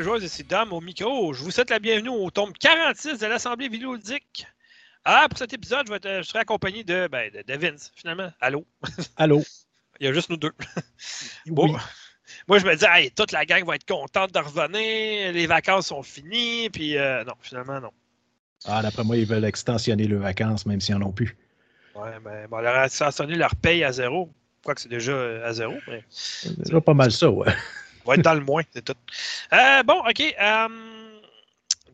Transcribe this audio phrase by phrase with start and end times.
[0.00, 1.34] Et joueuses, ici Dom au micro.
[1.34, 4.46] Je vous souhaite la bienvenue au tome 46 de l'Assemblée vidéoludique.
[5.04, 7.92] Ah, pour cet épisode, je, vais être- je serai accompagné de, ben, de, de Vince,
[7.94, 8.32] finalement.
[8.40, 8.64] Allô?
[9.18, 9.42] Allô?
[10.00, 10.52] Il y a juste nous deux.
[11.48, 11.76] Bon.
[12.48, 15.88] Moi, je me dis, hey, toute la gang va être contente de revenir, les vacances
[15.88, 17.90] sont finies, puis euh, non, finalement, non.
[18.64, 21.36] Ah, d'après moi, ils veulent extensionner leurs vacances, même s'ils n'en ont plus.
[21.94, 24.30] Ouais, ben, bon, leur ascensionné leur paye à zéro.
[24.64, 27.52] Quoique c'est déjà euh, à zéro, mais C'est déjà pas mal ça, ouais.
[28.04, 28.94] On va être dans le moins, c'est tout.
[29.52, 30.20] Euh, bon, OK.
[30.20, 30.68] euh,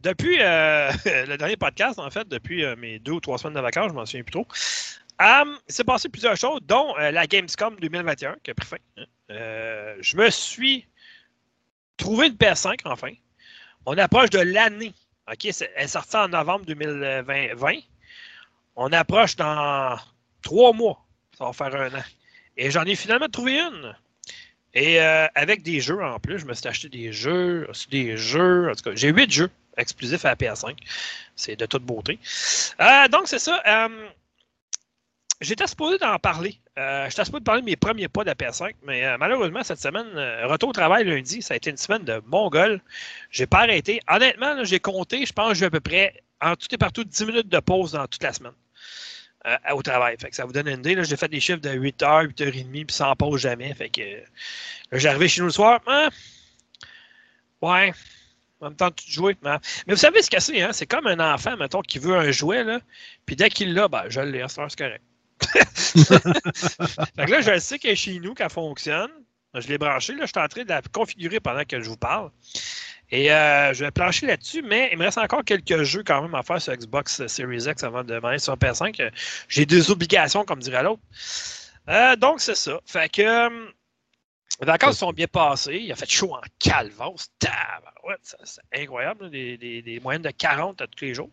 [0.02, 0.90] depuis euh,
[1.26, 4.06] le dernier podcast, en fait, depuis mes deux ou trois semaines de vacances, je m'en
[4.06, 4.46] souviens plus trop,
[5.20, 8.76] il s'est passé plusieurs choses, dont la Gamescom 2021 qui a pris fin.
[8.98, 9.04] hein.
[10.00, 10.86] Je me suis
[11.96, 13.10] trouvé une PS5 enfin.
[13.86, 14.92] On approche de l'année.
[15.30, 17.54] OK, elle est sortie en novembre 2020.
[17.54, 17.72] 20.
[18.76, 19.96] On approche dans
[20.42, 21.04] trois mois.
[21.38, 22.04] Ça va faire un an.
[22.56, 23.96] Et j'en ai finalement trouvé une.
[24.76, 28.18] Et euh, avec des jeux en plus, je me suis acheté des jeux, aussi des
[28.18, 28.70] jeux.
[28.70, 30.76] En tout cas, j'ai huit jeux exclusifs à la PS5.
[31.36, 32.18] C'est de toute beauté.
[32.80, 33.62] Euh, donc, c'est ça.
[33.66, 34.08] euh,
[35.40, 36.60] J'étais supposé d'en parler.
[36.78, 39.80] Euh, J'étais supposé de parler de mes premiers pas de la PS5, mais malheureusement, cette
[39.80, 40.06] semaine,
[40.44, 42.80] retour au travail lundi, ça a été une semaine de mongol.
[43.30, 44.00] J'ai pas arrêté.
[44.08, 47.48] Honnêtement, j'ai compté, je pense j'ai à peu près, en tout et partout, 10 minutes
[47.48, 48.52] de pause dans toute la semaine
[49.46, 50.16] euh, au travail.
[50.18, 51.02] Fait que ça vous donne une idée.
[51.04, 53.72] J'ai fait des chiffres de 8h, 8h30, puis sans pause jamais.
[53.74, 55.80] Fait que euh, arrivé chez nous le soir.
[55.86, 56.08] Hein?
[57.62, 57.92] Ouais.
[58.60, 59.36] En même temps, tu jouer.
[59.42, 59.56] Mais,
[59.86, 60.72] mais vous savez ce que c'est, hein?
[60.72, 62.80] C'est comme un enfant, mettons, qui veut un jouet, là.
[63.26, 65.02] Puis dès qu'il l'a, ben, je l'ai, heure, c'est correct.
[67.16, 69.10] fait que là, je sais qu'elle est chez nous, qu'elle fonctionne.
[69.60, 70.12] Je l'ai branché.
[70.14, 72.30] Là, je suis en train de la configurer pendant que je vous parle.
[73.10, 76.34] Et euh, je vais plancher là-dessus, mais il me reste encore quelques jeux quand même
[76.34, 79.00] à faire sur Xbox Series X avant de demander sur PS5.
[79.00, 79.10] Euh,
[79.48, 81.02] J'ai des obligations, comme dirait l'autre.
[81.88, 82.80] Euh, donc, c'est ça.
[82.84, 83.66] Fait que euh,
[84.60, 85.80] les vacances sont bien passées.
[85.84, 87.30] Il a fait chaud en calvance.
[88.22, 89.30] Ça, C'est incroyable.
[89.30, 91.30] des moyennes de 40 à tous les jours.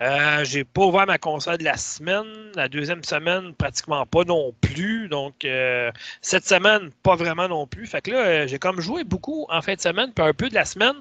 [0.00, 2.24] Euh, j'ai pas ouvert ma console de la semaine.
[2.54, 5.08] La deuxième semaine, pratiquement pas non plus.
[5.08, 5.90] Donc, euh,
[6.22, 7.86] cette semaine, pas vraiment non plus.
[7.86, 10.48] Fait que là, euh, j'ai comme joué beaucoup en fin de semaine, puis un peu
[10.48, 10.94] de la semaine.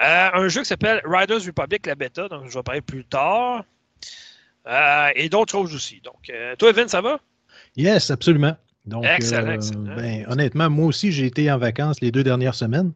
[0.00, 2.28] Euh, un jeu qui s'appelle Riders Republic, la bêta.
[2.28, 3.64] Donc, je vais parler plus tard.
[5.14, 6.02] Et d'autres choses aussi.
[6.04, 7.18] Donc, toi, Vin, ça va?
[7.76, 8.54] Yes, absolument.
[8.84, 9.96] Donc, Excellent, excellent.
[9.96, 12.92] ben, honnêtement, moi aussi, j'ai été en vacances les deux dernières semaines.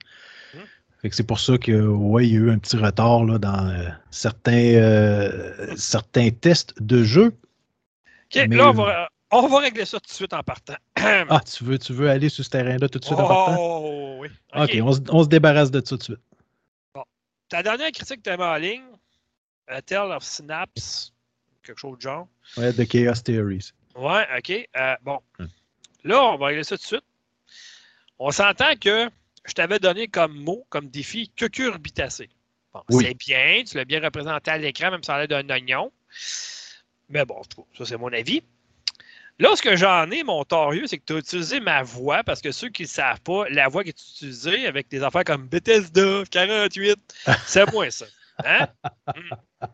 [1.02, 3.38] Fait que c'est pour ça que, ouais, il y a eu un petit retard là,
[3.38, 7.26] dans euh, certains, euh, certains tests de jeu.
[7.26, 10.76] OK, Mais- là, on va, on va régler ça tout de suite en partant.
[11.28, 13.56] Ah, tu veux, tu veux aller sur ce terrain-là tout de suite en partant?
[13.58, 14.28] oh, oui.
[14.54, 16.20] OK, on, se- on se débarrasse de ça tout de suite.
[17.48, 18.82] Ta dernière critique que tu avais en ligne,
[19.66, 21.12] A Tale of Synapse,
[21.64, 22.28] quelque chose de genre.
[22.56, 23.72] Ouais, de Chaos Theories.
[23.96, 24.68] Ouais, OK.
[24.76, 25.18] Euh, bon.
[25.38, 25.46] Hmm.
[26.04, 27.04] Là, on va régler ça tout de suite.
[28.18, 29.10] On s'entend que
[29.44, 32.28] je t'avais donné comme mot, comme défi, cucurbitacé.
[32.72, 33.04] Bon, Oui.
[33.06, 35.92] c'est bien, tu l'as bien représenté à l'écran, même sans l'aide d'un oignon.
[37.08, 37.42] Mais bon,
[37.76, 38.42] ça, c'est mon avis.
[39.38, 42.40] Là, ce que j'en ai, mon torieux, c'est que tu as utilisé ma voix, parce
[42.40, 45.48] que ceux qui ne savent pas, la voix qui est utilisée avec des affaires comme
[45.48, 46.98] Bethesda 48,
[47.46, 48.06] c'est moi ça.
[48.44, 48.68] Hein?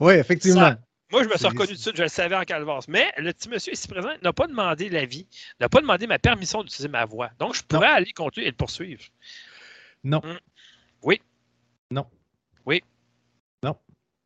[0.00, 0.60] Oui, effectivement.
[0.70, 0.78] Ça-
[1.10, 2.86] Moi, je me suis reconnu tout de suite, je le savais en calvance.
[2.88, 5.26] Mais le petit monsieur ici présent n'a pas demandé l'avis,
[5.58, 7.30] n'a pas demandé ma permission d'utiliser ma voix.
[7.38, 9.02] Donc, je pourrais aller continuer et le poursuivre.
[10.04, 10.20] Non.
[10.24, 10.38] Hmm.
[11.02, 11.20] Oui.
[11.90, 12.06] Non.
[12.64, 12.82] Oui.
[13.62, 13.76] Non.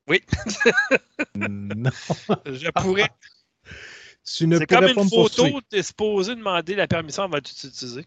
[0.09, 0.23] Oui.
[1.35, 1.91] non.
[2.47, 3.09] Je pourrais.
[4.27, 8.07] Tu ne C'est comme une photo, tu es supposé demander la permission avant de l'utiliser.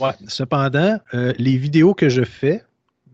[0.00, 0.12] Ouais.
[0.26, 2.64] Cependant, euh, les vidéos que je fais.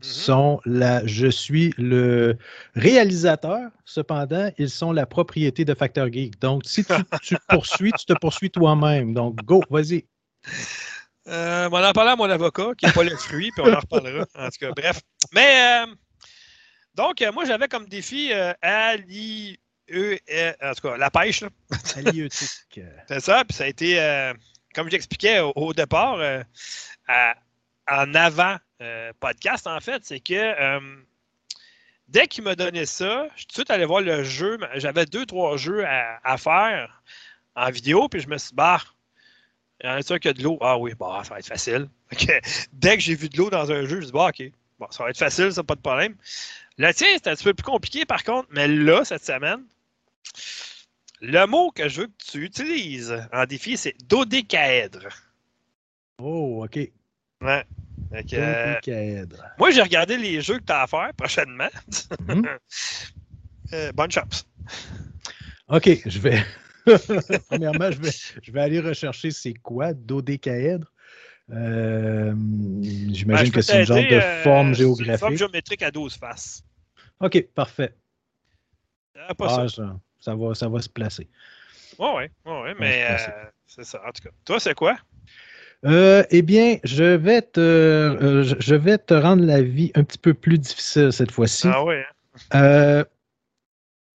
[0.01, 1.07] Sont la.
[1.07, 2.37] Je suis le
[2.75, 3.71] réalisateur.
[3.85, 6.41] Cependant, ils sont la propriété de Factor Geek.
[6.41, 6.93] Donc, si tu,
[7.23, 9.15] tu poursuis, tu te poursuis toi-même.
[9.15, 10.05] Donc, go, vas-y.
[11.27, 13.81] Euh, on en parler à mon avocat, qui n'est pas le fruit, puis on en
[13.81, 14.25] reparlera.
[14.35, 15.01] En tout cas, bref.
[15.33, 15.95] Mais, euh,
[16.95, 19.59] donc, euh, moi, j'avais comme défi Ali.
[19.91, 21.49] E, euh, en tout cas, la pêche, là.
[23.09, 24.33] C'est ça, puis ça a été,
[24.75, 26.19] comme j'expliquais au, au départ,
[27.07, 27.35] à-
[27.91, 30.81] en avant euh, podcast, en fait, c'est que euh,
[32.09, 34.59] dès qu'il m'a donné ça, je suis tout de suite allé voir le jeu.
[34.75, 37.03] J'avais deux, trois jeux à, à faire
[37.57, 38.81] en vidéo, puis je me suis dit, bah,
[39.83, 40.59] il y en a sûr qu'il y a de l'eau?
[40.61, 41.89] Ah oui, bah, ça va être facile.
[42.73, 44.43] Dès que j'ai vu de l'eau dans un jeu, je me suis dit, bah, OK,
[44.79, 46.17] bon, ça va être facile, ça, pas de problème.
[46.79, 49.65] Le tien, c'était un petit peu plus compliqué, par contre, mais là, cette semaine,
[51.21, 55.09] le mot que je veux que tu utilises en défi, c'est dodécaèdre.
[56.21, 56.79] Oh, OK.
[57.41, 57.65] Ouais.
[58.13, 59.45] Euh, Dodécaèdre.
[59.59, 61.69] moi, j'ai regardé les jeux que tu as à faire prochainement.
[62.29, 62.47] Mhm.
[63.75, 64.47] Euh, bonne chance.
[65.69, 66.43] OK, je vais.
[67.51, 68.11] Premièrement, je vais,
[68.43, 70.91] je vais aller rechercher c'est quoi dodécaèdre.
[71.51, 72.33] Euh,
[72.81, 75.21] j'imagine Ben, que c'est une genre de forme c'est une géographique.
[75.21, 76.63] forme géométrique à 12 faces.
[77.21, 77.95] OK, parfait.
[79.29, 79.61] Ah, pas ça.
[79.65, 81.29] Ah, ça, ça va, ça va se placer.
[81.99, 83.17] Ouais, ouais, ouais, ouais, mais
[83.67, 84.01] c'est ça.
[84.07, 84.97] En tout cas, toi, c'est quoi?
[85.85, 90.19] Euh, eh bien, je vais te, euh, je- vais te rendre la vie un petit
[90.19, 91.69] peu plus difficile cette fois-ci.
[91.73, 92.05] Ah ouais.
[92.51, 92.63] hein?
[92.63, 93.05] Euh,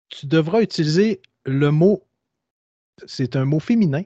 [0.09, 2.05] tu devras utiliser le mot,
[3.05, 4.03] c'est un mot féminin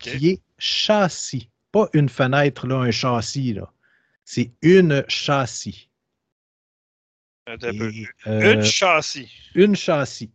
[0.00, 1.48] qui est châssis.
[1.70, 3.52] Pas une fenêtre, là, un châssis.
[3.54, 3.72] Là.
[4.24, 5.88] C'est une châssis.
[7.46, 7.56] Un.
[7.58, 9.30] Et, Une châssis.
[9.54, 10.30] une châssis.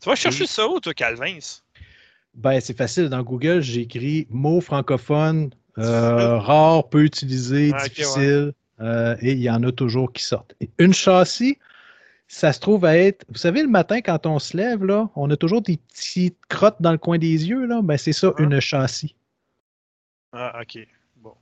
[0.00, 1.38] Tu vas chercher ça où, toi, Calvin?
[2.34, 3.08] Ben, c'est facile.
[3.08, 9.50] Dans Google, j'écris mot francophone, euh, rare, peu utilisé, Ah, difficile, euh, et il y
[9.50, 10.54] en a toujours qui sortent.
[10.60, 11.58] Et Une châssis,
[12.26, 13.24] ça se trouve à être.
[13.28, 16.80] Vous savez, le matin, quand on se lève, là, on a toujours des petites crottes
[16.80, 17.64] dans le coin des yeux.
[17.66, 17.80] Là.
[17.82, 18.42] Ben, c'est ça, Ah.
[18.42, 19.14] une châssis.
[20.32, 20.86] Ah, OK.
[21.16, 21.34] Bon.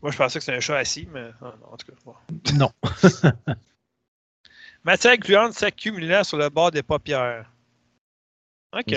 [0.00, 1.98] Moi, je pensais que c'était un chat assis, mais ah, non, en tout cas.
[2.04, 2.14] bon.
[2.54, 2.70] Non.
[4.84, 7.50] Matière gluante s'accumulant sur le bord des paupières.
[8.72, 8.94] OK.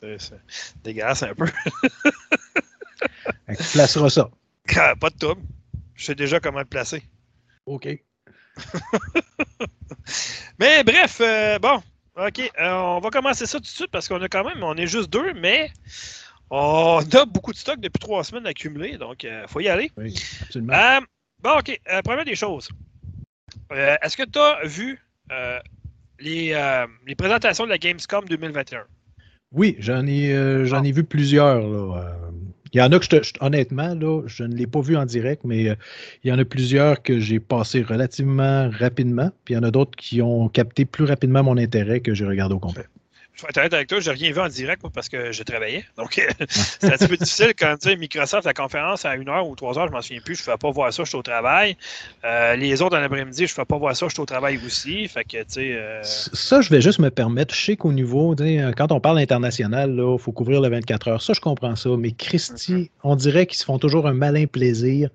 [0.00, 0.40] C'est
[0.82, 1.46] dégueulasse un peu.
[3.48, 4.30] Tu placeras ça.
[5.00, 5.42] Pas de trouble.
[5.94, 7.02] Je sais déjà comment le placer.
[7.66, 7.88] OK.
[10.58, 11.82] Mais bref, euh, bon,
[12.16, 14.76] OK, euh, on va commencer ça tout de suite parce qu'on a quand même, on
[14.76, 15.70] est juste deux, mais
[16.50, 19.92] on a beaucoup de stock depuis trois semaines accumulés, donc il faut y aller.
[19.96, 20.74] Oui, absolument.
[20.74, 21.00] Euh,
[21.40, 22.68] bon, OK, euh, première des choses.
[23.72, 25.00] Euh, Est-ce que tu as vu
[25.30, 25.60] euh,
[26.18, 28.84] les, euh, les présentations de la Gamescom 2021?
[29.52, 31.60] Oui, j'en ai, euh, j'en ai vu plusieurs.
[31.60, 32.02] là.
[32.02, 32.30] Euh,
[32.74, 34.94] Il y en a que, je te- je- honnêtement, là, je ne l'ai pas vu
[34.96, 35.74] en direct, mais euh,
[36.22, 39.30] il y en a plusieurs que j'ai passé relativement rapidement.
[39.46, 42.26] Puis il y en a d'autres qui ont capté plus rapidement mon intérêt que j'ai
[42.26, 42.84] regardé au complet.
[43.38, 45.42] Je vais être honnête avec toi, j'ai rien vu en direct moi, parce que je
[45.44, 45.84] travaillais.
[45.96, 46.14] Donc,
[46.48, 49.54] c'est un petit peu difficile quand tu sais, Microsoft, la conférence à une heure ou
[49.54, 51.22] trois heures, je m'en souviens plus, je ne fais pas voir ça, je suis au
[51.22, 51.76] travail.
[52.24, 54.58] Euh, les autres, dans l'après-midi, je ne fais pas voir ça, je suis au travail
[54.66, 55.06] aussi.
[55.06, 55.72] Fait que, tu sais.
[55.76, 57.54] euh, Ça, je vais juste me permettre.
[57.54, 61.22] Je sais qu'au niveau, sais, quand on parle international, il faut couvrir le 24 heures.
[61.22, 61.90] Ça, je comprends ça.
[61.96, 65.10] Mais Christy, on dirait qu'ils se font toujours un malin plaisir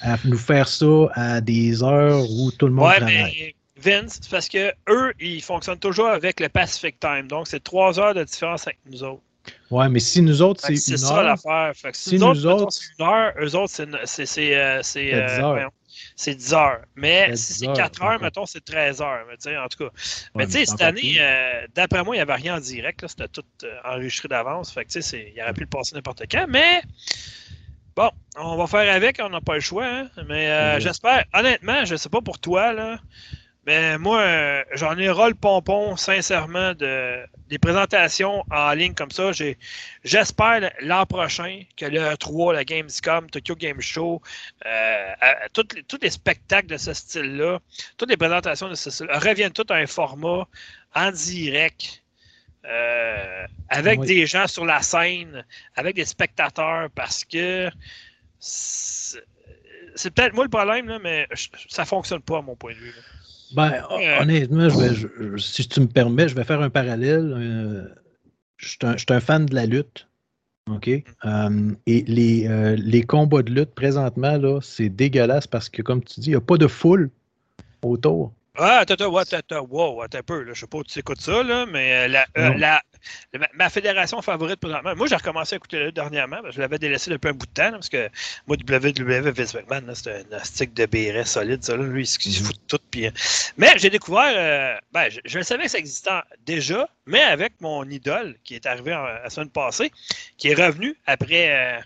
[0.00, 3.34] à nous faire ça à des heures où tout le monde Ouais, travaille.
[3.40, 7.28] mais Vince, c'est parce que eux, ils fonctionnent toujours avec le Pacific Time.
[7.28, 9.22] Donc, c'est trois heures de différence avec nous autres.
[9.70, 11.72] Ouais, mais si nous autres, c'est C'est une ça heure, l'affaire.
[11.74, 14.56] Fait que si, Si nous nous autres, c'est une heure, eux autres, c'est c'est- c'est,
[14.56, 15.70] euh, c'est, C'est euh, 10 heures.
[16.16, 16.86] c'est 10.
[16.96, 19.24] Mais C'est si 10 c'est heures, 4 heures, mettons, c'est 13 heures.
[19.28, 19.84] Mais, tu sais, en tout cas.
[19.84, 19.90] Ouais,
[20.34, 23.04] mais tu sais, c'est cette année, euh, d'après moi, il n'y avait rien en direct.
[23.06, 24.72] C'était tout euh, enregistré d'avance.
[24.72, 26.46] Fait que, tu sais, c'est- il aurait pu le passer n'importe quand.
[26.48, 26.82] Mais
[27.96, 29.18] bon, on va faire avec.
[29.22, 29.86] On n'a pas le choix.
[29.86, 30.10] hein.
[30.28, 32.98] Mais j'espère, honnêtement, je ne sais pas pour toi, là.
[33.68, 39.10] Mais moi, euh, j'en ai ras le pompon, sincèrement, de, des présentations en ligne comme
[39.10, 39.30] ça.
[40.04, 44.22] J'espère l'an prochain que le 3, la Gamescom, Tokyo Game Show,
[44.64, 47.58] euh, à- tous les, tous les spectacles de ce style-là,
[47.98, 50.48] toutes les présentations de ce style-là reviennent tous à un format
[50.94, 52.02] en direct.
[52.64, 54.06] euh, avec Oui.
[54.06, 55.44] des gens sur la scène,
[55.76, 57.70] avec des spectateurs, parce que
[58.40, 61.26] c'est peut-être moi le problème, là, mais
[61.68, 62.90] ça fonctionne pas à mon point de vue.
[62.90, 63.02] là.
[63.52, 63.72] Ben,
[64.20, 67.32] honnêtement, je vais, je- si tu me permets, je vais faire un parallèle.
[67.36, 67.88] Euh,
[68.56, 70.08] je, suis un, je suis un fan de la lutte.
[70.70, 70.88] OK?
[71.24, 76.04] Euh, et les, euh, les combats de lutte présentement, là, c'est dégueulasse parce que, comme
[76.04, 77.10] tu dis, il n'y a pas de foule
[77.82, 78.32] autour.
[78.60, 80.52] Ah, attends, attends, attends, wow, attends un peu, là.
[80.52, 82.82] je sais pas où tu écoutes ça, là, mais euh, la, euh, la-
[83.54, 86.78] ma, fédération favorite présentement, moi j'ai recommencé à écouter lutte dernièrement, parce que je l'avais
[86.80, 88.08] délaissé depuis un bout de temps, là, parce que
[88.48, 92.06] moi, WWE, Vince McMahon, là, c'est un astique de béret solide, ça, là, lui, il
[92.06, 92.46] se Mhm.
[92.46, 92.82] fout de tout.
[92.90, 93.10] Puis, euh,
[93.56, 96.10] mais j'ai découvert, euh, ben, je, je le savais que ça existait
[96.44, 99.92] déjà, mais avec mon idole qui est arrivé en- la semaine passée,
[100.36, 101.78] qui est revenu après.
[101.78, 101.80] euh,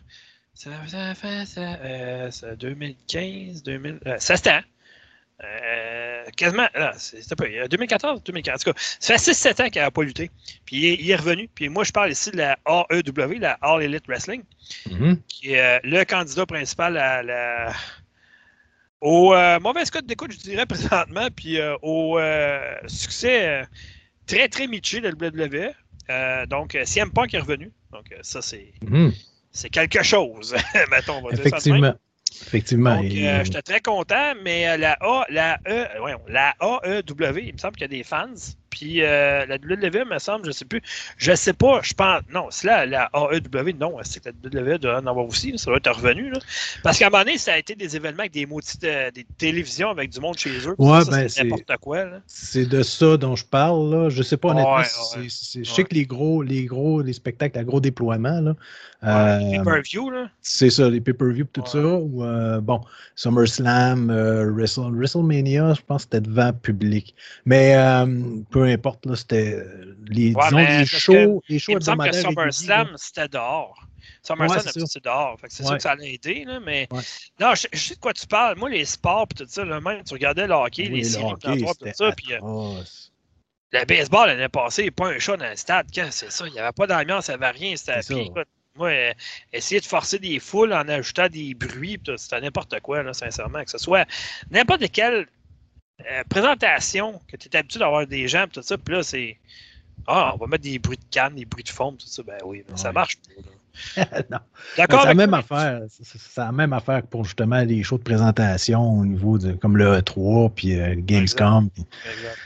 [0.55, 1.15] ça, ça
[1.47, 4.61] ça, euh, ça, 2015, 2000, euh, ça c'était
[5.45, 9.83] euh, quasiment, là, c'était pas, 2014, 2015, en tout cas, ça fait 6-7 ans qu'il
[9.83, 10.31] n'a pas lutté.
[10.65, 11.49] Puis il est, il est revenu.
[11.55, 14.43] Puis moi, je parle ici de la AEW, la All Elite Wrestling,
[14.91, 15.21] Mhm.
[15.29, 17.73] qui est euh, le candidat principal à la,
[19.01, 20.67] au euh, mauvais code d'écoute, je dirais,
[21.07, 23.65] présentement, puis euh, au euh, succès euh,
[24.27, 25.73] très, très miché de WWE.
[26.11, 27.71] Euh, donc, euh, CM Punk est revenu.
[27.93, 29.13] Donc, euh, ça, c'est Mhm.
[29.51, 30.55] c'est quelque chose,
[30.91, 31.97] mettons, on va dire ça de même.
[32.41, 32.97] Effectivement.
[32.97, 37.39] Donc, Et, euh, j'étais très content, mais euh, la A, la E, voyons, la AEW,
[37.39, 38.35] il me semble qu'il y a des fans.
[38.73, 40.81] Puis euh, la WWE, me semble, je sais plus.
[41.19, 42.23] Je sais pas, je pense.
[42.33, 45.67] Non, c'est là, la AEW, non, c'est que la WWE doit en avoir aussi, ça
[45.67, 46.31] doit être revenu.
[46.31, 46.39] Là.
[46.83, 49.91] Parce qu'à un moment donné, ça a été des événements avec des maudites des télévisions
[49.91, 50.75] avec du monde chez eux.
[50.79, 52.05] Ouais, ben, c'est n'importe quoi.
[52.27, 53.91] C'est de ça dont je parle.
[53.91, 54.09] Là.
[54.09, 54.77] Je sais pas honnêtement.
[54.77, 55.27] Ouais, si ouais.
[55.29, 58.55] c'est- c'est- je sais que les gros, les gros, les spectacles à gros déploiement, là,
[59.03, 60.29] Ouais, euh, pay-per-view, là.
[60.41, 61.79] c'est ça, les pay-per-view tout ça.
[61.85, 62.81] Ou, euh, bon,
[63.17, 67.15] SummerSlam, euh, Wrestle- WrestleMania, je pense que c'était devant public.
[67.45, 68.07] Mais euh,
[68.63, 72.09] peu importe, là, c'était euh, les, Ouais, disons, les shows, les shows Il me semble
[72.11, 73.87] que SummerSlam, c'était dehors.
[74.23, 75.37] SummerSlam, Ouais, c'est dehors.
[75.41, 75.69] Que c'est Ouais.
[75.69, 76.89] sûr que ça a aidé, là, mais.
[77.41, 78.57] Non, je, je sais de quoi tu parles.
[78.57, 81.35] Moi, les sports tout ça, là, même, tu regardais le hockey, Oui, les le séries
[81.41, 82.81] tout ça, puis euh,
[83.73, 85.87] le baseball l'année passée, pas un chat dans le stade.
[85.93, 86.47] C'est ça?
[86.47, 87.75] Il n'y avait pas d'ambiance, il n'y avait rien.
[87.77, 88.01] C'était.
[88.75, 89.13] Moi, euh,
[89.53, 93.63] essayer de forcer des foules en ajoutant des bruits, c'était n'importe quoi, là, sincèrement.
[93.65, 94.09] Que ce soit
[94.51, 95.27] n'importe quelle
[96.11, 99.39] euh, présentation que tu es habitué d'avoir des gens, tout ça, puis là, c'est.
[100.07, 102.23] Ah, on va mettre des bruits de canne, des bruits de fond, tout ça.
[102.23, 103.17] Ben oui, mais ça marche
[104.31, 104.39] non.
[104.77, 105.81] D'accord C'est la avec même affaire.
[105.89, 109.99] C'est- la même affaire pour justement les shows de présentation au niveau de comme le
[109.99, 111.71] E3 puis euh, Gamescom.
[111.71, 112.39] puis- Exact.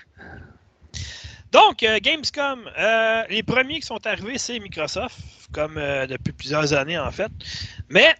[1.52, 5.18] Donc, euh, Gamescom, euh, les premiers qui sont arrivés, c'est Microsoft,
[5.52, 5.74] comme
[6.08, 7.30] depuis plusieurs années en fait.
[7.88, 8.14] Mais,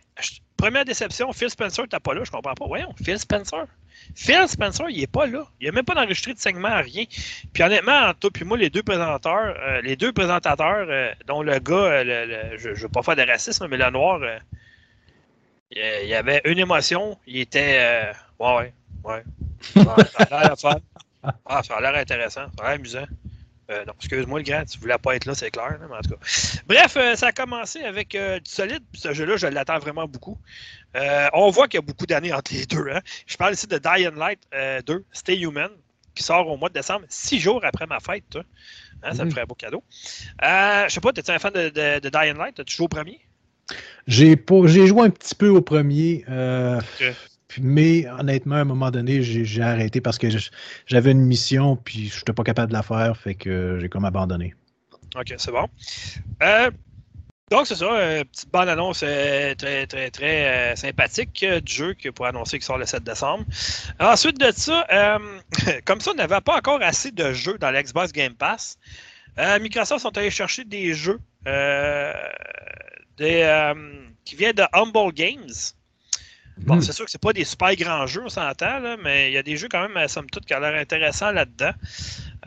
[0.57, 2.67] première déception, Phil Spencer n'était pas là, je comprends pas.
[2.67, 3.67] Voyons, Phil Spencer?
[4.15, 5.45] Phil Spencer, il est pas là.
[5.61, 7.05] Il n'a même pas d'enregistré de segment, rien.
[7.53, 11.43] Puis honnêtement, entre toi puis moi, les deux présentateurs, euh, les deux présentateurs, euh, dont
[11.43, 14.21] le gars, euh, le- le- je ne veux pas faire de racisme, mais le noir,
[15.71, 17.19] il, il avait une émotion.
[17.27, 17.79] Il était.
[17.81, 18.73] euh, ouais,
[19.05, 19.23] ouais,
[19.77, 19.85] ouais.
[20.17, 20.77] Ça a l'air fun.
[21.45, 23.05] Ah, ça a l'air intéressant, ça a l'air amusant.
[23.71, 26.11] Euh, non, excuse-moi le grand, tu voulais pas être là, c'est clair, mais en tout
[26.11, 26.61] cas.
[26.69, 30.07] Bref, euh, ça a commencé avec euh, du solide, puis ce jeu-là, je l'attends vraiment
[30.07, 30.39] beaucoup.
[30.97, 32.87] Euh, on voit qu'il y a beaucoup d'années entre les deux.
[32.93, 33.01] Hein.
[33.27, 35.71] Je parle ici de Dying Light euh, 2, Stay Human,
[36.15, 38.39] qui sort au mois de décembre, six jours après ma fête.
[39.03, 39.31] Hein, ça me Mhm.
[39.33, 39.83] ferait un beau cadeau.
[40.41, 42.61] Je sais pas, t'es un fan de, de, de Dying Light?
[42.61, 43.21] As-tu joué au premier?
[44.07, 44.37] J'ai
[44.87, 46.25] joué un petit peu au premier,
[47.61, 50.29] mais honnêtement, à un moment donné, j'ai arrêté parce que
[50.87, 54.05] j'avais une mission, puis je n'étais pas capable de la faire, fait que j'ai comme
[54.05, 54.55] abandonné.
[55.15, 55.67] OK, c'est bon.
[56.43, 56.71] Euh,
[57.51, 62.27] donc, c'est ça, euh, petite bande-annonce euh, très, très, très sympathique du jeu que pour
[62.27, 63.45] annoncer qu'il sort le 7 décembre.
[64.01, 64.87] Ensuite de ça,
[65.85, 68.79] comme ça, on n'avait pas encore assez de jeux dans l'Xbox Game Pass.
[69.61, 71.21] Microsoft sont allés chercher des jeux
[73.17, 75.76] qui viennent de Humble Games.
[76.59, 76.81] Bon, Hmm.
[76.81, 79.39] c'est sûr que c'est pas des super grands jeux, on s'entend, là, mais il y
[79.39, 81.73] a des jeux quand même, à somme toute, qui ont l'air intéressants là-dedans.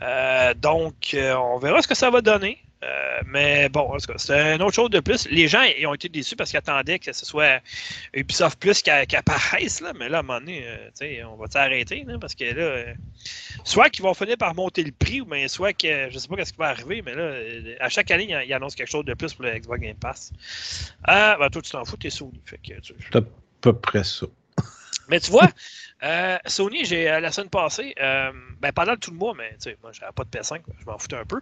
[0.02, 2.58] Euh, donc, euh, on verra ce que ça va donner.
[2.82, 5.28] Euh, mais bon, en tout cas, c'est une autre chose de plus.
[5.30, 7.60] Les gens ils ont été déçus parce qu'ils attendaient que ce soit
[8.14, 11.46] Ubisoft Plus qui, qui apparaisse, là, mais là, à un moment donné, euh, on va
[11.50, 12.94] s'arrêter, parce que là, euh,
[13.64, 16.42] soit qu'ils vont finir par monter le prix, ou bien soit que je sais pas
[16.42, 19.04] ce qui va arriver, mais là, euh, à chaque année, ils, ils annoncent quelque chose
[19.04, 20.32] de plus pour le Xbox Game Pass.
[21.06, 22.40] Euh, ben, toi, tu t'en fous, t'es Sony.
[22.46, 22.94] Fait que, tu-
[23.60, 24.26] peu près ça.
[25.08, 25.48] mais tu vois,
[26.02, 29.70] euh, Sony, j'ai euh, la semaine passée, euh, ben, pendant tout le mois, mais tu
[29.70, 31.40] sais, moi, j'avais pas de PS5, je m'en foutais un peu.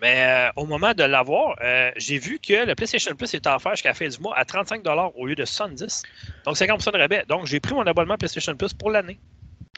[0.00, 1.56] Mais euh, au moment de l'avoir,
[1.96, 4.82] j'ai vu que le PlayStation Plus est offert jusqu'à la fin du mois à 35
[5.14, 6.02] au lieu de 70
[6.44, 7.24] Donc 50 de rabais.
[7.28, 9.20] Donc j'ai pris mon abonnement PlayStation Plus pour l'année.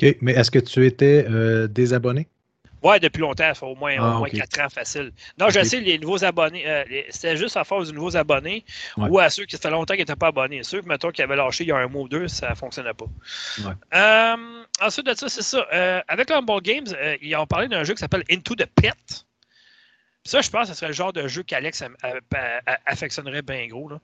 [0.01, 1.27] OK, mais est-ce que tu étais
[1.69, 2.27] désabonné?
[2.85, 4.35] Ouais, depuis longtemps, ça fait au moins, Ah, au moins ok.
[4.37, 5.11] 4 ans facile.
[5.39, 8.65] Non, je sais, les nouveaux abonnés, euh, c'était juste à faire aux nouveaux abonnés
[8.99, 9.09] Ouais.
[9.09, 10.63] ou à ceux qui ça fait longtemps qu'ils n'étaient pas abonnés.
[10.63, 12.93] Ceux, mettons, qui avaient lâché il y a un mois ou deux, ça ne fonctionnait
[12.95, 13.07] pas.
[13.65, 13.73] Ouais.
[13.95, 15.67] Euh, ensuite de ça, c'est ça.
[15.73, 19.25] Euh, avec l'Humble Games, euh, ils ont parlé d'un jeu qui s'appelle Into the Pit.
[20.27, 21.83] Ça, je pense que ce serait le genre de jeu qu'Alex
[22.87, 23.89] affectionnerait bien gros.
[23.89, 23.99] là.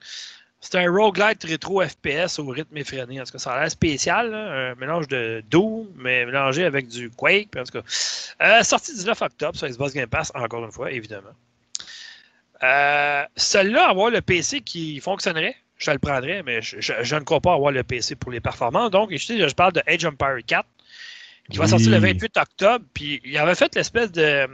[0.63, 3.19] C'est un roguelite rétro FPS au rythme effréné.
[3.21, 4.31] En tout cas, ça a l'air spécial.
[4.31, 4.71] là.
[4.71, 7.51] Un mélange de Doom, mais mélangé avec du Quake.
[7.51, 7.85] puis en tout cas,
[8.43, 11.31] euh, sorti 19 octobre sur Xbox Game Pass, encore une fois, évidemment.
[12.63, 17.21] Euh, Celui-là, avoir le PC qui fonctionnerait, je le prendrais, mais je, je- je ne
[17.21, 18.91] crois pas avoir le PC pour les performances.
[18.91, 20.69] Donc, je, parle de Age of Empire 4,
[21.51, 21.71] qui va Oui.
[21.71, 22.85] sortir le 28 octobre.
[22.93, 24.47] Puis, il avait fait l'espèce de.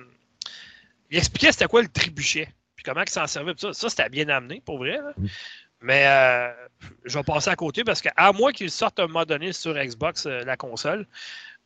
[1.11, 3.53] Il expliquait c'était quoi le trébuchet, puis comment il s'en servait.
[3.57, 4.99] Ça, ça c'était bien amené, pour vrai.
[4.99, 5.13] là.
[5.87, 6.49] Mais euh,
[7.05, 9.73] je vais passer à côté parce qu'à moins qu'il sorte à un moment donné sur
[9.75, 11.07] Xbox, euh, la console,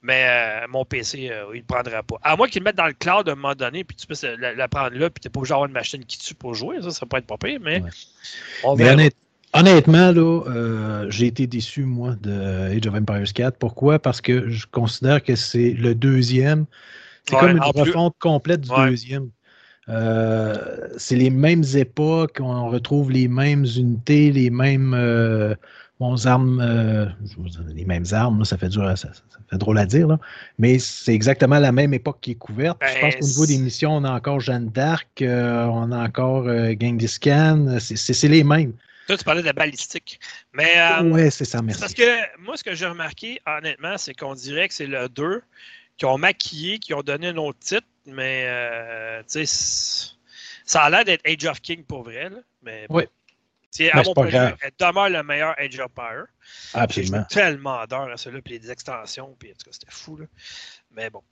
[0.02, 2.16] mais euh, mon PC, il ne prendra pas.
[2.22, 4.24] À moins qu'il le mette dans le cloud à un moment donné, puis tu puisses
[4.24, 6.54] la, la prendre là, puis tu n'es pas obligé d'avoir une machine qui tue pour
[6.54, 6.82] jouer.
[6.82, 7.90] Ça, ça peut être pas pire, mais Ouais.
[8.64, 9.16] on Mais honnête-
[9.54, 13.56] honnêtement, là, euh, j'ai été déçu, moi, de Age of Empires 4.
[13.58, 13.98] Pourquoi?
[13.98, 16.66] Parce que je considère que c'est le deuxième.
[17.26, 18.90] C'est Ouais, comme une plus- refonte complète du Ouais.
[18.90, 19.30] deuxième.
[19.88, 25.54] Euh, c'est les mêmes époques, on retrouve les mêmes unités, les mêmes, euh,
[26.24, 27.06] armes, euh,
[27.74, 29.08] les mêmes armes, ça, fait dur, ça,
[29.48, 30.18] fait drôle à dire, là,
[30.58, 32.78] mais c'est exactement la même époque qui est couverte.
[32.82, 36.44] je pense qu'au niveau des missions, on a encore Jeanne d'Arc, on a encore
[36.80, 38.74] Genghis Khan, c'est les mêmes.
[39.06, 40.20] Toi, tu parlais de la balistique.
[40.52, 41.80] Mais, oui, c'est ça, merci.
[41.80, 45.42] Parce que moi, ce que j'ai remarqué, honnêtement, c'est qu'on dirait que c'est le 2
[45.96, 50.14] qui ont maquillé, qui ont donné un autre titre, mais tu sais,
[50.64, 52.28] ça a l'air d'être Age of King pour vrai.
[52.30, 53.04] Là, mais oui.
[53.70, 56.24] C'est à mon point de vue, elle demeure le meilleur Age of Empire.
[56.74, 57.24] Absolument.
[57.24, 60.16] tellement d'heures à celui-là, puis les extensions, puis en tout cas, c'était fou.
[60.16, 60.26] Là.
[60.90, 61.22] Mais bon.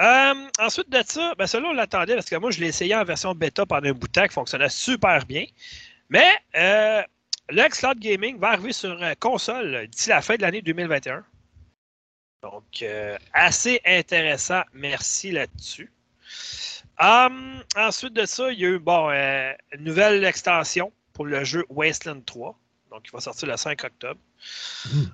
[0.00, 3.04] Euh, ensuite de ça, ben celui-là, on l'attendait parce que moi, je l'ai essayé en
[3.04, 5.44] version bêta pendant un bout de temps qui fonctionnait super bien.
[6.08, 7.02] Mais euh,
[7.50, 11.24] le Xcloud Gaming va arriver sur euh, console d'ici la fin de l'année 2021.
[12.42, 14.62] Donc, euh, assez intéressant.
[14.72, 15.92] Merci là-dessus.
[17.00, 21.42] Um, ensuite de ça, il y a eu bon, euh, une nouvelle extension pour le
[21.44, 22.58] jeu Wasteland 3.
[22.90, 24.20] Donc, il va sortir le 5 octobre.
[24.86, 25.04] Hmm.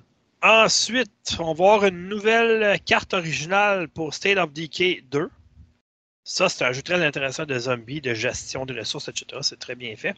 [0.41, 5.29] Ensuite, on va avoir une nouvelle carte originale pour State of Decay 2.
[6.23, 9.39] Ça, c'est un jeu très intéressant de zombies, de gestion de ressources, etc.
[9.41, 10.15] C'est très bien fait.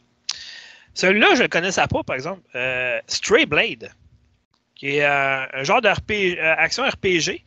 [0.94, 2.42] Celui-là, je ne le connaissais pas, par exemple.
[2.56, 3.92] Euh, Stray Blade,
[4.76, 7.44] qui est euh, un genre d'action RPG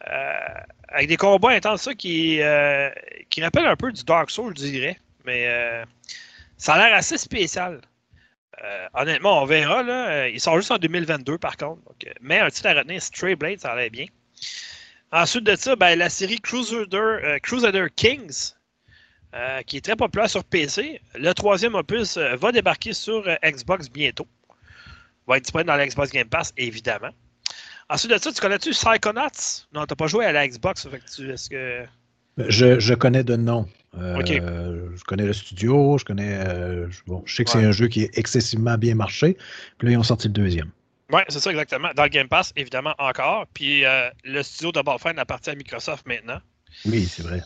[0.00, 2.90] avec des combats intenses, ça, qui, euh,
[3.30, 4.98] qui rappelle un peu du Dark Souls, je dirais.
[5.24, 5.84] Mais euh,
[6.56, 7.80] ça a l'air assez spécial.
[8.64, 9.82] Euh, honnêtement, on verra.
[9.82, 10.28] Là.
[10.28, 11.80] Il sort juste en 2022, par contre.
[12.20, 14.06] mais un titre à retenir, Stray Blade, ça a l'air bien.
[15.12, 18.52] Ensuite de ça, ben, la série Crusader, Kings,
[19.66, 21.00] qui est très populaire sur PC.
[21.14, 24.26] Le troisième opus va débarquer sur Xbox bientôt.
[25.26, 27.10] Va être disponible dans la Xbox Game Pass, évidemment.
[27.90, 29.64] Ensuite de ça, tu connais-tu Psychonauts?
[29.72, 30.86] Non, tu n'as pas joué à la Xbox.
[30.86, 31.84] est-ce que...
[32.36, 33.66] je, je, connais de nom.
[33.96, 36.38] Euh, je connais le studio, je connais.
[36.46, 39.36] Euh, bon, je sais que c'est un jeu qui est excessivement bien marché.
[39.78, 40.70] Puis là, ils ont sorti le deuxième.
[41.10, 41.88] Oui, c'est ça exactement.
[41.96, 43.46] Dans le Game Pass, évidemment, encore.
[43.54, 46.38] Puis euh, le studio de Ballfine appartient à Microsoft maintenant.
[46.84, 47.42] Oui, c'est vrai.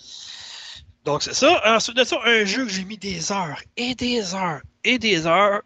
[1.05, 1.61] Donc, c'est ça.
[1.64, 5.26] Ensuite de ça, un jeu que j'ai mis des heures et des heures et des
[5.26, 5.62] heures.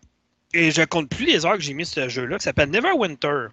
[0.53, 3.49] Et je compte plus les heures que j'ai mis sur ce jeu-là, qui s'appelle Neverwinter.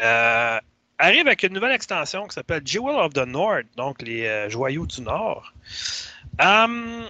[0.00, 0.58] Euh,
[0.98, 4.86] arrive avec une nouvelle extension qui s'appelle Jewel of the North, donc les euh, joyaux
[4.86, 5.52] du Nord.
[6.40, 7.06] Hum,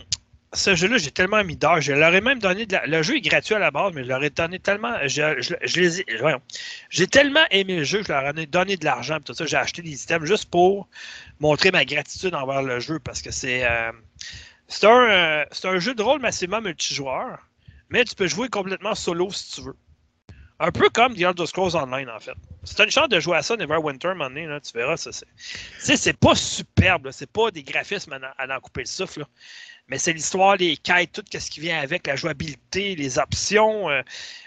[0.53, 1.81] ce jeu-là, j'ai tellement mis d'heures.
[1.81, 4.09] Je leur ai même donné de Le jeu est gratuit à la base, mais je
[4.09, 4.95] leur ai donné tellement.
[5.05, 9.19] J'ai tellement aimé le jeu je leur ai donné de l'argent.
[9.21, 10.89] Tout ça, j'ai acheté des items juste pour
[11.41, 13.65] montrer ma gratitude envers le jeu parce que c'est.
[13.65, 13.93] Euh,
[14.69, 17.39] c'est un, un, jeu de rôle massivement multijoueur,
[17.89, 19.77] mais tu peux jouer complètement solo si tu veux.
[20.59, 22.35] Un peu comme The Elder Scrolls Online, en fait.
[22.67, 24.97] C'est une chance de jouer à ça, Neverwinter, un moment donné, tu verras.
[24.97, 29.25] Ça, c'est, c'est pas superbe, c'est pas des graphismes à, en couper le souffle.
[29.89, 33.89] Mais c'est l'histoire, les quêtes, tout ce qui vient avec, la jouabilité, les options.
[33.89, 34.03] Euh,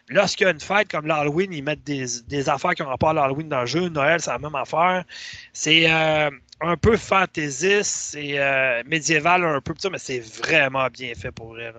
[0.10, 3.13] lorsqu'il y a une fête comme l'Halloween, ils mettent des, affaires qui ont rapport à
[3.13, 3.88] l'Halloween dans le jeu.
[3.88, 5.05] Noël, c'est la même affaire.
[5.53, 6.29] C'est euh,
[6.60, 11.73] un peu fantaisiste, c'est euh, médiéval un peu, mais c'est vraiment bien fait pour vrai.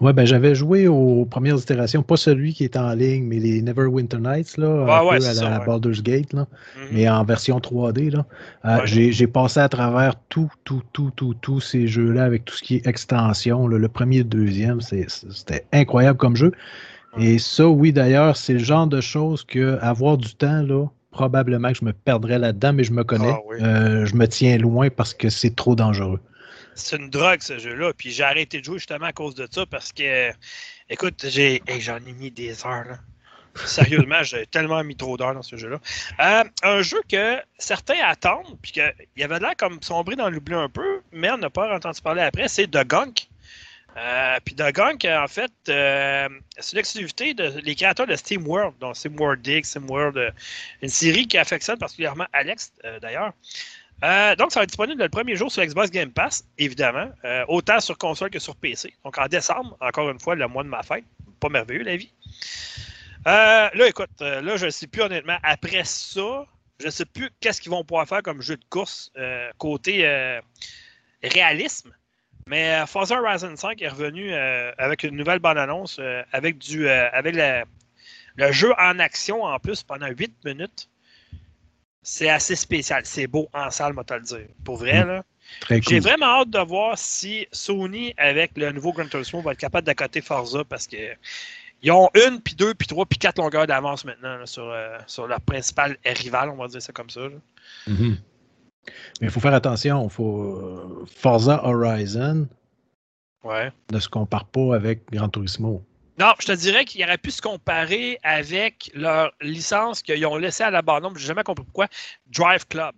[0.00, 3.62] Ouais, ben j'avais joué aux premières itérations, pas celui qui est en ligne, mais les
[3.62, 6.88] Neverwinter Nights, là, ah, un peu à la Baldur's Gate, là, mm-hmm.
[6.92, 8.10] mais en version 3D.
[8.10, 8.26] Là.
[8.64, 12.62] Euh, j'ai passé à travers tout, tout, tout, tout, tous ces jeux-là avec tout ce
[12.62, 13.68] qui est extension.
[13.68, 16.52] le premier et le deuxième, c'était incroyable comme jeu.
[17.18, 21.68] Et ça, oui, d'ailleurs, c'est le genre de choses que avoir du temps, là, probablement
[21.68, 23.30] que je me perdrais là-dedans, mais je me connais.
[23.30, 26.20] Ah euh, je me tiens loin parce que c'est trop dangereux
[26.74, 27.92] c'est une drogue ce jeu-là.
[27.92, 30.30] Puis j'ai arrêté de jouer justement à cause de ça parce que,
[30.88, 32.84] écoute, j'ai, j'en ai mis des heures.
[32.84, 32.98] Là.
[33.54, 35.78] Sérieusement, j'ai tellement mis trop d'heures dans ce jeu-là.
[36.20, 40.54] Euh, un jeu que certains attendent, puis qu'il y avait l'air comme sombré dans l'oubli
[40.54, 43.28] un peu, mais on n'a pas entendu parler après, c'est The Gunk.
[43.94, 48.96] Euh, puis The Gunk, en fait, euh, c'est l'exclusivité de les créateurs de SteamWorld, donc
[48.96, 50.32] SteamWorld Dig, SteamWorld,
[50.80, 53.32] une série qui affectionne particulièrement Alex, d'ailleurs.
[54.04, 57.44] Euh, donc, ça va être disponible le premier jour sur Xbox Game Pass, évidemment, euh,
[57.48, 58.92] autant sur console que sur PC.
[59.04, 61.04] Donc, en décembre, encore une fois, le mois de ma fête.
[61.38, 62.12] Pas merveilleux, la vie.
[63.28, 65.36] Euh, là, écoute, là, je ne sais plus honnêtement.
[65.42, 66.46] Après ça,
[66.80, 69.12] je ne sais plus qu'est-ce qu'ils vont pouvoir faire comme jeu de course
[69.58, 70.40] côté
[71.22, 71.94] réalisme.
[72.48, 76.00] Mais Forza Horizon 5 est revenu avec une nouvelle bande-annonce
[76.32, 77.36] avec, du, avec
[78.36, 80.88] le jeu en action en plus pendant 8 minutes
[82.02, 83.02] c'est assez spécial.
[83.04, 84.46] C'est beau en salle, moi, te le dire.
[84.64, 85.08] Pour vrai, mm.
[85.08, 85.24] là.
[85.68, 89.86] J'ai vraiment hâte de voir si Sony, avec le nouveau Gran Turismo, va être capable
[89.86, 90.96] d'accoter Forza parce que
[91.82, 95.26] ils ont une, puis deux, puis trois, puis quatre longueurs d'avance maintenant sur, euh, sur
[95.26, 97.20] leur principal rival, on va dire ça comme ça.
[97.88, 98.16] Mm-hmm.
[99.20, 100.08] Mais il faut faire attention.
[100.08, 100.42] Faut...
[100.42, 102.48] Euh, Forza Horizon
[103.44, 103.72] ouais.
[103.90, 105.84] ne se compare pas avec Gran Turismo.
[106.22, 110.62] Non, je te dirais qu'il aurait pu se comparer avec leur licence qu'ils ont laissée
[110.62, 111.10] à l'abandon.
[111.16, 111.88] Je n'ai jamais compris pourquoi.
[112.28, 112.94] Drive Club.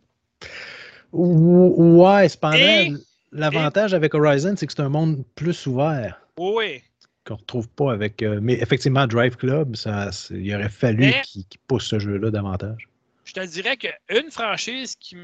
[1.11, 2.99] Ouais, cependant,
[3.33, 6.21] l'avantage avec Horizon, c'est que c'est un monde plus ouvert.
[6.37, 6.83] Oui.
[7.25, 8.23] Qu'on ne retrouve pas avec.
[8.23, 12.91] Euh, mais effectivement, Drive Club, ça, il aurait fallu qu'ils poussent ce jeu-là davantage.
[13.25, 15.17] Je te dirais qu'une franchise qui,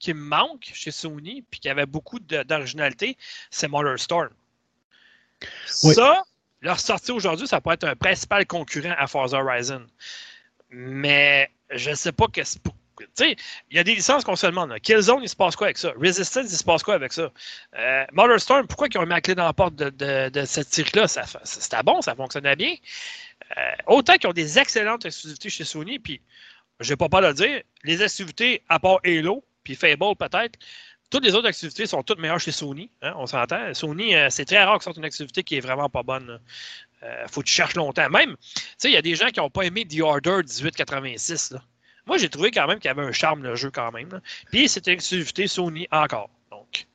[0.00, 3.16] qui me manque chez Sony, puis qui avait beaucoup d'originalité,
[3.50, 4.30] c'est Storm.
[5.66, 6.24] Ça,
[6.60, 9.86] leur sortie aujourd'hui, ça pourrait être un principal concurrent à Forza Horizon.
[10.70, 12.60] Mais je ne sais pas que c'est
[12.98, 13.36] tu sais,
[13.70, 14.78] il y a des licences qu'on se demande.
[14.80, 15.92] Killzone, il se passe quoi avec ça?
[16.00, 17.30] Resistance, il se passe quoi avec ça?
[17.78, 21.06] Euh, Storm, pourquoi ils ont mis la clé dans la porte de, cette série-là?
[21.08, 22.74] C'était bon, ça fonctionnait bien.
[23.56, 26.20] Euh, autant qu'ils ont des excellentes exclusivités chez Sony, puis
[26.80, 30.58] je n'ai pas peur de le dire, les exclusivités, à part Halo, puis Fable peut-être,
[31.10, 32.90] toutes les autres activités sont toutes meilleures chez Sony.
[33.02, 33.72] Hein, on s'entend.
[33.74, 36.40] Sony, euh, c'est très rare que sorte une activité qui est vraiment pas bonne.
[37.02, 38.08] Il euh, faut que tu cherches longtemps.
[38.10, 41.54] Même, tu sais, il y a des gens qui n'ont pas aimé The Order 1886.
[42.06, 44.20] Moi, j'ai trouvé quand même qu'il y avait un charme le jeu quand même.
[44.50, 46.30] Puis c'était une exclusivité Sony encore.
[46.50, 46.86] Donc.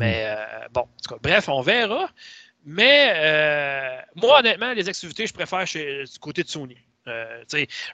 [0.00, 2.08] Mais euh, bon, en tout cas, bref, on verra.
[2.64, 6.76] Mais moi, honnêtement, les activités, je préfère chez, du côté de Sony.
[7.08, 7.44] Euh,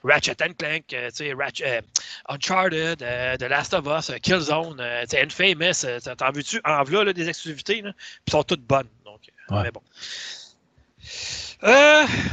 [0.03, 1.81] Ratchet Clank, euh, euh,
[2.29, 4.79] Uncharted, The Last of Us, Killzone,
[5.13, 5.85] Infamous,
[6.17, 6.61] t'en veux-tu?
[6.65, 7.93] En voilà des exclusivités, puis
[8.31, 8.89] sont toutes bonnes.
[9.03, 9.81] Donc, mais bon.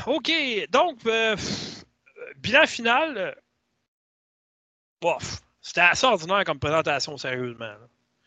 [0.07, 0.33] OK,
[0.71, 0.99] donc,
[2.37, 3.37] bilan final.
[5.61, 7.75] c'était assez ordinaire comme présentation, sérieusement.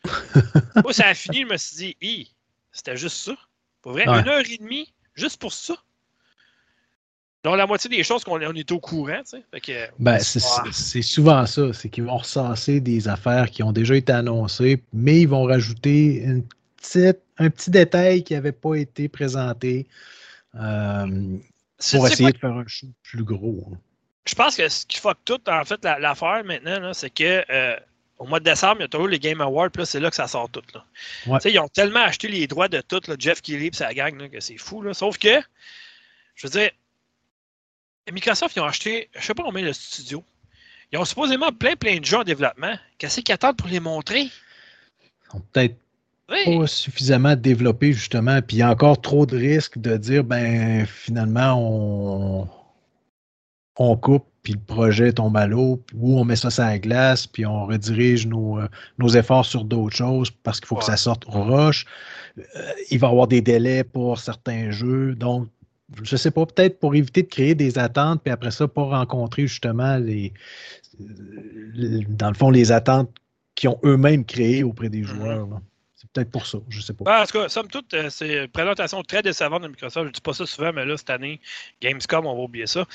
[0.83, 2.35] Moi, ça a fini, je me suis dit,
[2.71, 3.33] c'était juste ça.
[3.81, 5.75] Pour vrai, une heure et demie, juste pour ça?
[7.45, 9.21] Donc, la moitié des choses qu'on on est au courant.
[9.23, 9.91] Tu sais.
[9.99, 11.71] ben, c'est souvent ça.
[11.73, 16.23] C'est qu'ils vont recenser des affaires qui ont déjà été annoncées, mais ils vont rajouter
[16.23, 16.43] une
[16.75, 19.86] petite, un petit détail qui n'avait pas été présenté
[20.55, 21.05] euh,
[21.91, 23.69] pour essayer de faire un show plus gros.
[23.71, 23.77] Hein.
[24.25, 27.77] Je pense que ce qui fuck tout, en fait, l'affaire maintenant, c'est que euh,
[28.17, 30.15] au mois de décembre, il y a toujours les Game Awards, puis c'est là que
[30.15, 30.63] ça sort tout.
[30.73, 31.39] Là.
[31.45, 34.39] Ils ont tellement acheté les droits de tout, là, Jeff Keighley et sa gang, que
[34.39, 34.81] c'est fou.
[34.81, 34.95] Là.
[34.95, 35.39] Sauf que,
[36.34, 36.71] je veux dire,
[38.11, 40.23] Microsoft, ils ont acheté, je ne sais pas combien de studios.
[40.91, 42.75] Ils ont supposément plein, plein de jeux en développement.
[42.97, 44.21] Qu'est-ce qu'ils attendent pour les montrer?
[44.21, 45.75] Ils sont peut-être
[46.27, 48.41] pas suffisamment développés, justement.
[48.41, 52.47] Puis il y a encore trop de risques de dire, ben, finalement, on,
[53.77, 57.25] on coupe, puis le projet tombe à l'eau, ou on met ça sur la glace,
[57.25, 58.67] puis on redirige nos, euh,
[58.99, 61.85] nos efforts sur d'autres choses parce qu'il faut que ça sorte roche.
[62.37, 65.15] Euh, il va y avoir des délais pour certains jeux.
[65.15, 65.49] Donc,
[66.04, 69.48] je sais pas, peut-être pour éviter de créer des attentes, puis après ça, pas rencontrer
[69.48, 70.34] justement les,
[72.10, 73.12] dans le fond, les attentes
[73.54, 75.06] qu'ils ont eux-mêmes créées auprès des mm-hmm.
[75.06, 75.62] joueurs.
[76.15, 77.04] Peut-être pour ça, je sais pas.
[77.04, 80.08] Ben, en tout cas, somme toute, euh, c'est une présentation très décevante de Microsoft.
[80.08, 81.41] Je dis pas ça souvent, mais là, cette année,
[81.82, 82.86] Gamescom, on va oublier ça.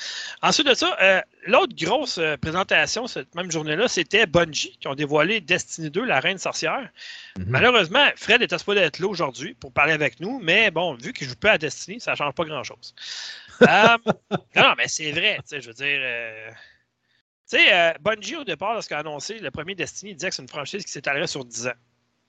[0.41, 4.95] Ensuite de ça, euh, l'autre grosse euh, présentation cette même journée-là, c'était Bungie, qui ont
[4.95, 6.89] dévoilé Destiny 2, la reine sorcière.
[7.37, 7.45] Mhm.
[7.47, 11.29] Malheureusement, Fred était supposé être là aujourd'hui pour parler avec nous, mais bon, vu qu'il
[11.29, 12.95] joue pas à Destiny, ça change pas grand-chose.
[13.61, 16.01] non, mais c'est vrai, tu sais, je veux dire...
[17.47, 20.41] Tu sais, Bungie, au départ, lorsqu'il a annoncé le premier Destiny, il disait que c'est
[20.41, 21.73] une franchise qui s'étalerait sur 10 ans.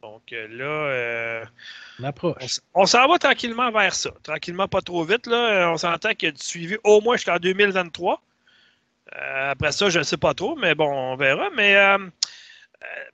[0.02, 1.44] Donc euh, là, euh,
[2.74, 4.10] on, s'en va tranquillement vers ça.
[4.24, 5.28] Tranquillement, pas trop vite.
[5.28, 5.70] Là.
[5.72, 8.20] On s'entend qu'il y a du suivi au moins jusqu'en 2023.
[9.14, 11.50] Euh, après ça, je ne sais pas trop, mais bon, on verra.
[11.54, 11.76] Mais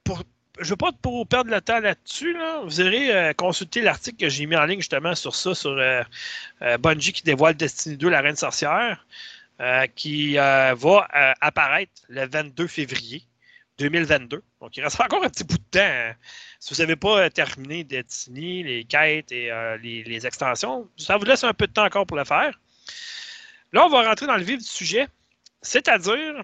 [0.03, 0.22] pour,
[0.59, 2.35] je ne veux pas pour perdre le temps là-dessus.
[2.64, 5.77] Vous irez consulter l'article que j'ai mis en ligne justement sur ça, sur
[6.79, 9.05] Bungie qui dévoile Destiny 2, la Reine Sorcière,
[9.94, 11.07] qui va
[11.42, 13.28] apparaître le 22 février
[13.79, 14.43] 2022.
[14.61, 15.81] Donc, il reste encore un petit bout de temps.
[15.81, 16.14] Hein.
[16.59, 21.25] Si vous n'avez pas euh, terminé Destiny, les quêtes et euh, les, extensions, ça vous
[21.25, 22.59] laisse un peu de temps encore pour le faire.
[23.73, 25.07] Là, on va rentrer dans le vif du sujet,
[25.62, 26.43] c'est-à-dire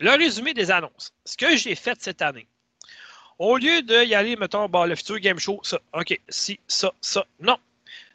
[0.00, 1.12] le résumé des annonces.
[1.24, 2.48] Ce que j'ai fait cette année.
[3.38, 7.56] Au lieu d'y aller, mettons, le futur game show, ça, OK, si, ça, ça, non.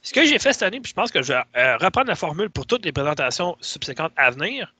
[0.01, 2.15] Ce que j'ai fait cette année, puis je pense que je vais euh, reprendre la
[2.15, 4.73] formule pour toutes les présentations subséquentes à venir,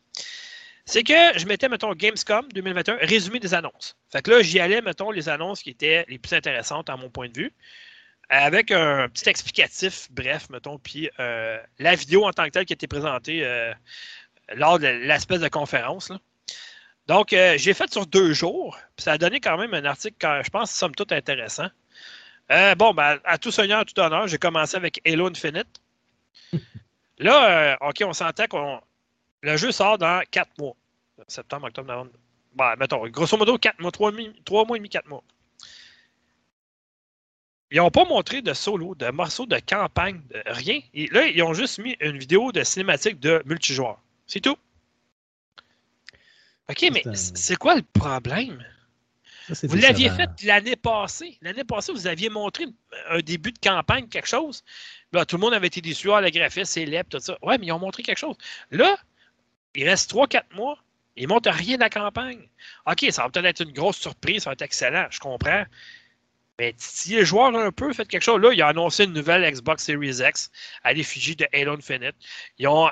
[0.86, 3.96] c'est que je mettais, mettons, Gamescom 2021, résumé des annonces.
[4.12, 7.10] Fait que là, j'y allais, mettons, les annonces qui étaient les plus intéressantes à mon
[7.10, 7.54] point de vue,
[8.30, 12.74] avec un petit explicatif, bref, mettons, puis euh, la vidéo en tant que telle qui
[12.74, 13.74] a été présentée euh,
[14.56, 16.12] lors de l'espèce de conférence.
[17.08, 20.15] Donc, euh, j'ai fait sur deux jours, puis ça a donné quand même un article,
[20.43, 21.67] je pense, somme toute intéressant.
[22.78, 25.82] bon, ben, à tout seigneur, à tout honneur, j'ai commencé avec Halo Infinite.
[27.19, 28.82] Là, OK, on sentait qu'on
[29.43, 30.75] le jeu sort dans 4 mois.
[31.27, 32.12] Septembre, octobre, novembre.
[32.56, 35.23] Ben, mettons, grosso modo, 4 mois, 3, mois et demi, 4 mois.
[37.71, 40.79] ils n'ont pas montré de solo, de morceaux de campagne, de rien.
[40.93, 43.99] Et là, ils ont juste mis une vidéo de cinématique de multijoueur.
[44.27, 44.58] C'est tout.
[46.69, 48.63] OK, mais c'est quoi le problème?
[49.63, 51.38] vous l'aviez fait l'année passée.
[51.41, 52.65] L'année passée, vous aviez montré
[53.10, 54.63] un début de campagne, quelque chose.
[55.12, 56.12] Là, tout le monde avait été déçu.
[56.13, 57.38] Ah, le graphiste, c'est lep, tout ça.
[57.41, 58.38] Ouais, mais ils ont montré quelque chose.
[58.71, 58.97] Là,
[59.75, 60.77] il reste 3-4 mois.
[61.15, 62.47] Ils ne montrent rien de la campagne.
[62.88, 65.63] OK, ça va peut-être être une grosse surprise, ça va être excellent, je comprends.
[66.59, 69.49] Mais si les joueurs un peu fait quelque chose, là, ils ont annoncé une nouvelle
[69.51, 70.51] Xbox Series X
[70.83, 72.15] à l'effigie de Halo Infinite.
[72.59, 72.89] Ils ont,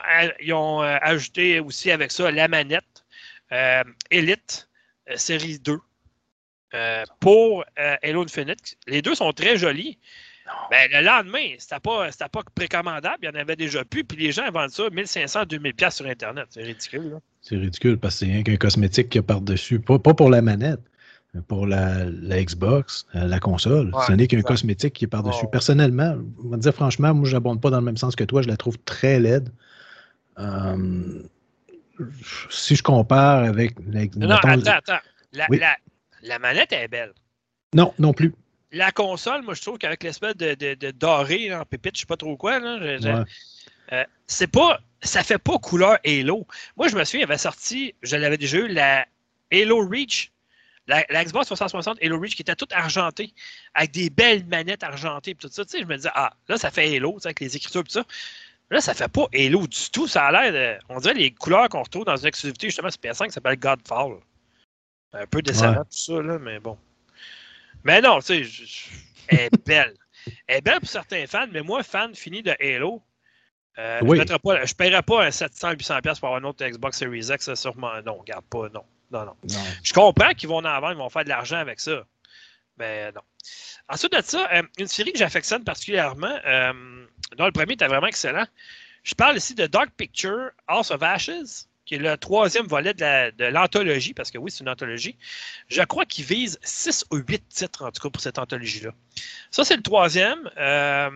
[0.51, 3.05] ont euh, ajouté aussi avec ça la manette
[3.51, 4.67] euh, Elite
[5.09, 5.77] euh, Series 2
[7.19, 8.77] pour Halo Infinite.
[8.87, 9.99] Les deux sont très jolis.
[10.69, 14.31] Ben, le lendemain, c'était pas, pas précommandable, il y en avait déjà plus, puis les
[14.31, 16.45] gens vendent ça 1500, 2000 pièces sur Internet.
[16.49, 17.19] C'est ridicule.
[17.41, 19.79] C'est ridicule parce que c'est rien qu'un cosmétique qui a par-dessus.
[19.79, 20.79] Pas, pour la manette,
[21.33, 23.91] mais pour la, Xbox, euh, la console.
[24.07, 25.45] Ce n'est qu'un cosmétique qui est par-dessus.
[25.51, 28.41] Personnellement, on va dire franchement, moi, je n'abonde pas dans le même sens que toi.
[28.41, 29.49] Je la trouve très laide.
[30.39, 31.23] Euh,
[32.49, 33.75] si je compare avec.
[33.87, 34.99] La, non, attends, attends.
[35.33, 35.47] La,
[36.23, 37.13] la manette est belle.
[37.73, 38.33] Non, non plus
[38.71, 42.17] la console, moi, je trouve qu'avec l'espèce de, de, doré en pépite, je sais pas
[42.17, 42.77] trop quoi, là,
[43.91, 46.47] euh, c'est pas, ça fait pas couleur Halo.
[46.77, 49.05] Moi, je me souviens, il avait sorti, je l'avais déjà eu, la
[49.51, 50.31] Halo Reach,
[50.87, 53.33] la, Xbox 360 Halo Reach qui était toute argentée,
[53.73, 55.65] avec des belles manettes argentées, tout ça.
[55.65, 58.05] Tu sais, je me disais, ah, là, ça fait Halo, avec les écritures, tout ça.
[58.69, 60.07] Là, ça fait pas Halo du tout.
[60.07, 63.27] Ça a l'air, on dirait les couleurs qu'on retrouve dans une exclusivité, justement, c'est PS5
[63.27, 64.19] qui s'appelle Godfall.
[65.13, 66.77] Un peu décevant, tout ça, là, mais bon.
[67.83, 68.79] Mais non, tu sais,
[69.27, 69.93] elle est belle.
[70.47, 73.01] Elle est belle pour certains fans, mais moi, fan fini de Halo,
[73.77, 78.01] euh, je ne paierais pas un 700-800$ pour avoir une autre Xbox Series X, sûrement.
[78.05, 78.83] Non, regarde pas, non.
[79.11, 79.35] Non, non.
[79.83, 82.05] Je comprends qu'ils vont en avoir, ils vont faire de l'argent avec ça.
[82.77, 83.21] Mais non.
[83.89, 87.05] Ensuite de ça, euh, une série que j'affectionne particulièrement, euh,
[87.37, 88.45] dont le premier était vraiment excellent.
[89.03, 93.45] Je parle ici de Dark Picture, House of Ashes qui est le troisième volet de
[93.45, 95.17] l'anthologie, parce que oui, c'est une anthologie.
[95.67, 98.91] Je crois qu'il vise 6 ou 8 titres, en tout cas, pour cette anthologie-là.
[99.49, 100.49] Ça, c'est le troisième.
[100.57, 101.09] Euh,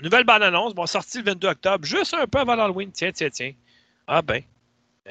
[0.00, 2.90] nouvelle bande-annonce, bon, sortie le 22 octobre, juste un peu avant l'Halloween.
[2.92, 3.52] Tiens, tiens, tiens.
[4.06, 4.42] Ah ben,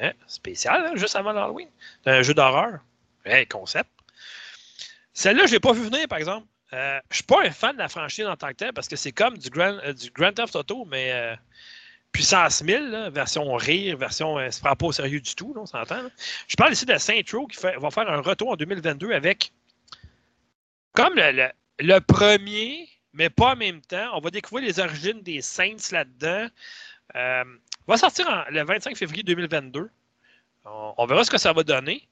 [0.00, 1.68] hein, spécial, hein, juste avant l'Halloween.
[2.04, 2.80] C'est un jeu d'horreur.
[3.24, 3.90] Hey, concept.
[5.14, 6.46] Celle-là, je ne l'ai pas vu venir, par exemple.
[6.72, 8.88] Euh, je ne suis pas un fan de la franchise en tant que tel, parce
[8.88, 11.36] que c'est comme du Grand, euh, du Grand Theft Auto, mais
[12.14, 16.00] puissance 1000, version rire, version euh, se prend pas au sérieux du tout, on s'entend.
[16.48, 19.52] Je parle ici de Saint Row qui va faire un retour en 2022 avec
[20.94, 24.10] comme le, premier, mais pas en même temps.
[24.14, 26.46] On va découvrir les origines des Saints là-dedans.
[27.16, 27.44] Euh,
[27.86, 29.90] va sortir le 25 février 2022.
[30.64, 32.08] On, verra ce que ça va donner.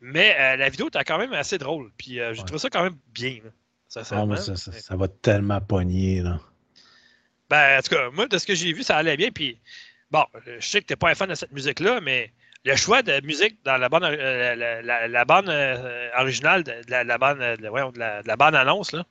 [0.00, 1.90] Mais euh, la vidéo est quand même assez drôle.
[1.98, 3.38] Puis euh, j'ai trouvé ça quand même bien.
[3.88, 6.22] ça, ça, ça, va tellement pogner.
[6.22, 6.38] Là.
[7.52, 9.30] Ben, en tout cas, moi, de ce que j'ai vu, ça allait bien.
[9.30, 9.58] Puis,
[10.10, 10.24] bon,
[10.58, 12.32] je sais que tu n'es pas un fan de cette musique-là, mais
[12.64, 17.18] le choix de musique dans la bande, euh, la, bande euh, originale de la, la
[17.18, 19.04] bande, de, la, la bande annonce, là,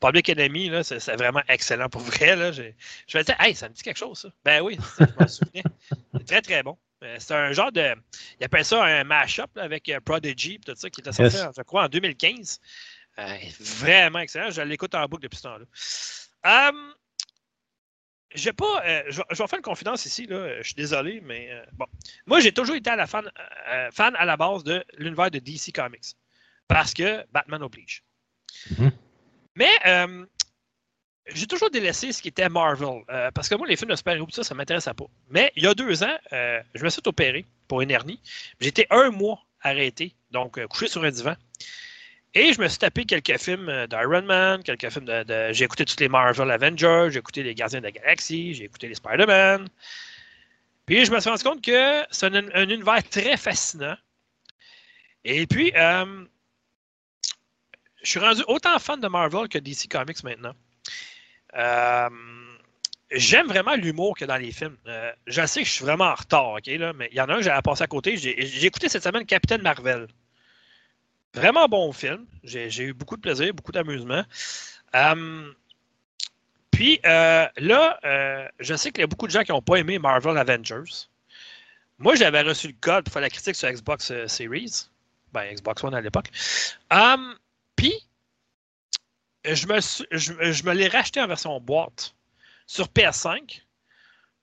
[0.00, 2.34] Public Enemy, là, c'est, vraiment excellent pour vrai.
[2.34, 2.50] Là.
[2.50, 2.72] Je,
[3.06, 4.30] je vais dire, hey, ça me dit quelque chose, ça.
[4.44, 5.62] Ben oui, je m'en souviens.
[6.14, 6.76] C'est très, très bon.
[7.04, 7.94] Euh, c'est un genre de.
[8.40, 11.88] Il appelle ça un mash-up avec Prodigy tout ça, qui était sorti, je crois, en
[11.88, 12.58] 2015.
[13.60, 14.50] vraiment excellent.
[14.50, 15.66] Je l'écoute en boucle depuis ce temps-là.
[16.44, 16.94] Um,
[18.34, 18.82] j'ai pas.
[18.84, 20.58] Euh, je, vais faire une confidence ici, là.
[20.58, 21.86] Je suis désolé, mais euh, bon.
[22.26, 23.30] Moi, j'ai toujours été à la fan,
[23.70, 26.14] euh, fan à la base de l'univers de DC Comics.
[26.66, 28.02] Parce que Batman oblige.
[28.70, 28.92] Mm-hmm.
[29.56, 30.18] Mais
[31.34, 33.02] j'ai toujours délaissé ce qui était Marvel.
[33.34, 35.06] parce que moi, les films de super-héros, ça, ça ne m'intéressait pas.
[35.30, 38.20] Mais il y a deux ans, je me suis opéré pour une hernie.
[38.60, 41.34] J'étais un mois arrêté, donc couché sur un divan.
[42.34, 45.52] Et je me suis tapé quelques films euh, d'Iron Man, quelques films de.
[45.52, 48.88] j'ai écouté tous les Marvel Avengers, j'ai écouté les Gardiens de la Galaxie, j'ai écouté
[48.88, 49.68] les Spider-Man.
[50.84, 53.96] Puis je me suis rendu compte que c'est un, univers très fascinant.
[55.24, 56.24] Et puis, euh,
[58.02, 60.54] je suis rendu autant fan de Marvel que DC Comics maintenant.
[61.56, 62.08] Euh,
[63.10, 64.76] j'aime vraiment l'humour a dans les films.
[65.26, 67.34] je sais que je suis vraiment en retard, OK, là, mais il y en a
[67.34, 68.16] un que j'avais passé à côté.
[68.16, 70.08] J'ai écouté cette semaine Capitaine Marvel.
[71.34, 72.26] Vraiment bon film.
[72.42, 74.24] J'ai eu beaucoup de plaisir, beaucoup d'amusement.
[74.94, 75.54] Hum,
[76.78, 79.78] puis euh, là, euh, je sais qu'il y a beaucoup de gens qui n'ont pas
[79.78, 81.08] aimé Marvel Avengers.
[81.98, 84.88] Moi, j'avais reçu le code pour faire la critique sur Xbox euh, Series.
[85.32, 86.30] Ben, Xbox One à l'époque.
[87.74, 87.94] Puis,
[89.44, 89.80] je me,
[90.16, 92.14] je, me l'ai racheté en version boîte
[92.68, 93.62] sur PS5,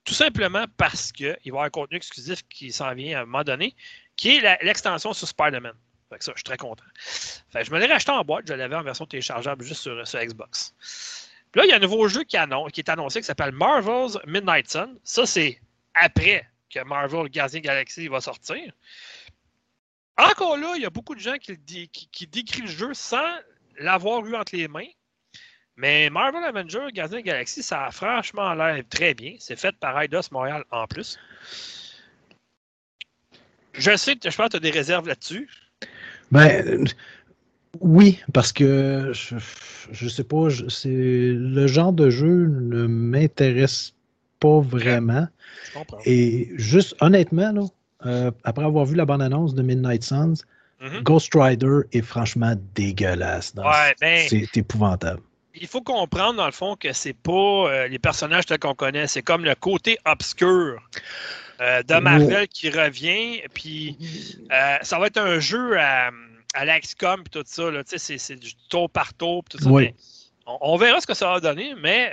[0.04, 3.24] tout simplement parce qu'il va y avoir un contenu exclusif qui s'en vient à un
[3.24, 3.74] moment donné,
[4.16, 5.74] qui est l'extension sur Spider-Man.
[6.08, 6.84] Fait que ça, je suis très content.
[7.50, 10.20] Fait je me l'ai racheté en boîte, je l'avais en version téléchargeable juste sur, sur
[10.20, 10.74] Xbox.
[11.50, 14.68] Puis là, il y a un nouveau jeu qui, est annoncé qui s'appelle Marvel's Midnight
[14.68, 14.98] Sun.
[15.04, 15.60] Ça, c'est
[15.94, 18.72] après que Marvel Gardien Galaxy va sortir.
[20.18, 23.38] Encore là, il y a beaucoup de gens qui, décrivent le jeu sans
[23.78, 24.88] l'avoir eu entre les mains.
[25.76, 29.36] Mais Marvel Avengers Gardien Galaxy, ça a franchement l'air très bien.
[29.38, 31.18] C'est fait par Eidos Montréal en plus.
[33.74, 35.50] Je sais que je pense que tu as des réserves là-dessus.
[36.30, 36.86] Ben,
[37.80, 39.36] oui, parce que je,
[39.92, 43.92] je sais pas, c'est le genre de jeu ne m'intéresse
[44.40, 45.26] pas vraiment.
[46.04, 47.62] Et juste honnêtement, là,
[48.06, 50.34] euh, après avoir vu la bande-annonce de Midnight Suns,
[50.80, 51.02] mm-hmm.
[51.02, 53.54] Ghost Rider est franchement dégueulasse.
[53.56, 55.20] Ouais, ben, c'est épouvantable
[55.60, 59.06] il faut comprendre, dans le fond, que c'est pas euh, les personnages qu'on connaît.
[59.06, 60.78] C'est comme le côté obscur
[61.60, 63.42] euh, de Marvel qui revient.
[63.54, 63.96] Puis
[64.52, 66.10] euh, ça va être un jeu à,
[66.54, 67.64] à l'XCOM et tout ça.
[67.96, 69.44] C'est du tour par tour.
[69.48, 69.70] Tout ça.
[70.60, 72.12] On, verra ce que ça va donner, mais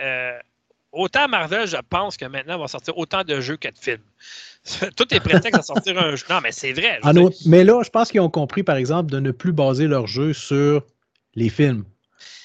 [0.94, 4.02] autant Marvel, je pense que maintenant, va sortir autant de jeux que de films.
[4.96, 6.26] Tout est prétexte à sortir un jeu.
[6.30, 7.00] Non, mais c'est vrai.
[7.46, 10.32] mais là, je pense qu'ils ont compris, par exemple, de ne plus baser leur jeu
[10.32, 10.84] sur
[11.36, 11.84] les films.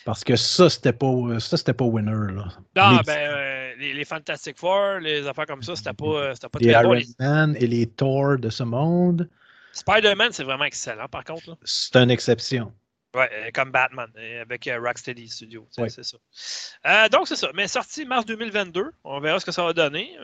[0.04, 2.32] Parce que ça, c'était pas, ça, c'était pas winner.
[2.32, 2.48] Là.
[2.76, 3.02] Non, les...
[3.04, 6.72] ben, euh, les, Fantastic Four, les affaires comme ça, c'était pas, euh, c'était pas les
[6.72, 7.02] très Iron bon.
[7.18, 9.28] Man et les Thor de ce monde.
[9.72, 11.56] Spider-Man, c'est vraiment excellent, par contre.
[11.64, 12.72] C'est une exception.
[13.14, 14.08] Ouais, euh, comme Batman,
[14.40, 15.66] avec Rocksteady Studio.
[15.70, 17.08] C'est ça.
[17.08, 17.50] donc, c'est ça.
[17.54, 18.90] Mais sorti mars 2022.
[19.04, 20.16] On verra ce que ça va donner.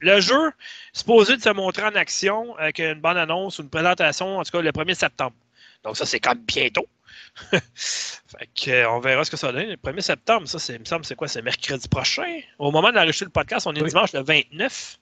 [0.00, 0.52] le jeu,
[0.92, 4.50] supposé de se montrer en action avec une bonne annonce ou une présentation, en tout
[4.50, 5.36] cas, le 1er septembre.
[5.84, 6.86] Donc, ça, c'est comme bientôt.
[7.50, 9.66] fait que, euh, on verra ce que ça va donner.
[9.66, 11.28] Le 1er septembre, ça, il me semble, c'est quoi?
[11.28, 12.40] C'est mercredi prochain?
[12.58, 14.98] Au moment d'enregistrer le podcast, on est dimanche le 29.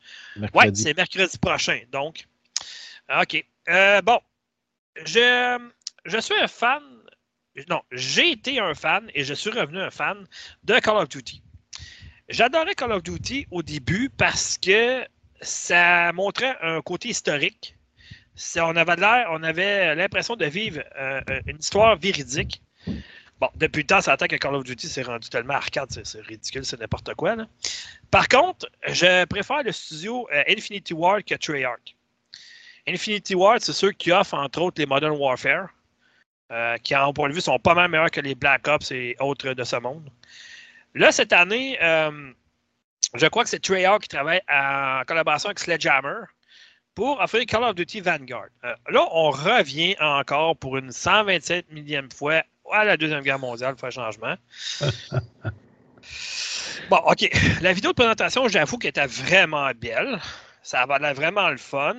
[0.55, 1.81] Oui, c'est mercredi prochain.
[1.90, 2.27] Donc,
[3.20, 3.44] OK.
[3.68, 4.20] Euh, bon,
[5.05, 5.59] je,
[6.05, 6.83] je suis un fan.
[7.68, 10.27] Non, j'ai été un fan et je suis revenu un fan
[10.64, 11.42] de Call of Duty.
[12.29, 15.05] J'adorais Call of Duty au début parce que
[15.40, 17.77] ça montrait un côté historique
[18.57, 22.62] on avait l'air, on avait l'impression de vivre euh, euh, une histoire véridique.
[23.40, 26.21] Bon, depuis le temps, ça attend que Call of Duty s'est rendu tellement arcade, c'est
[26.21, 27.37] ridicule, c'est n'importe quoi.
[28.11, 31.97] Par contre, je préfère le studio euh, Infinity Ward que Treyarch.
[32.87, 35.69] Infinity Ward, c'est ceux qui offrent entre autres les Modern Warfare,
[36.83, 39.53] qui, en point de vue, sont pas mal meilleurs que les Black Ops et autres
[39.53, 40.11] de ce monde.
[40.95, 46.25] Là, cette année, je crois que c'est Treyarch qui travaille en collaboration avec Sledgehammer
[47.01, 48.51] pour offrir Call of Duty Vanguard.
[48.63, 53.75] Euh, là, on revient encore pour une 127 millième fois à la Deuxième Guerre mondiale
[53.83, 54.35] un changement.
[56.91, 57.31] bon, OK.
[57.63, 60.19] La vidéo de présentation, j'avoue qu'elle était vraiment belle.
[60.63, 61.97] Ça avait vraiment le fun.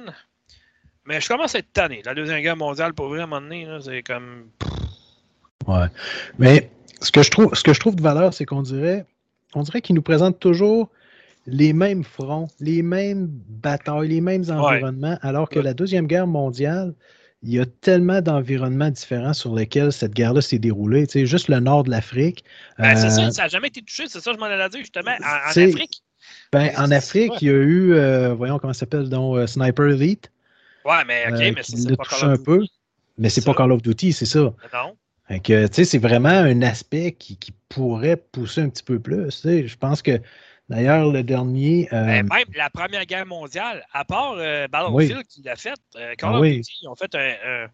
[1.05, 2.03] Mais je commence à être tanné.
[2.05, 4.51] La Deuxième Guerre mondiale, pour vrai, à un moment donné, c'est comme.
[5.65, 5.87] Ouais.
[6.37, 6.69] Mais
[7.01, 9.07] ce que je trouve, ce que je trouve de valeur, c'est qu'on dirait,
[9.55, 10.91] on dirait qu'ils nous présentent toujours
[11.51, 16.93] les mêmes fronts, les mêmes batailles, les mêmes environnements, alors que la Deuxième Guerre mondiale,
[17.43, 21.07] il y a tellement d'environnements différents sur lesquels cette guerre-là s'est déroulée.
[21.07, 22.43] Tu sais, juste le nord de l'Afrique.
[22.77, 24.79] Ben, c'est ça, euh, ça n'a jamais été touché, c'est ça, je m'en allais dire
[24.79, 25.11] justement.
[25.19, 26.03] En, Afrique.
[26.53, 29.87] Ben, en Afrique, il y a eu, euh, voyons comment ça s'appelle, donc euh, Sniper
[29.87, 30.31] Elite.
[30.85, 32.41] Ouais, mais ok, mais c'est pas Call of Duty.
[32.41, 32.65] un peu,
[33.17, 34.39] mais c'est pas Call of Duty, c'est ça.
[34.39, 34.95] Non.
[35.43, 39.27] tu sais, c'est vraiment un aspect qui, qui, pourrait pousser un petit peu plus.
[39.27, 40.19] Tu sais, je pense que
[40.71, 41.89] D'ailleurs, le dernier.
[41.91, 46.15] Euh, ben, même la Première Guerre mondiale, à part euh, Battlefield qui l'a fait, euh,
[46.15, 47.67] Call of Duty, ils ont fait un,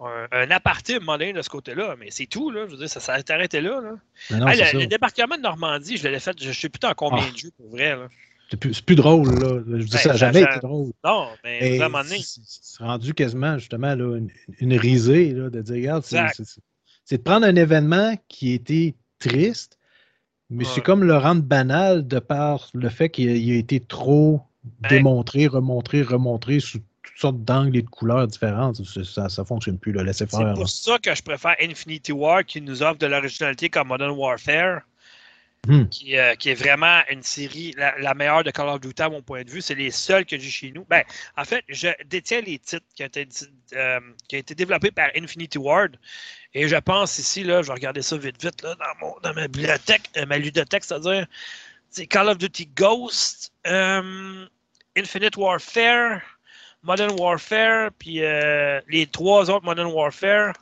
[0.00, 2.64] un, un aparté moderne de ce côté-là, mais c'est tout, là.
[2.66, 3.82] Je veux dire, ça s'est arrêté là.
[3.82, 3.94] là.
[4.30, 7.30] le, débarquement de Normandie, je l'ai fait, je ne sais plus en combien ah.
[7.30, 7.94] de jeux pour vrai.
[8.50, 9.60] C'est plus, plus, drôle, là.
[9.66, 10.92] Je dis ben, ça n'a jamais été drôle.
[11.04, 14.18] Non, mais vraiment C'est rendu quasiment, justement, là,
[14.60, 19.78] une, risée, là, de dire, regarde, c'est de prendre un événement qui était triste,
[20.50, 24.42] mais c'est comme le rendre banal de par le fait qu'il a, été trop
[24.80, 28.84] ben démontré, remontré, remontré sous toutes sortes d'angles et de couleurs différentes.
[28.84, 30.54] Ça ne fonctionne plus, le laisser faire.
[30.54, 34.10] C'est pour ça que je préfère Infinity War qui nous offre de l'originalité comme Modern
[34.10, 34.80] Warfare.
[35.68, 35.84] Hmm.
[35.88, 39.20] Qui, euh, qui, est vraiment une série, la, meilleure de Call of Duty à mon
[39.20, 39.60] point de vue.
[39.60, 40.86] C'est les seuls que j'ai chez nous.
[40.88, 41.04] Ben,
[41.36, 43.28] en fait, je détiens les titres qui ont été,
[43.74, 45.98] euh, qui été développés par Infinity Ward.
[46.54, 49.34] Et je pense ici, là, je vais regarder ça vite, vite, là, dans, mon, dans
[49.34, 51.26] ma bibliothèque, euh, ma ludothèque, c'est-à-dire
[51.90, 56.22] c'est Call of Duty Ghost, Infinite Warfare,
[56.82, 58.20] Modern Warfare, puis
[58.88, 60.54] les trois autres Modern Warfare.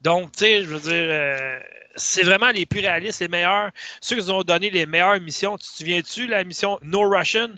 [0.00, 1.60] Donc, tu sais, je veux dire,
[2.00, 3.70] c'est vraiment les plus réalistes, les meilleurs.
[4.00, 5.56] Ceux qui nous ont donné les meilleures missions.
[5.56, 7.50] Tu te souviens-tu, la mission No Russian?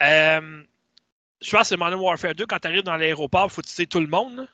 [0.00, 3.86] je pense que c'est Modern Warfare 2, quand tu arrives dans l'aéroport, il faut tuer
[3.86, 4.48] tout le monde.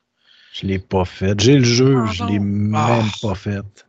[0.53, 1.39] Je l'ai pas fait.
[1.41, 3.03] J'ai le jeu, ah, je l'ai même ah.
[3.21, 3.87] pas fait.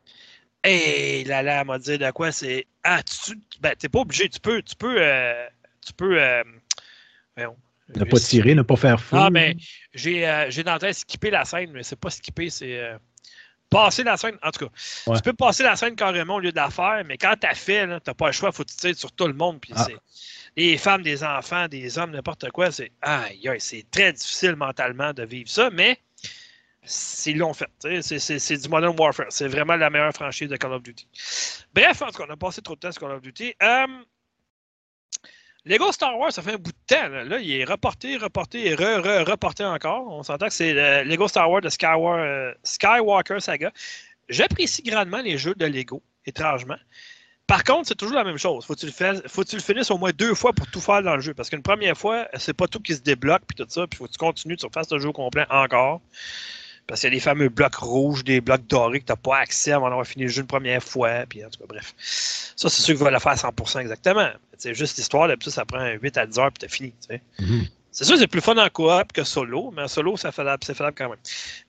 [0.64, 2.66] Hé, là là, m'a dit de quoi c'est.
[2.84, 3.39] Ah, tu.
[3.62, 4.64] Ben, t'es pas obligé, tu peux.
[4.64, 4.96] Tu peux.
[4.98, 5.46] Euh,
[5.86, 6.20] tu peux.
[6.20, 6.43] Euh,
[7.38, 9.16] ne pas tirer, ne pas faire fou.
[9.16, 9.56] Ah, mais
[9.93, 12.82] j'ai euh, dans la tête skipper la scène, mais c'est pas skipper, c'est.
[13.70, 15.16] Passer la scène, en tout cas.
[15.16, 17.88] Tu peux passer la scène carrément au lieu de la faire, mais quand t'as fait,
[18.01, 19.59] t'as pas le choix, faut que tu tires sur tout le monde.
[19.59, 19.88] Puis ah.
[20.55, 22.91] les femmes, des enfants, des hommes, n'importe quoi, c'est.
[23.01, 25.99] Aïe, c'est très difficile mentalement de vivre ça, mais
[27.26, 27.70] ils l'ont fait.
[28.01, 29.28] C'est du Modern Warfare.
[29.30, 31.07] C'est vraiment la meilleure franchise de Call of Duty.
[31.74, 33.55] Bref, en tout cas, on a passé trop de temps sur Call of Duty.
[33.61, 33.88] Euh,
[35.66, 37.38] Lego Star Wars, ça fait un bout de temps.
[37.39, 40.05] Il est reporté, reporté et re, re, reporté encore.
[40.07, 43.72] On s'entend que c'est Lego Star Wars de Skywalker, euh, Skywalker Saga.
[44.30, 46.78] J'apprécie grandement les jeux de Lego, étrangement.
[47.47, 48.66] Par contre, c'est toujours la même chose.
[48.66, 51.16] Faut que tu le faut le finisses au moins deux fois pour tout faire dans
[51.16, 51.34] le jeu?
[51.34, 53.86] Parce qu'une première fois, c'est pas tout qui se débloque puis tout ça.
[53.88, 56.01] Puis faut que tu continues, tu refasses le jeu complet encore.
[56.88, 59.38] Parce qu'il y a des fameux blocs rouges, des blocs dorés que tu n'as pas
[59.38, 61.26] accès avant d'avoir fini le jeu une première fois.
[61.28, 61.94] Puis en tout cas, bref.
[61.98, 64.30] Ça, c'est sûr qu'il va le faire à 100% exactement.
[64.58, 66.94] C'est juste l'histoire, ça, ça prend 8 à 10 heures puis tu as fini.
[67.40, 67.70] Mm-hmm.
[67.96, 71.10] C'est sûr, c'est plus fun en coop que solo, mais en solo, c'est faisable, quand
[71.10, 71.18] même.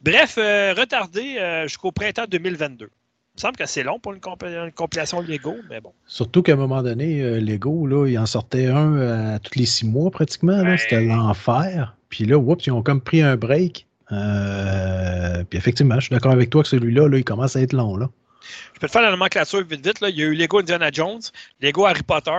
[0.03, 2.87] Bref, euh, retardé euh, jusqu'au printemps 2022.
[2.87, 4.21] Il me semble que c'est long pour une,
[4.75, 5.93] compilation Lego, mais bon.
[6.05, 9.67] Surtout qu'à un moment donné, euh, Lego, là, il en sortait un à tous les
[9.67, 10.65] six mois pratiquement.
[10.77, 11.95] C'était l'enfer.
[12.09, 13.86] Puis là, ils ont comme pris un break.
[14.13, 17.73] Euh, puis effectivement, je suis d'accord avec toi que celui-là, là, il commence à être
[17.73, 17.97] long.
[17.97, 18.09] Là.
[18.75, 20.01] Je peux te faire la nomenclature vite vite.
[20.01, 20.11] Là.
[20.11, 21.21] Il y a eu Lego Indiana Jones,
[21.61, 22.31] Lego Harry Potter,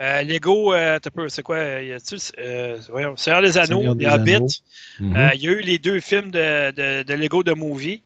[0.00, 0.98] euh, Lego, euh,
[1.28, 2.78] c'est quoi y a-tu, euh,
[3.16, 4.62] Seigneur des Anneaux, Hobbits.
[5.00, 5.30] Mm-hmm.
[5.34, 8.02] il y a eu les deux films de, de, de Lego de Movie.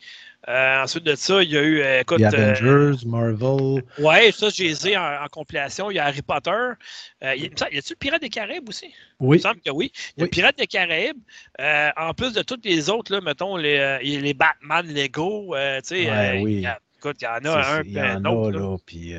[0.48, 1.80] Euh, ensuite de ça, il y a eu.
[1.80, 3.82] Euh, écoute, The Avengers, Marvel.
[3.98, 5.90] Ouais, ça, j'ai les en, en, compilation.
[5.90, 6.50] Il y a Harry Potter.
[6.50, 8.92] Euh, y a-tu le Pirate des Caraïbes aussi?
[9.20, 9.36] Oui.
[9.36, 9.90] Il me semble que oui.
[10.16, 11.16] Il y a le Pirate des Caraïbes.
[11.96, 15.54] en plus de tous les autres, là, mettons, les, les Batman Lego.
[15.54, 16.66] tu sais, ouais, oui.
[16.98, 18.76] Écoute, il y en a un, il y en a, là.
[18.84, 19.14] Puis,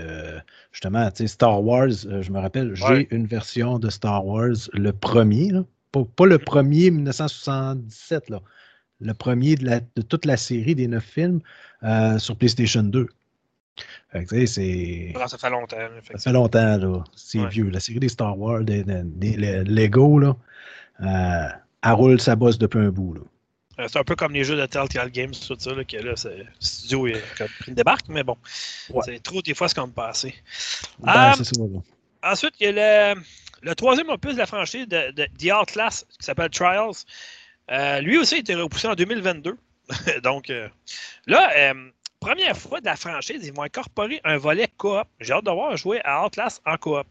[0.71, 4.91] justement, tu sais, Star Wars, je me rappelle, j'ai une version de Star Wars, le
[4.91, 5.63] premier, là.
[5.91, 8.41] Pas, pas le premier 1977, là
[9.01, 11.41] le premier de, toute la série des neuf films
[11.83, 13.07] euh, sur PlayStation 2.
[14.47, 15.13] c'est...
[15.27, 15.77] ça fait longtemps.
[16.11, 17.03] Ça fait longtemps, là.
[17.15, 17.69] C'est vieux.
[17.69, 18.83] La série des Star Wars, des,
[19.65, 20.35] Lego, là,
[21.01, 21.49] euh,
[21.83, 23.13] elle roule sa bosse depuis un bout.
[23.15, 23.21] Là.
[23.79, 26.13] Euh, c'est un peu comme les jeux de Telltale Games, tout ça, là, que là,
[26.15, 28.37] c'est, le studio il a pris une débarque, mais bon,
[29.03, 29.93] c'est trop des fois ce qu'on me.
[29.93, 31.61] Ben, c'est ça,
[32.23, 33.21] Ensuite, il y a le,
[33.61, 36.95] le troisième opus de la franchise de, de The Outlast qui s'appelle Trials.
[37.71, 39.57] Euh, lui aussi a été repoussé en 2022.
[40.23, 40.67] Donc euh,
[41.27, 41.89] là, euh,
[42.19, 45.07] première fois de la franchise, ils vont incorporer un volet coop.
[45.19, 47.07] J'ai hâte de voir jouer à Outlast en coop.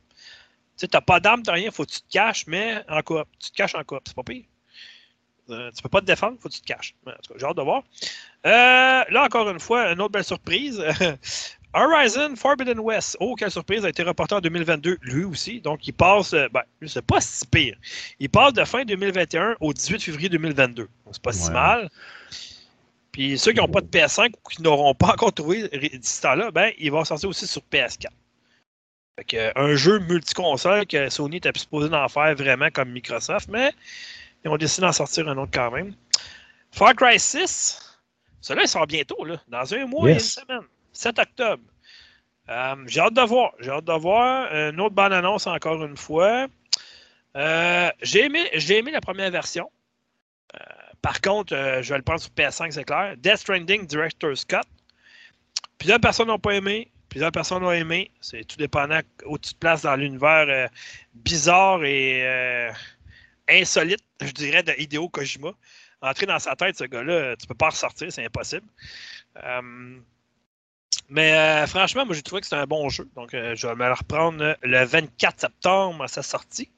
[0.76, 3.28] Tu n'as pas d'arme, tu rien, faut que tu te caches, mais en coop.
[3.38, 4.44] Tu te caches en coop, c'est pas pire.
[5.48, 6.94] tu peux pas te défendre, faut que tu te caches.
[7.36, 7.84] J'ai hâte de voir.
[8.44, 10.82] là, encore une fois, une autre belle surprise.
[11.75, 15.61] Horizon Forbidden West, oh, quelle surprise, a été reporté en 2022, lui aussi.
[15.61, 17.77] Donc, il passe, euh, ben, c'est pas si pire.
[18.20, 20.89] Il passe de fin 2021 au 18 février 2022.
[21.11, 21.91] C'est pas si mal.
[23.11, 26.51] Puis ceux qui n'ont pas de PS5 ou qui n'auront pas encore trouvé d'ici temps-là,
[26.51, 28.07] ben, il va sortir aussi sur PS4.
[29.16, 33.72] Fait que, un jeu multiconsole que Sony était supposé d'en faire vraiment comme Microsoft, mais
[34.45, 35.95] ils ont décidé d'en sortir un autre quand même.
[36.72, 38.01] Far Cry 6,
[38.41, 40.62] celui-là, il sort bientôt, là, dans un mois et une semaine.
[40.95, 41.62] 7 octobre.
[42.49, 43.53] Euh, j'ai hâte de voir.
[43.61, 44.53] J'ai hâte de voir.
[44.53, 46.47] Une autre bonne annonce encore une fois.
[47.36, 49.70] Euh, j'ai aimé, la première version.
[50.55, 50.59] Euh,
[51.03, 53.16] par contre, je vais le prendre sur PS5, c'est clair.
[53.18, 54.66] Death Stranding Director's Scott.
[55.78, 56.90] Plusieurs personnes n'ont pas aimé.
[57.09, 58.11] Plusieurs personnes ont aimé.
[58.20, 60.68] C'est tout dépendant où tu te places dans l'univers
[61.14, 62.70] bizarre et
[63.49, 65.51] insolite, je dirais, de Hideo Kojima.
[66.01, 68.66] Entrer dans sa tête, ce gars-là, tu peux pas ressortir, c'est impossible.
[71.09, 73.09] Mais euh, franchement, moi j'ai trouvé que c'était un bon jeu.
[73.14, 76.70] Donc euh, je vais me le reprendre le 24 septembre à sa sortie.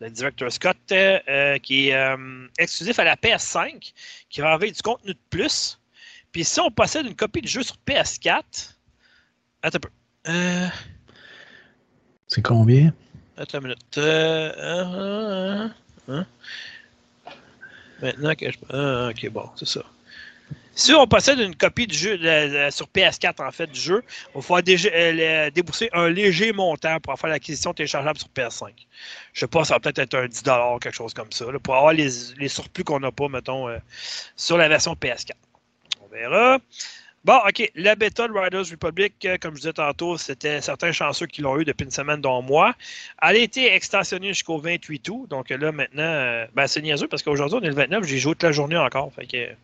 [0.00, 2.16] Le Director Scott, euh, qui est
[2.58, 3.92] exclusif à la PS5,
[4.28, 5.80] qui va avoir du contenu de plus.
[6.32, 8.74] Puis si on possède une copie du jeu sur PS4,
[9.62, 9.88] attends un peu.
[12.26, 12.92] C'est combien?
[13.38, 13.98] Attends une minute.
[13.98, 15.72] Hein,
[16.08, 16.26] hein?
[18.02, 18.58] Maintenant que je.
[18.70, 19.82] Ah, ok, bon, c'est ça.
[20.78, 22.18] Si on possède une copie du jeu
[22.70, 24.04] sur PS4 en fait du jeu,
[24.34, 24.62] il va falloir
[24.92, 28.68] euh, débourser un léger montant pour faire l'acquisition téléchargeable sur PS5.
[29.32, 30.42] Je sais pas, ça va peut-être être un 10
[30.82, 32.10] quelque chose comme ça, pour avoir les,
[32.48, 33.78] surplus qu'on n'a pas, mettons, euh,
[34.36, 35.30] sur la version PS4.
[36.04, 36.58] On verra.
[37.24, 37.70] Bon, OK.
[37.74, 41.58] La bêta de Riders Republic, euh, comme je disais tantôt, c'était certains chanceux qui l'ont
[41.58, 42.74] eu depuis une semaine, dont moi.
[43.22, 45.26] Elle a été extensionnée jusqu'au 28 août.
[45.30, 48.42] Donc là, maintenant, ben, c'est niaiseux parce qu'aujourd'hui, on est le 29, j'ai joué toute
[48.42, 49.10] la journée encore.
[49.14, 49.56] Fait que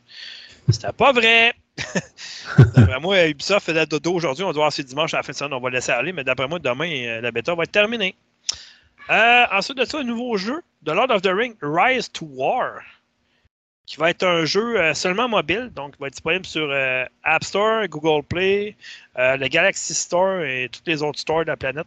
[0.69, 1.55] c'était pas vrai.
[2.75, 4.45] d'après moi, Ubisoft fait la dodo aujourd'hui.
[4.45, 6.13] On doit voir si dimanche à la fin de semaine, on va laisser aller.
[6.13, 8.15] Mais d'après moi, demain, euh, la bêta va être terminée.
[9.09, 12.81] ensuite de ça, un nouveau jeu de Lord of the Ring, Rise to War
[13.87, 17.45] qui va être un jeu euh, seulement mobile, donc va être disponible sur euh, App
[17.45, 18.77] Store, Google Play,
[19.19, 21.87] euh, le Galaxy Store et tous les autres stores de la planète.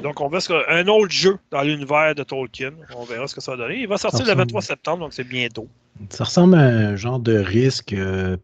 [0.00, 0.38] Donc, on va
[0.68, 2.72] un autre jeu dans l'univers de Tolkien.
[2.96, 3.80] On verra ce que ça va donner.
[3.80, 5.68] Il va sortir le 23 septembre, donc c'est bientôt.
[6.08, 7.94] Ça ressemble à un genre de risque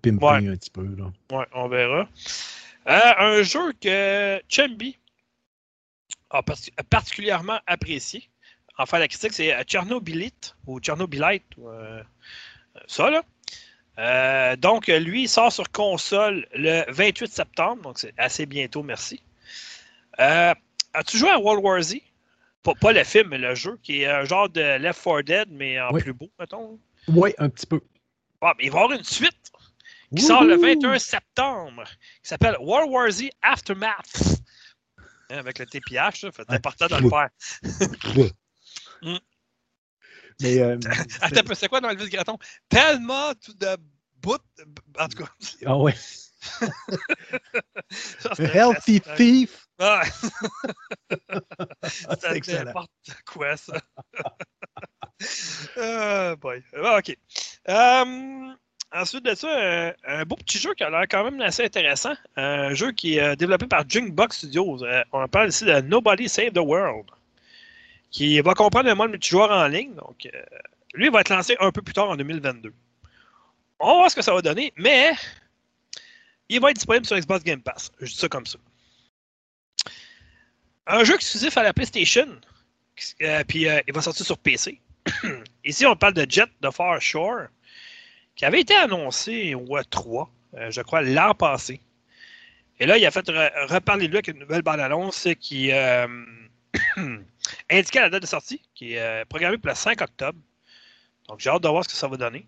[0.03, 0.87] pimping un petit peu.
[1.33, 2.09] Oui, on verra.
[2.87, 4.99] un jeu que Chumby
[6.31, 6.43] a
[6.91, 8.29] particulièrement apprécié
[8.79, 12.03] enfin, la critique, c'est euh, Tchernobylite ou Tchernobylite, euh,
[12.87, 13.23] ça, là.
[13.99, 19.21] Euh, donc, lui, il sort sur console le 28 septembre, donc c'est assez bientôt, merci.
[20.95, 21.97] As-tu joué à World War Z?
[22.81, 25.81] Pas, le film, mais le jeu, qui est un genre de Left 4 Dead, mais
[25.81, 26.79] en plus beau, mettons.
[27.07, 27.81] Oui, un petit peu.
[28.41, 29.51] Ah, mais il va y avoir une suite
[30.15, 31.85] qui sort le 21 septembre,
[32.23, 34.43] qui s'appelle World War Z Aftermath.
[35.31, 37.29] Hein, avec le TPH, c'est important de le faire.
[39.01, 39.17] Mm.
[40.41, 40.77] Mais, euh,
[41.21, 42.37] Attends, c'est quoi dans Elvis Graton?
[42.69, 43.77] Tellement de
[44.21, 44.43] bout.
[44.99, 45.31] En tout cas.
[45.65, 45.95] Ah ouais.
[48.39, 49.68] Healthy thief.
[49.79, 50.03] Ah.
[52.21, 52.73] c'est excellent.
[53.27, 53.75] quoi, ça.
[55.77, 56.63] uh, boy.
[56.77, 57.17] Ah, OK.
[57.69, 58.57] Um,
[58.93, 62.15] ensuite de ça, un, beau petit jeu qui a l'air quand même assez intéressant.
[62.37, 64.83] Un jeu qui est développé par Junkbox Studios.
[64.85, 67.07] Euh, on parle ici de Nobody Save the World
[68.11, 69.95] qui va comprendre le mode multijoueur en ligne.
[69.95, 70.43] Donc, euh,
[70.95, 72.73] lui, va être lancé un peu plus tard en 2022.
[73.81, 75.13] On va voir ce que ça va donner, mais
[76.49, 77.93] il va être disponible sur Xbox Game Pass.
[78.01, 78.59] Je dis ça comme ça.
[80.89, 82.27] Un jeu exclusif à la PlayStation,
[83.23, 84.81] euh, puis euh, il va sortir sur PC.
[85.65, 87.47] Ici, on parle de Jet de Far Shore,
[88.35, 90.27] qui avait été annoncé au E3,
[90.71, 91.81] je crois, l'an passé.
[92.81, 95.71] Et là, il a fait reparler de lui avec une nouvelle bande-annonce qui
[97.71, 100.39] indiqué la date de sortie, qui est euh, programmée pour le 5 octobre.
[101.29, 102.47] Donc, j'ai hâte de voir ce que ça va donner.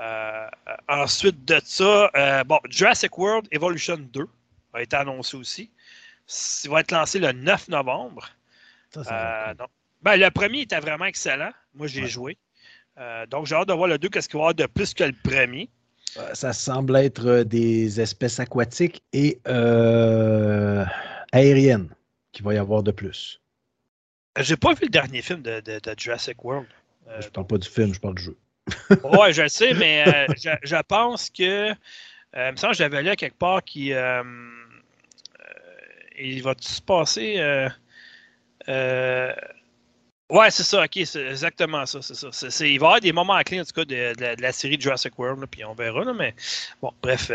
[0.00, 0.48] Euh,
[0.88, 4.26] ensuite de ça, euh, bon, Jurassic World Evolution 2
[4.72, 5.70] a été annoncé aussi.
[6.64, 8.28] Il va être lancé le 9 novembre.
[8.96, 11.52] Ben, le premier était vraiment excellent.
[11.74, 12.36] Moi, j'ai joué.
[13.28, 15.04] donc, j'ai hâte de voir le 2, qu'est-ce qu'il va y avoir de plus que
[15.04, 15.68] le premier.
[16.32, 19.40] Ça semble être des espèces aquatiques et
[21.32, 21.88] aériennes
[22.32, 23.40] qu'il va y avoir de plus.
[24.40, 25.62] J'ai pas vu le dernier film de,
[25.96, 26.66] Jurassic World.
[27.08, 28.36] Euh, je parle pas du film, je parle du jeu.
[29.04, 31.70] ouais, je le sais, mais euh, je, pense que.
[31.70, 31.74] Euh,
[32.48, 33.92] il me semble que j'avais lu quelque part qu'il.
[36.18, 37.68] Il va tout se passer.
[38.68, 42.00] ouais, c'est ça, ok, c'est exactement ça.
[42.02, 42.66] C'est ça.
[42.66, 45.44] il va y avoir des moments clés, en tout cas, de, la série Jurassic World,
[45.50, 46.34] puis on verra, mais
[46.80, 47.30] bon, bref.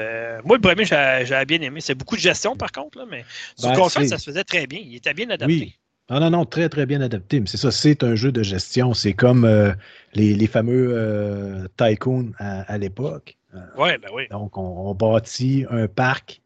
[0.45, 1.81] moi, le premier, j'avais bien aimé.
[1.81, 3.25] C'est beaucoup de gestion, par contre, mais
[3.55, 4.79] sur ben, console, ça se faisait très bien.
[4.83, 5.53] Il était bien adapté.
[5.53, 5.75] Oui.
[6.09, 7.39] Non, non, non, très, très bien adapté.
[7.39, 8.93] Mais c'est ça, c'est un jeu de gestion.
[8.93, 9.71] C'est comme euh,
[10.13, 13.37] les, fameux euh, tycoons à, l'époque.
[13.53, 14.27] Euh, oui, ben oui.
[14.31, 16.41] Donc, on, bâtit un parc,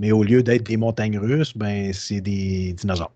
[0.00, 3.12] mais au lieu d'être des montagnes russes, ben, c'est des dinosaures.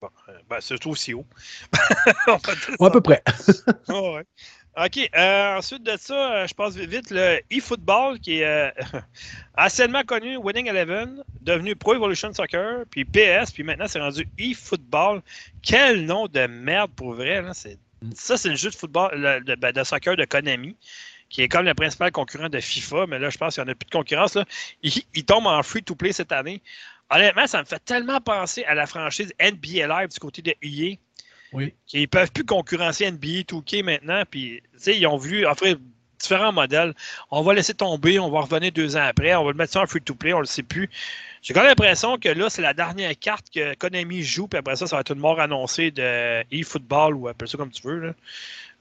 [0.00, 0.08] Bon,
[0.48, 1.26] ben, c'est aussi haut.
[2.26, 3.22] à peu près.
[3.88, 4.24] ouais.
[4.76, 5.10] OK.
[5.16, 8.70] Euh, ensuite de ça, euh, je passe vite, le eFootball, qui est euh,
[9.58, 15.22] anciennement connu Winning Eleven, devenu Pro Evolution Soccer, puis PS, puis maintenant c'est rendu eFootball.
[15.62, 17.42] Quel nom de merde pour vrai.
[17.42, 17.52] Là.
[18.14, 20.76] Ça, c'est le jeu de football, ben, de, soccer de Konami,
[21.30, 23.72] qui est comme le principal concurrent de FIFA, mais là, je pense qu'il n'y en
[23.72, 24.34] a plus de concurrence.
[24.34, 24.44] Là.
[24.82, 26.60] Il, tombe en free-to-play cette année.
[27.08, 30.96] Honnêtement, ça me fait tellement penser à la franchise NBA Live du côté de EA
[31.52, 31.74] oui.
[31.92, 34.22] Ils ne peuvent plus concurrencer NBA 2K maintenant.
[34.30, 35.76] Puis, ils ont voulu offrir
[36.20, 36.94] différents modèles.
[37.30, 39.80] On va laisser tomber, on va revenir deux ans après, on va le mettre sur
[39.80, 40.90] un free-to-play, on ne le sait plus.
[41.40, 44.76] J'ai quand même l'impression que là, c'est la dernière carte que Konami joue, puis après
[44.76, 47.98] ça, ça va être une mort annoncée de eFootball ou appelle ça comme tu veux.
[47.98, 48.12] Là.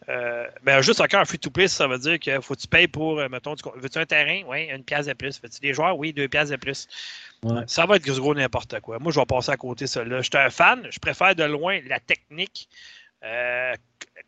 [0.08, 3.20] Euh, ben, juste encore un free-to-play, ça veut dire qu'il faut que tu payes pour,
[3.20, 4.41] euh, mettons, veux-tu un terrain?
[4.47, 5.41] Oui, une pièce de plus.
[5.41, 5.97] Veux-tu des joueurs?
[5.97, 6.88] Oui, deux pièces de plus.
[7.68, 9.00] Ça va être gros n'importe quoi.
[9.00, 10.04] Moi, je vais passer à côté de ça.
[10.06, 10.88] Je suis un fan.
[10.89, 12.70] Je préfère de loin la technique.
[13.24, 13.76] Euh,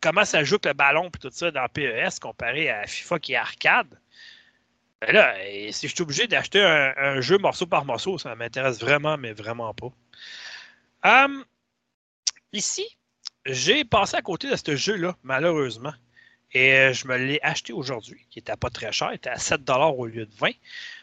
[0.00, 3.36] comment ça joue le ballon et tout ça dans PES comparé à FIFA qui est
[3.36, 3.98] arcade.
[5.00, 5.34] Ben là,
[5.72, 9.74] si je suis obligé d'acheter un, jeu morceau par morceau, ça m'intéresse vraiment, mais vraiment
[9.74, 9.90] pas.
[11.04, 11.44] Hum,
[12.52, 12.96] ici,
[13.46, 15.92] j'ai passé à côté de ce jeu-là, malheureusement.
[16.54, 19.60] Et je me l'ai acheté aujourd'hui, qui n'était pas très cher, il était à 7
[19.70, 20.50] au lieu de 20,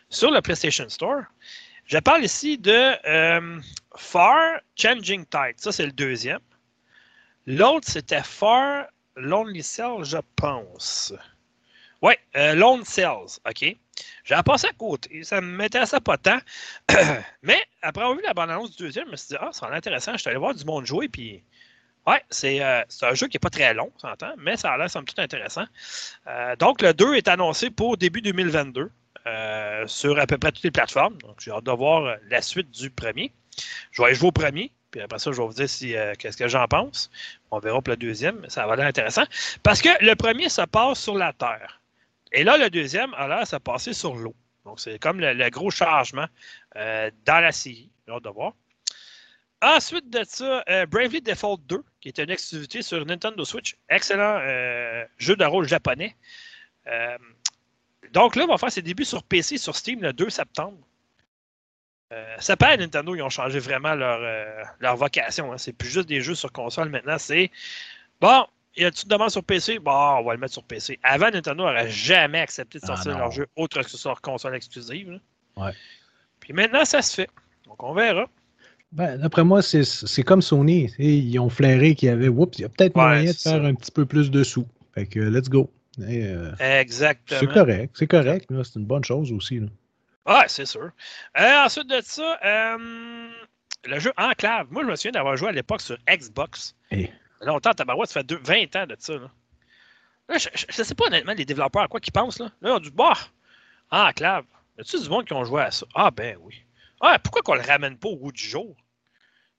[0.10, 1.24] sur le PlayStation Store.
[1.86, 2.94] Je parle ici de
[3.96, 5.56] Far Changing Tide.
[5.58, 6.40] Ça, c'est le deuxième.
[7.48, 8.86] L'autre, c'était Far
[9.16, 11.14] Lonely Cell, je pense.
[12.02, 13.76] Oui, euh, Lone Cells, OK.
[14.24, 15.24] J'ai passé à côté.
[15.24, 16.40] Ça ne m'intéressait pas tant.
[17.44, 20.14] Mais après avoir vu la bande-annonce du deuxième, je me suis dit, ah, va intéressant.
[20.14, 21.10] Je suis allé voir du monde jouer.
[21.10, 21.44] Puis,
[22.10, 24.78] ouais, c'est euh, un jeu qui n'est pas très long, ça s'entend, mais ça a
[24.78, 25.66] l'air somme toute intéressant.
[26.28, 28.90] Euh, donc, le 2 est annoncé pour début 2022
[29.28, 31.18] euh, sur à peu près toutes les plateformes.
[31.20, 33.32] Donc, j'ai hâte de voir la suite du premier.
[33.92, 34.72] Je vais jouer au premier.
[34.92, 37.12] Puis après ça, je vais vous dire si, qu'est-ce que j'en pense.
[37.52, 38.44] On verra pour le deuxième.
[38.50, 39.24] Ça va l'air intéressant.
[39.62, 41.80] Parce que le premier se passe sur la Terre.
[42.32, 44.34] Et là, le deuxième a l'air de se passer sur l'eau.
[44.66, 46.26] Donc, c'est comme le, gros changement
[46.74, 47.92] dans la série.
[48.08, 48.54] J'ai hâte de voir.
[49.62, 53.76] Ensuite de ça, euh, Bravely Default 2, qui est une exclusivité sur Nintendo Switch.
[53.90, 56.16] Excellent euh, jeu de rôle japonais.
[58.14, 60.78] donc là, on va faire ses débuts sur PC, sur Steam, le 2 septembre.
[62.40, 64.20] ça paraît Nintendo, ils ont changé vraiment leur,
[64.80, 65.52] leur vocation.
[65.52, 65.58] Hein.
[65.58, 67.18] C'est plus juste des jeux sur console maintenant.
[67.18, 67.52] C'est
[68.22, 68.46] bon,
[68.80, 69.80] y a-tu une demande sur PC?
[69.80, 71.00] Bon, on va le mettre sur PC.
[71.04, 75.20] Avant, Nintendo n'aurait jamais accepté de ah, sortir leur jeu autre que sur console exclusive.
[75.56, 75.72] Ouais.
[76.40, 77.30] Puis maintenant, ça se fait.
[77.66, 78.28] Donc, on verra.
[78.92, 80.92] Ben, D'après moi, c'est comme Sony.
[80.98, 83.76] Ils ont flairé qu'il y avait, oups, il y a peut-être moyen de faire un
[83.76, 84.68] petit peu plus de sous.
[84.94, 85.72] Fait que, let's go.
[86.02, 87.40] Euh, Exactement.
[87.40, 87.96] C'est correct.
[87.98, 88.48] C'est correct.
[88.64, 89.60] C'est une bonne chose aussi.
[90.26, 90.92] Ouais, c'est sûr.
[91.40, 93.30] Euh, ensuite de ça, euh,
[93.86, 94.68] le jeu Enclave.
[94.72, 96.76] Moi, je me souviens d'avoir joué à l'époque sur Xbox.
[97.42, 99.14] Longtemps, Tabarouette, ça fait 20 ans de ça.
[99.14, 100.38] Là.
[100.38, 102.40] je ne sais pas honnêtement les développeurs à quoi ils pensent.
[102.40, 103.14] Là, là ont dit Bah,
[103.92, 104.46] ah, clave.
[104.78, 105.86] Y a-tu du monde qui ont joué à ça?
[105.96, 106.64] Ah, ben oui.
[107.02, 108.76] Ah, pourquoi qu'on le ramène pas au goût du jour?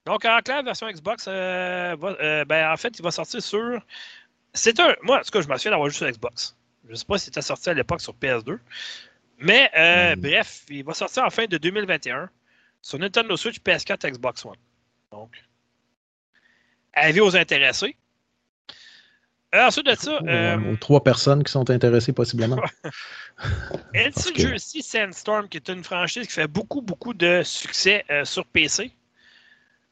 [0.07, 3.81] Donc, Enclave version Xbox, euh, euh, ben, en fait, il va sortir sur.
[4.55, 4.95] C'est un.
[5.03, 6.57] Moi, en tout cas, je me souviens d'avoir joué sur Xbox.
[6.87, 8.59] Je ne sais pas si c'était sorti à l'époque sur PS2.
[9.39, 10.21] Mais, euh, hmm.
[10.21, 12.29] bref, il va sortir en fin de 2021
[12.83, 14.57] sur Nintendo Switch, PS4, Xbox One.
[15.13, 15.33] Donc,
[16.93, 17.97] avis aux intéressés.
[19.55, 20.21] Euh, ensuite de ça.
[20.27, 22.61] Euh, trois personnes qui sont intéressées possiblement.
[23.95, 28.47] NC Jersey Sandstorm, qui est une franchise qui fait beaucoup, beaucoup de succès euh, sur
[28.47, 28.93] PC.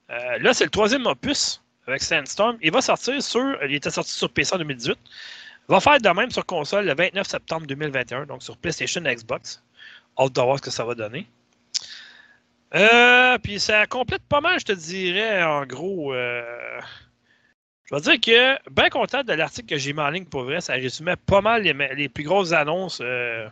[0.08, 2.56] là, c'est le troisième opus avec Sandstorm.
[2.62, 3.58] Il va sortir sur.
[3.64, 4.96] Il était sorti sur PC en 2018.
[5.68, 9.14] Il va faire de même sur console le 29 septembre 2021, donc sur PlayStation et
[9.14, 9.62] Xbox.
[10.18, 11.28] Hâte de voir ce que ça va donner.
[12.74, 16.14] Euh, puis ça complète pas mal, je te dirais, en gros.
[17.92, 20.44] Euh, je vais dire que, bien content de l'article que j'ai mis en ligne pour
[20.44, 23.48] vrai, ça résumait pas mal les, plus grosses annonces euh,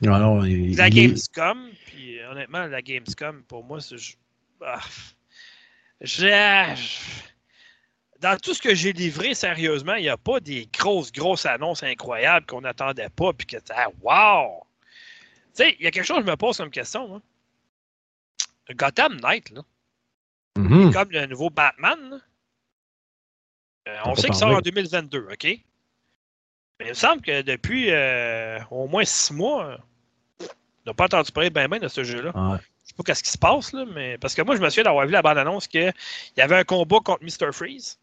[0.00, 1.70] de la Gamescom.
[1.86, 3.96] Puis honnêtement, la Gamescom, pour moi, c'est.
[4.64, 4.80] Ah,
[8.20, 11.84] dans tout ce que j'ai livré, sérieusement, il n'y a pas des grosses, grosses annonces
[11.84, 13.32] incroyables qu'on n'attendait pas.
[13.32, 14.64] Puis que, ah, wow!
[15.54, 17.22] Tu sais, il y a quelque chose que je me pose comme question.
[18.74, 19.62] Gotham Knight, là.
[20.56, 20.92] Mm-hmm.
[20.92, 21.98] Comme le nouveau Batman.
[22.14, 22.18] Euh,
[24.04, 25.44] on, sait qu'il sort en 2022, OK?
[25.44, 29.78] Mais il me semble que depuis euh, au moins six mois,
[30.40, 30.46] on
[30.86, 32.32] n'a pas entendu parler bien bien de ce jeu-là.
[32.34, 34.84] Je sais pas qu'est-ce qui se passe, là, mais parce que moi, je me souviens
[34.84, 35.92] d'avoir vu la bande-annonce qu'il
[36.36, 37.52] y avait un combat contre Mr.
[37.52, 37.98] Freeze.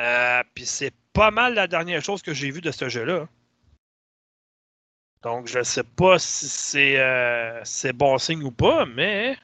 [0.00, 3.28] Euh, puis c'est pas mal la dernière chose que j'ai vue de ce jeu-là.
[5.22, 6.48] Donc, je ne sais pas si
[7.64, 9.36] c'est bon signe ou pas, mais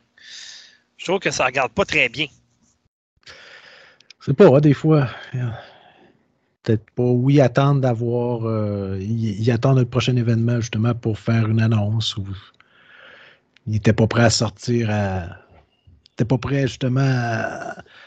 [0.97, 2.26] je trouve que ça ne regarde pas très bien.
[4.24, 5.08] C'est pas, des fois.
[6.62, 7.02] Peut-être pas.
[7.02, 8.46] Oui, attendre d'avoir.
[8.46, 12.16] Euh, ils, attendent le prochain événement justement pour faire une annonce.
[12.16, 12.26] Ou,
[13.66, 15.26] ils n'étaient pas prêts à sortir à.
[16.10, 17.02] n'étaient pas prêts justement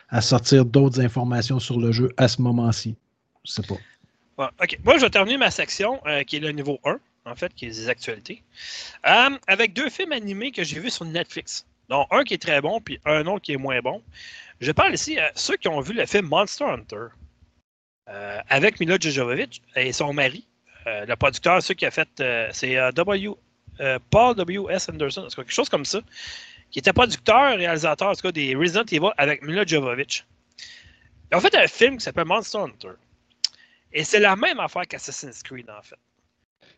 [0.09, 2.95] à, sortir d'autres informations sur le jeu à ce moment-ci.
[3.45, 4.49] Je sais pas.
[4.59, 4.79] OK.
[4.83, 7.65] Moi, je vais terminer ma section euh, qui est le niveau 1, en fait, qui
[7.65, 8.41] est des actualités.
[9.05, 11.65] Euh, avec deux films animés que j'ai vus sur Netflix.
[11.89, 14.01] Donc, un qui est très bon, puis un autre qui est moins bon.
[14.59, 17.07] Je parle ici à ceux qui ont vu le film Monster Hunter
[18.09, 20.47] euh, avec Mila Jovovich et son mari,
[20.87, 23.35] euh, le producteur, ceux qui a fait, euh, c'est W,
[24.09, 24.89] Paul W.S.
[24.89, 25.99] Anderson, quelque chose comme ça,
[26.71, 30.25] qui était producteur, réalisateur, en tout cas, des Resident Evil avec Mila Jovovich.
[31.31, 32.93] Ils ont fait un film qui s'appelle Monster Hunter.
[33.93, 35.99] Et c'est la même affaire qu'Assassin's Creed, en fait.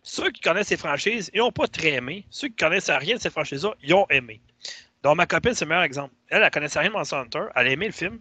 [0.03, 2.25] Ceux qui connaissent ces franchises, ils n'ont pas très aimé.
[2.29, 4.41] Ceux qui connaissent rien de ces franchises-là, ils ont aimé.
[5.03, 6.13] Donc, ma copine, c'est le meilleur exemple.
[6.29, 7.45] Elle, elle connaissait rien de Monster Hunter.
[7.55, 8.19] Elle a aimé le film.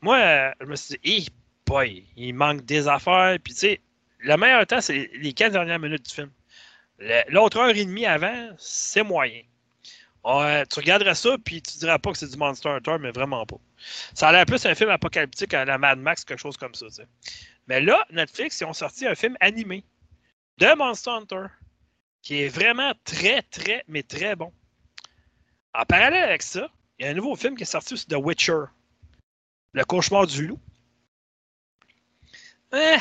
[0.00, 1.28] Moi, je me suis dit, hey,
[1.66, 3.38] boy, il manque des affaires.
[3.42, 3.80] Puis, tu sais,
[4.18, 6.30] le meilleur temps, c'est les 15 dernières minutes du film.
[7.28, 9.40] L'autre heure et demie avant, c'est moyen.
[10.24, 13.56] tu regarderais ça, puis tu dirais pas que c'est du Monster Hunter, mais vraiment pas.
[14.14, 16.86] Ça a l'air plus un film apocalyptique à la Mad Max, quelque chose comme ça.
[17.66, 19.84] Mais là, Netflix, ils ont sorti un film animé
[20.58, 21.46] de Monster Hunter
[22.20, 24.52] qui est vraiment très, très, mais très bon.
[25.74, 26.68] En parallèle avec ça,
[26.98, 28.64] il y a un nouveau film qui est sorti aussi, The Witcher.
[29.72, 30.58] Le cauchemar du loup.
[32.72, 32.98] Eh,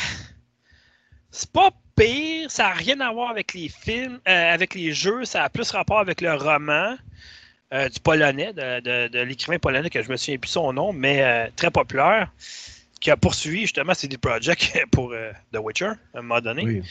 [1.31, 5.25] c'est pas pire, ça n'a rien à voir avec les films, euh, avec les jeux,
[5.25, 6.95] ça a plus rapport avec le roman
[7.73, 11.47] euh, du polonais, de, l'écrivain polonais que je me souviens plus son nom, mais euh,
[11.55, 12.31] très populaire,
[12.99, 15.13] qui a poursuivi justement CD Projekt pour
[15.53, 16.63] The Witcher à un moment donné.
[16.63, 16.83] Oui.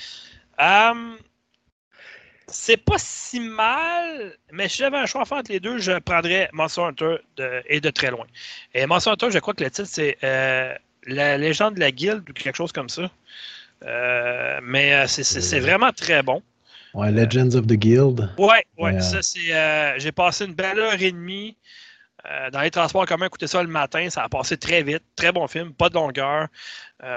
[2.49, 5.99] C'est pas si mal, mais si j'avais un choix à faire entre les deux, je
[5.99, 7.17] prendrais Monster Hunter
[7.67, 8.27] et de très loin.
[8.75, 12.33] Et Monster Hunter, je crois que le titre, c'est La légende de la guilde ou
[12.33, 13.11] quelque chose comme ça.
[13.85, 16.43] Euh, mais euh, c'est vraiment très bon.
[16.95, 18.31] Ouais, Legends of the Guild.
[18.39, 18.97] Ouais, ouais.
[18.97, 19.99] Euh, ça, c'est.
[19.99, 21.57] J'ai passé une belle heure et demie
[22.53, 24.11] dans les transports communs, écouter ça le matin.
[24.11, 25.03] Ça a passé très vite.
[25.17, 26.49] Très bon film, pas de longueur.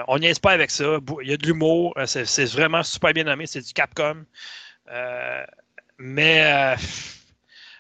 [0.07, 0.99] on n'y est pas avec ça.
[1.21, 1.93] Il y a de l'humour.
[2.05, 3.47] c'est vraiment super bien nommé.
[3.47, 4.23] C'est du Capcom.
[5.97, 6.75] Mais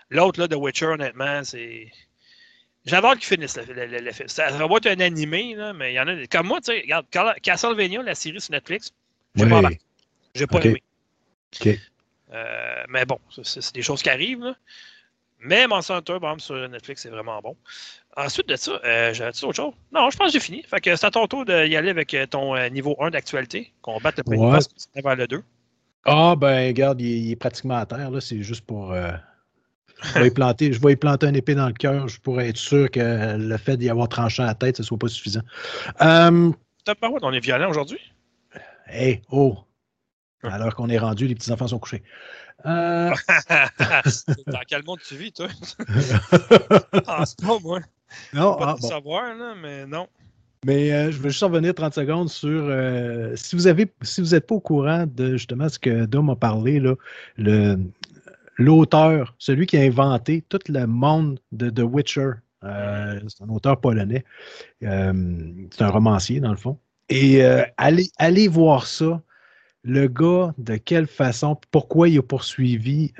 [0.09, 1.91] l'autre, là, The Witcher, honnêtement, c'est.
[2.85, 4.27] J'adore qu'ils finissent le, film.
[4.27, 6.25] Ça, va être un animé, là, mais il y en a.
[6.27, 8.91] Comme moi, tu sais, regarde, Castlevania, la série sur Netflix,
[9.35, 9.61] j'ai pas
[10.33, 10.83] J'ai pas aimé.
[12.33, 14.43] Euh, mais bon, c'est des choses qui arrivent.
[14.43, 14.55] Là.
[15.41, 17.55] Mais Monster Hunter, par exemple, sur Netflix, c'est vraiment bon.
[18.15, 19.73] Ensuite de ça, euh, j'avais-tu autre chose?
[19.91, 20.63] Non, je pense que j'ai fini.
[20.63, 23.71] Fait que c'est à ton tour d'y aller avec euh, ton euh, niveau 1 d'actualité,
[23.81, 25.01] qu'on batte le premier ouais.
[25.01, 25.43] vers le 2.
[26.05, 28.09] Ah, ben, regarde, il, est pratiquement à terre.
[28.21, 28.93] C'est juste pour
[30.03, 32.57] je vais, y planter, je vais planter un épée dans le cœur je pourrais être
[32.57, 35.41] sûr que le fait d'y avoir tranché la tête, ce ne soit pas suffisant.
[36.01, 36.51] Euh,
[37.21, 37.99] on est violent aujourd'hui?
[38.91, 39.57] Hé, oh!
[40.43, 42.01] Alors qu'on est rendu, les petits-enfants sont couchés.
[42.65, 43.11] Euh...
[44.47, 45.47] dans quel monde tu vis, toi?
[47.07, 47.79] ah, c'est pas moi.
[48.33, 50.07] Non, pas ah, savoir, là, mais non.
[50.65, 54.29] Mais euh, je veux juste revenir 30 secondes sur euh, si vous avez si vous
[54.29, 56.93] n'êtes pas au courant de justement ce que Dom a parlé, là,
[57.37, 57.77] le,
[58.57, 62.33] l'auteur, celui qui a inventé tout le monde de The Witcher.
[62.63, 64.23] Euh, c'est un auteur polonais.
[64.81, 66.77] C'est un romancier, dans le fond.
[67.09, 69.19] Et euh, allez, voir ça.
[69.83, 73.13] Le gars, de quelle façon, pourquoi il a poursuivi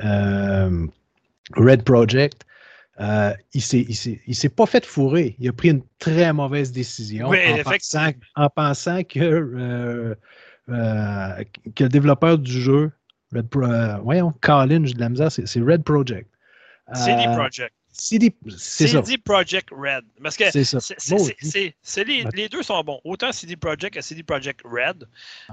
[1.56, 2.46] Red Project.
[3.00, 5.36] Il ne s'est pas fait fourrer.
[5.40, 10.16] Il a pris une très mauvaise décision en, pensant, en, pensant, que,
[10.68, 12.92] que le développeur du jeu
[13.34, 16.30] Red Pro, euh, voyons, Colin, j'ai de la misère, c'est Red Project.
[16.94, 17.74] CD euh, Project.
[17.94, 20.06] CD, CD Project Red.
[20.22, 23.00] Parce que c'est les, les, deux sont bons.
[23.04, 25.08] Autant CD Project que CD Project Red.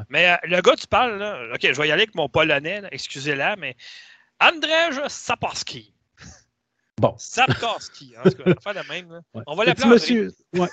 [0.09, 2.83] Mais euh, le gars, tu parles, là, OK, je vais y aller avec mon polonais,
[2.91, 3.77] excusez-la, mais
[4.41, 5.93] Andrzej Saporski.
[6.99, 7.15] Bon.
[7.17, 8.31] Sapkowski, va
[8.61, 9.11] faire la même.
[9.11, 9.43] Là.
[9.47, 10.33] On va l'appeler monsieur.
[10.55, 10.69] Ouais,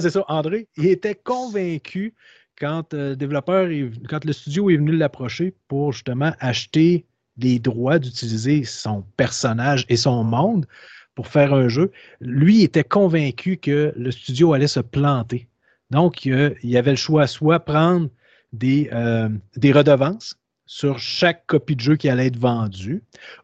[0.00, 0.68] c'est ça, André.
[0.76, 2.14] Il était convaincu
[2.58, 3.68] quand, euh, le développeur
[4.08, 7.04] quand le studio est venu l'approcher pour justement acheter
[7.36, 10.66] les droits d'utiliser son personnage et son monde
[11.14, 15.48] pour faire un jeu, lui était convaincu que le studio allait se planter.
[15.90, 18.08] Donc, il y avait le choix soit prendre
[18.52, 23.02] des, euh, des redevances sur chaque copie de jeu qui allait être vendue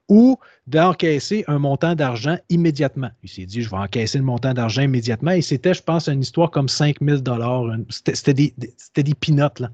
[0.08, 0.38] ou
[0.70, 3.10] d'encaisser un montant d'argent immédiatement.
[3.22, 5.32] Il s'est dit, je vais encaisser le montant d'argent immédiatement.
[5.32, 7.64] Et c'était, je pense, une histoire comme 5000 dollars.
[7.90, 8.54] C'était des,
[8.94, 9.70] des pinottes, là.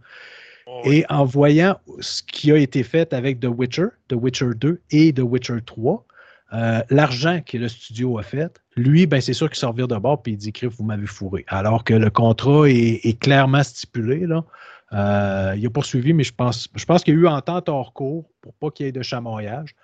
[0.68, 4.80] Oh, et en voyant ce qui a été fait avec The Witcher, The Witcher 2
[4.90, 6.05] et The Witcher 3,
[6.53, 10.22] euh, l'argent que le studio a fait, lui, ben, c'est sûr qu'il sort de bord
[10.26, 11.44] et il dit, vous m'avez fourré.
[11.49, 14.44] Alors que le contrat est, est clairement stipulé, là.
[14.92, 17.92] Euh, il a poursuivi, mais je pense, je pense qu'il y a eu entente hors
[17.92, 19.74] cours pour pas qu'il y ait de chamoyage.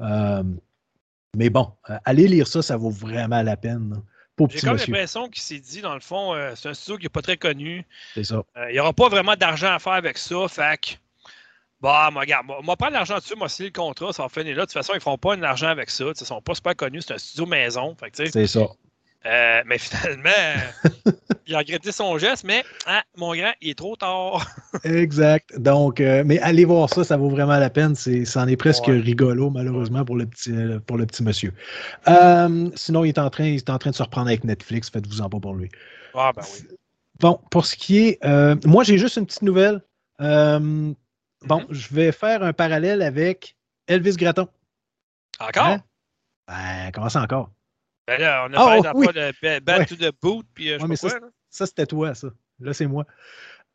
[0.00, 0.42] Euh,
[1.36, 4.02] mais bon, euh, allez lire ça, ça vaut vraiment la peine.
[4.48, 7.20] J'ai comme l'impression qu'il s'est dit, dans le fond, c'est un studio qui n'est pas
[7.20, 7.84] très connu.
[8.14, 8.42] C'est ça.
[8.70, 10.48] il n'y aura pas vraiment d'argent à faire avec ça.
[10.48, 10.90] Fait que,
[11.80, 14.62] bah, moi, regarde, moi, prendre l'argent dessus, moi, signer le contrat, ça va finir là.
[14.62, 16.04] De toute façon, ils ne feront pas de l'argent avec ça.
[16.04, 17.02] Ils ne sont pas super connus.
[17.02, 17.94] C'est un studio maison.
[18.14, 18.66] C'est ça.
[19.26, 20.30] Euh, mais finalement,
[21.46, 24.46] il a regretté son geste, mais hein, mon grand, il est trop tard.
[24.84, 25.58] exact.
[25.58, 27.94] Donc, euh, mais allez voir ça, ça vaut vraiment la peine.
[27.94, 30.52] C'est, c'en est presque rigolo, malheureusement, pour le petit,
[30.86, 31.52] pour le petit monsieur.
[32.08, 34.88] Euh, sinon, il est, en train, il est en train de se reprendre avec Netflix.
[34.90, 35.68] Faites-vous en pas pour lui.
[36.14, 36.76] Ah, ben oui.
[37.20, 38.24] Bon, pour ce qui est.
[38.64, 39.82] moi, j'ai juste une petite nouvelle.
[40.18, 40.94] bon,
[41.42, 41.66] mm-hmm.
[41.68, 43.56] je vais faire un parallèle avec
[43.86, 44.48] Elvis Gratton.
[45.38, 45.66] Encore?
[45.66, 45.82] Hein?
[46.48, 47.50] Ben, comment ça encore?
[48.10, 49.06] Ben là, on a parlé oh, oui.
[49.06, 51.28] de to the Boot, puis euh, je sais pas quoi.
[51.48, 52.28] Ça, c'était toi, ça.
[52.58, 53.06] Là, c'est moi.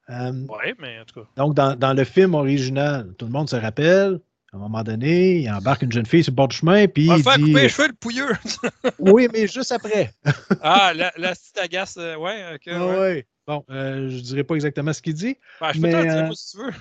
[0.09, 1.27] Euh, oui, mais en tout cas.
[1.37, 4.19] Donc, dans, dans, le film original, tout le monde se rappelle,
[4.51, 7.09] à un moment donné, il embarque une jeune fille sur le bord du chemin, puis.
[7.09, 7.45] On va faire dit...
[7.45, 8.33] couper les cheveux, le pouilleux.
[8.99, 10.11] oui, mais juste après.
[10.61, 12.67] ah, la, la petite agace, euh, ouais, ok.
[12.73, 13.25] Ah, ouais.
[13.47, 15.37] Bon, euh, je ne dirais pas exactement ce qu'il dit.
[15.61, 16.71] Ben, je peux Mais, t'en dire, euh, moi, si tu veux.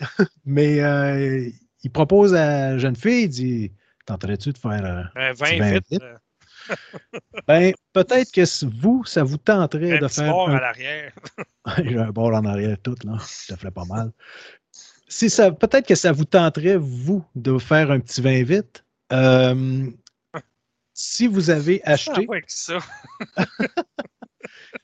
[0.44, 1.48] Mais euh,
[1.82, 3.72] il propose à la jeune fille, il dit
[4.04, 4.84] Tenterais-tu de faire.
[4.84, 6.02] euh, Un petit 20 vin vite.
[7.46, 10.30] Ben, peut-être que vous, ça vous tenterait de faire.
[10.32, 11.12] bord un- à l'arrière.
[11.84, 13.18] J'ai un bord en arrière tout, là.
[13.26, 14.12] Ça ferait pas mal.
[15.08, 18.84] Si ça, peut-être que ça vous tenterait, vous, de faire un petit vin vite.
[19.12, 19.90] Euh,
[20.94, 22.78] si vous avez acheté, ça.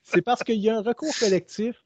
[0.03, 1.77] c'est parce qu'il y a un recours collectif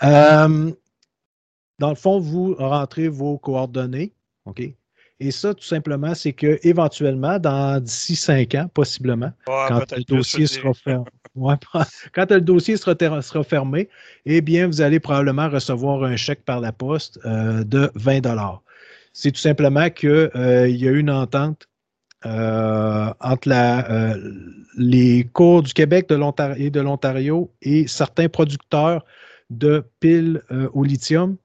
[0.03, 0.71] Euh,
[1.79, 4.13] dans le fond, vous rentrez vos coordonnées.
[4.45, 4.63] OK?
[5.19, 10.03] Et ça, tout simplement, c'est que éventuellement, dans d'ici cinq ans, possiblement, Ouais, quand le
[10.03, 11.05] dossier sera fermé.
[11.35, 11.55] Ouais,
[12.13, 12.95] quand le dossier sera,
[13.43, 13.89] fermé,
[14.25, 18.25] eh bien, vous allez probablement recevoir un chèque par la poste euh, de 20
[19.19, 21.67] C'est tout simplement qu'il y a eu une entente
[22.27, 24.31] euh, entre la, euh,
[24.77, 26.15] les cours du Québec de
[26.59, 29.03] et de l'Ontario et certains producteurs
[29.49, 31.35] de piles euh, au lithium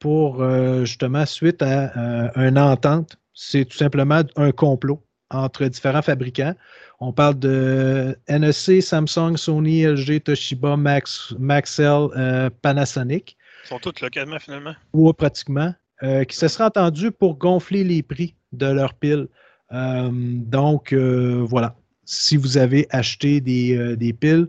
[0.00, 3.16] pour euh, justement suite à euh, une entente.
[3.32, 6.54] C'est tout simplement un complot entre différents fabricants.
[7.00, 13.98] On parle de NEC, Samsung, Sony, LG, Toshiba, Max, Maxell, euh, Panasonic, Ils sont tous
[14.02, 14.74] là, quasiment, finalement.
[14.92, 15.74] ou pratiquement,
[16.04, 19.26] euh, qui se seraient entendus pour gonfler les prix de leurs piles.
[19.72, 21.74] Euh, donc, euh, voilà.
[22.04, 24.46] Si vous avez acheté des, des piles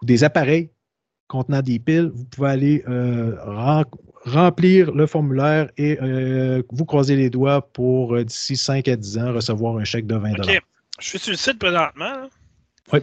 [0.00, 0.70] ou des appareils
[1.26, 3.84] contenant des piles, vous pouvez aller rem-
[4.26, 5.98] remplir le formulaire et
[6.70, 10.32] vous croiser les doigts pour d'ici 5 à 10 ans recevoir un chèque de 20
[10.40, 10.60] OK.
[11.00, 12.04] Je suis sur le site présentement.
[12.04, 12.28] là.
[12.92, 13.00] Oui.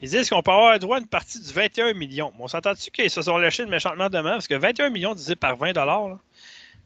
[0.00, 2.30] Ils disent qu'on peut avoir droit à une partie du 21 millions.
[2.36, 4.32] Mais on s'entend-tu qu'ils se sont lâchés de méchantement demain?
[4.32, 6.18] Parce que 21 millions divisé par 20 là,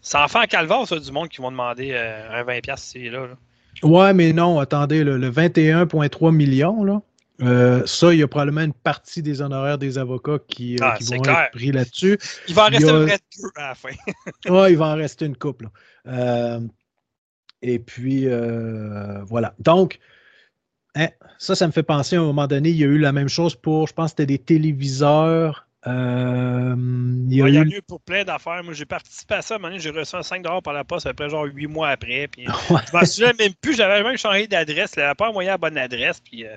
[0.00, 3.10] ça en fait un calvaire, ça, du monde qui vont demander euh, un 20$ ici
[3.10, 3.26] là.
[3.26, 3.34] là.
[3.82, 7.00] Ouais, mais non, attendez, le, le 21,3 millions, là,
[7.42, 10.96] euh, ça, il y a probablement une partie des honoraires des avocats qui, euh, Ah,
[10.98, 11.38] qui vont clair.
[11.42, 12.18] être pris là-dessus.
[12.48, 13.08] Il va en rester a- deux
[13.56, 13.90] à la fin.
[14.48, 15.68] Ouais, il va en rester une couple.
[16.08, 16.58] Euh,
[17.62, 18.26] et puis,
[19.26, 19.54] voilà.
[19.60, 20.00] Donc,
[20.96, 23.12] hein, ça, ça me fait penser à un moment donné, il y a eu la
[23.12, 25.67] même chose pour, je pense, c'était des téléviseurs.
[25.86, 26.74] Euh,
[27.30, 27.78] il y a Ouais, Il y en a eu.
[27.78, 28.62] eu pour plein d'affaires.
[28.64, 29.56] Moi, j'ai participé à ça.
[29.62, 32.26] À j'ai reçu un 5$ par la poste à peu près genre 8 mois après.
[32.28, 32.80] Puis, Ouais.
[32.90, 33.76] je m'en souviens même plus.
[33.76, 34.92] J'avais même changé d'adresse.
[34.96, 36.20] Il n'avait pas envoyé la bonne adresse.
[36.20, 36.56] Puis, euh,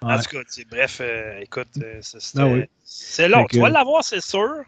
[0.00, 0.38] En tout cas,
[0.70, 2.64] bref, euh, écoute, euh, c'est Ah oui.
[2.82, 3.44] c'est long.
[3.46, 4.64] Tu vas l'avoir, c'est sûr.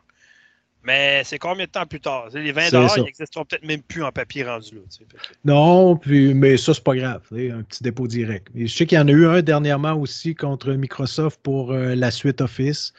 [0.87, 2.29] Mais c'est combien de temps plus tard?
[2.35, 2.95] Les 20 C'est ça.
[2.99, 4.81] ils n'existeront peut-être même plus en papier rendu là.
[5.01, 5.05] que-
[5.47, 7.23] Non, puis, mais ça, c'est pas grave.
[7.33, 8.49] Un petit dépôt direct.
[8.55, 11.95] Et je sais qu'il y en a eu un dernièrement aussi contre Microsoft pour euh,
[11.95, 12.93] la suite Office.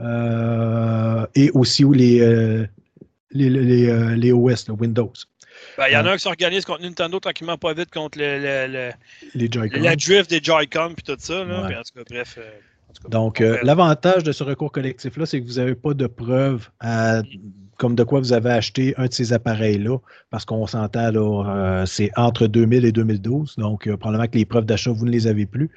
[0.00, 2.66] Euh, et aussi où les, euh,
[3.30, 5.12] les, les, euh, les OS, là, Windows,
[5.76, 8.38] Ben, Il y en a un qui s'organise contre Nintendo tranquillement pas vite contre le,
[8.38, 8.92] le- le-
[9.82, 11.44] la drift des Joy-Con puis tout ça.
[11.44, 11.62] Là.
[11.62, 11.66] Ouais.
[11.68, 12.38] Puis en tout cas, bref.
[12.38, 12.42] euh,
[13.02, 16.68] cas, Donc, euh, l'avantage de ce recours collectif-là, c'est que vous n'avez pas de preuves
[16.80, 17.22] à-
[17.76, 19.98] comme de quoi vous avez acheté un de ces appareils-là,
[20.30, 21.44] parce qu'on s'entend, là,
[21.82, 23.54] euh, c'est entre 2000 et 2012.
[23.56, 25.70] Donc, euh, probablement que les preuves d'achat, vous ne les avez plus.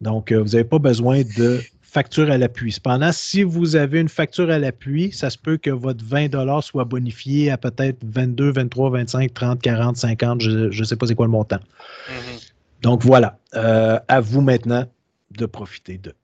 [0.00, 2.72] Donc, euh, vous n'avez pas besoin de facture à l'appui.
[2.72, 6.84] Cependant, si vous avez une facture à l'appui, ça se peut que votre 20 soit
[6.84, 11.26] bonifié à peut-être 22, 23, 25, 30, 40, 50, je ne sais pas c'est quoi
[11.26, 11.60] le montant.
[12.08, 12.38] Mhm.
[12.82, 13.38] Donc, voilà.
[13.54, 14.84] Euh, à vous maintenant
[15.30, 16.14] de profiter de.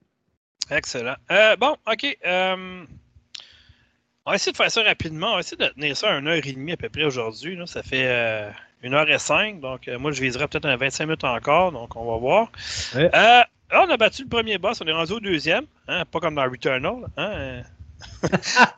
[0.71, 1.17] Excellent.
[1.31, 2.19] Euh, bon, OK.
[2.27, 2.85] euh,
[4.27, 5.31] on va essayer de faire ça rapidement.
[5.31, 7.59] On va essayer de tenir ça à une heure et demie à peu près aujourd'hui.
[7.67, 8.53] Ça fait
[8.83, 9.61] une heure et cinq.
[9.61, 11.73] Donc, moi, je viserai peut-être un 25 minutes encore.
[11.73, 12.53] Donc, on va voir.
[12.95, 13.11] Ouais.
[13.73, 14.81] Euh, là, on a battu le premier boss.
[14.81, 15.67] On est rendu au deuxième.
[15.89, 17.07] hein, pas comme dans Returnal.
[17.17, 17.63] Hein, euh.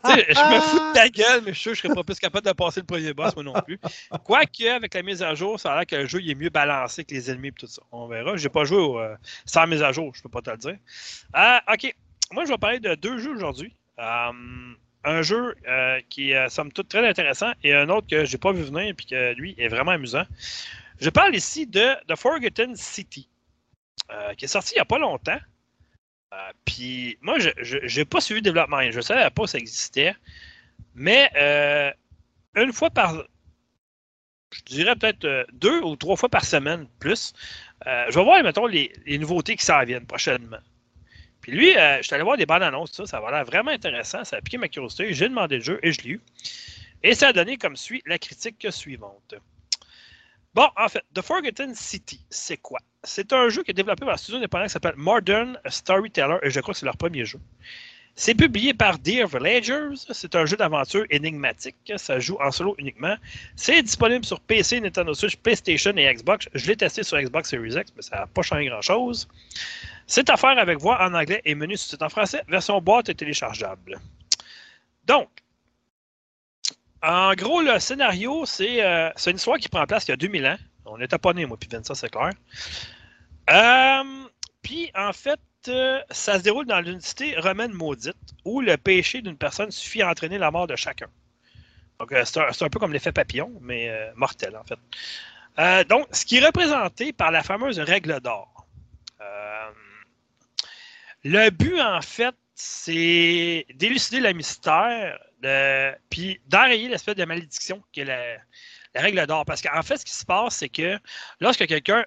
[0.04, 2.18] Je me fous de ta gueule, mais je suis sûr que je serais pas plus
[2.18, 3.78] capable de passer le premier boss, moi non plus.
[4.22, 6.50] Quoique, avec la mise à jour, ça a l'air que le jeu il est mieux
[6.50, 7.82] balancé que les ennemis et tout ça.
[7.90, 8.36] On verra.
[8.36, 9.16] J'ai pas joué au, euh,
[9.46, 10.76] sans mise à jour, je peux pas te le dire.
[11.32, 11.94] Ah, ok.
[12.32, 13.74] Moi, je vais parler de deux jeux aujourd'hui.
[13.98, 14.32] Euh,
[15.04, 18.38] un jeu euh, qui est, euh, somme toute, très intéressant et un autre que j'ai
[18.38, 20.24] pas vu venir et que lui est vraiment amusant.
[21.00, 23.28] Je parle ici de The Forgotten City,
[24.10, 25.38] euh, qui est sorti il y a pas longtemps.
[26.64, 28.82] puis moi, je n'ai pas suivi le développement.
[28.90, 30.14] Je ne savais pas que ça existait.
[30.94, 31.30] Mais
[32.54, 33.24] une fois par.
[34.52, 37.32] Je dirais peut-être deux ou trois fois par semaine, plus.
[37.86, 40.60] je vais voir, mettons, les, nouveautés qui s'en viennent prochainement.
[41.44, 43.70] Puis lui, euh, je suis allé voir des bandes annonces, ça, ça va l'air vraiment
[43.70, 44.24] intéressant.
[44.24, 45.12] Ça a piqué ma curiosité.
[45.12, 46.20] J'ai demandé le jeu et je l'ai eu.
[47.02, 49.34] Et ça a donné comme suit la critique suivante.
[50.54, 52.80] Bon, en fait, The Forgotten City, c'est quoi?
[53.04, 56.50] C'est un jeu qui est développé par un studio indépendant qui s'appelle Modern Storyteller et
[56.50, 57.38] je crois que c'est leur premier jeu.
[58.16, 59.96] C'est publié par Dear Villagers.
[60.12, 61.92] C'est un jeu d'aventure énigmatique.
[61.96, 63.16] Ça joue en solo uniquement.
[63.56, 66.48] C'est disponible sur PC, Nintendo Switch, PlayStation et Xbox.
[66.54, 69.28] Je l'ai testé sur Xbox Series X, mais ça n'a pas changé grand-chose.
[70.06, 73.14] C'est à faire avec voix en anglais et menu sous en français, version boîte et
[73.14, 73.98] téléchargeable.
[75.06, 75.28] Donc,
[77.02, 80.46] en gros, le scénario, euh, c'est une histoire qui prend place il y a 2000
[80.46, 80.56] ans.
[80.86, 82.30] On n'était pas nés, moi, puis ça, c'est clair.
[83.50, 84.28] Euh,
[84.62, 89.22] puis, en fait, euh, ça se déroule dans une cité romaine maudite où le péché
[89.22, 91.08] d'une personne suffit à entraîner la mort de chacun.
[91.98, 95.84] Donc, c'est un, peu comme l'effet papillon, mais mortel, en fait.
[95.88, 98.66] donc, ce qui est représenté par la fameuse règle d'or.
[101.22, 105.18] Le but, en fait, c'est d'élucider le mystère,
[106.10, 109.44] puis d'enrayer l'espèce de malédiction qui est la, règle d'or.
[109.44, 110.98] Parce qu'en fait, ce qui se passe, c'est que
[111.40, 112.04] lorsque quelqu'un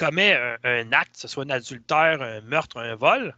[0.00, 0.32] commet
[0.64, 3.36] un, acte, que ce soit un adultère, un meurtre, un vol,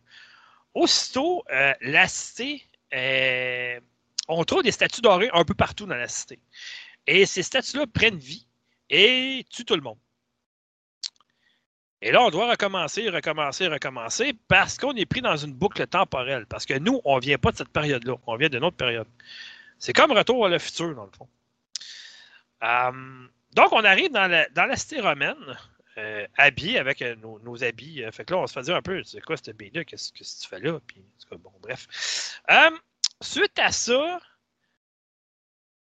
[0.74, 3.80] aussitôt, euh, la cité, euh,
[4.28, 6.38] on trouve des statues dorées un peu partout dans la cité.
[7.06, 8.46] Et ces statues-là prennent vie
[8.88, 9.98] et tuent tout le monde.
[12.00, 16.46] Et là, on doit recommencer, recommencer, recommencer parce qu'on est pris dans une boucle temporelle.
[16.46, 18.14] Parce que nous, on ne vient pas de cette période-là.
[18.26, 19.06] On vient d'une autre période.
[19.78, 21.28] C'est comme retour à le futur, dans le fond.
[22.64, 25.36] Euh, donc, on arrive dans la, cité romaine,
[25.98, 28.02] euh, habillé avec euh, nos, habits.
[28.12, 29.84] fait que là, on se fait dire un peu, c'est quoi cette bille-là?
[29.84, 30.80] Qu'est-ce que tu fais là?
[30.86, 32.40] Puis, bon, bref.
[33.20, 34.20] suite à ça,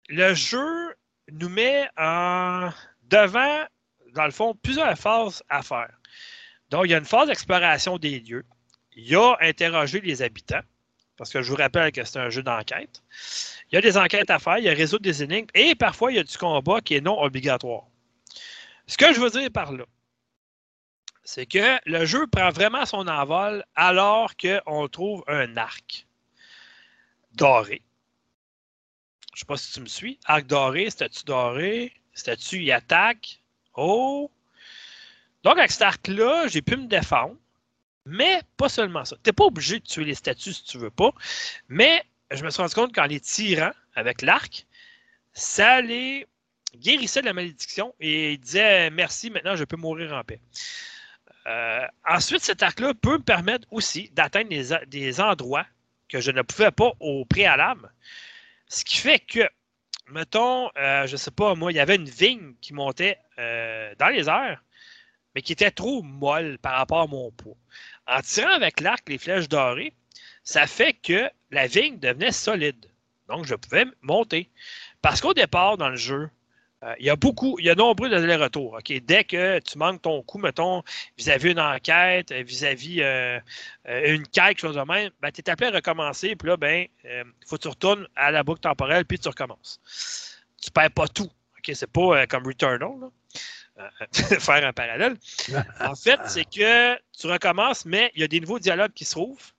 [0.08, 0.94] le jeu
[1.32, 2.70] nous met en
[3.02, 3.64] devant,
[4.14, 5.90] dans le fond, plusieurs phases à faire.
[6.70, 8.44] Donc, il y a une phase d'exploration des lieux.
[8.96, 10.62] Il y a interroger les habitants,
[11.16, 13.02] parce que je vous rappelle que c'est un jeu d'enquête.
[13.70, 16.12] Il y a des enquêtes à faire, il y a résoudre des énigmes, et parfois,
[16.12, 17.87] il y a du combat qui est non obligatoire.
[18.88, 19.84] Ce que je veux dire par là,
[21.22, 26.06] c'est que le jeu prend vraiment son envol alors qu'on trouve un arc
[27.32, 27.82] doré.
[29.34, 30.18] Je ne sais pas si tu me suis.
[30.24, 33.42] Arc doré, statue doré, statue y attaque?
[33.74, 34.32] Oh!
[35.44, 37.36] Donc, avec cet arc-là, j'ai pu me défendre.
[38.06, 39.16] Mais pas seulement ça.
[39.16, 41.10] Tu n'es pas obligé de tuer les statues si tu veux pas.
[41.68, 44.66] Mais je me suis rendu compte qu'en les tirant avec l'arc,
[45.34, 46.26] ça les
[46.78, 50.40] guérissait de la malédiction et disait merci, maintenant je peux mourir en paix.
[51.46, 54.50] Euh, ensuite, cet arc-là peut me permettre aussi d'atteindre
[54.86, 55.66] des, endroits
[56.08, 57.90] que je ne pouvais pas au préalable.
[58.66, 59.48] Ce qui fait que,
[60.10, 63.94] mettons, euh, je ne sais pas, moi, il y avait une vigne qui montait euh,
[63.98, 64.62] dans les airs
[65.34, 67.56] mais qui était trop molle par rapport à mon poids.
[68.08, 69.94] En tirant avec l'arc les flèches dorées,
[70.42, 72.86] ça fait que la vigne devenait solide.
[73.28, 74.50] Donc, je pouvais monter.
[75.02, 76.28] Parce qu'au départ, dans le jeu,
[76.84, 78.78] euh, il y a beaucoup, il y a nombreux allers-retours.
[79.02, 80.82] Dès que tu manques ton coup, mettons,
[81.16, 83.40] vis-à-vis une enquête, vis-à-vis euh,
[83.88, 86.56] euh, une quête, quelque chose de même, ben, tu es appelé à recommencer, puis là,
[86.56, 86.86] ben,
[87.46, 89.80] faut que tu retournes à la boucle temporelle, puis tu recommences.
[90.62, 91.30] Tu ne perds pas tout.
[91.66, 93.10] Ce C'est pas comme Returnal.
[94.12, 95.16] Faire un parallèle.
[95.80, 99.12] En fait, c'est que tu recommences, mais il y a des nouveaux dialogues qui se
[99.12, 99.52] trouvent.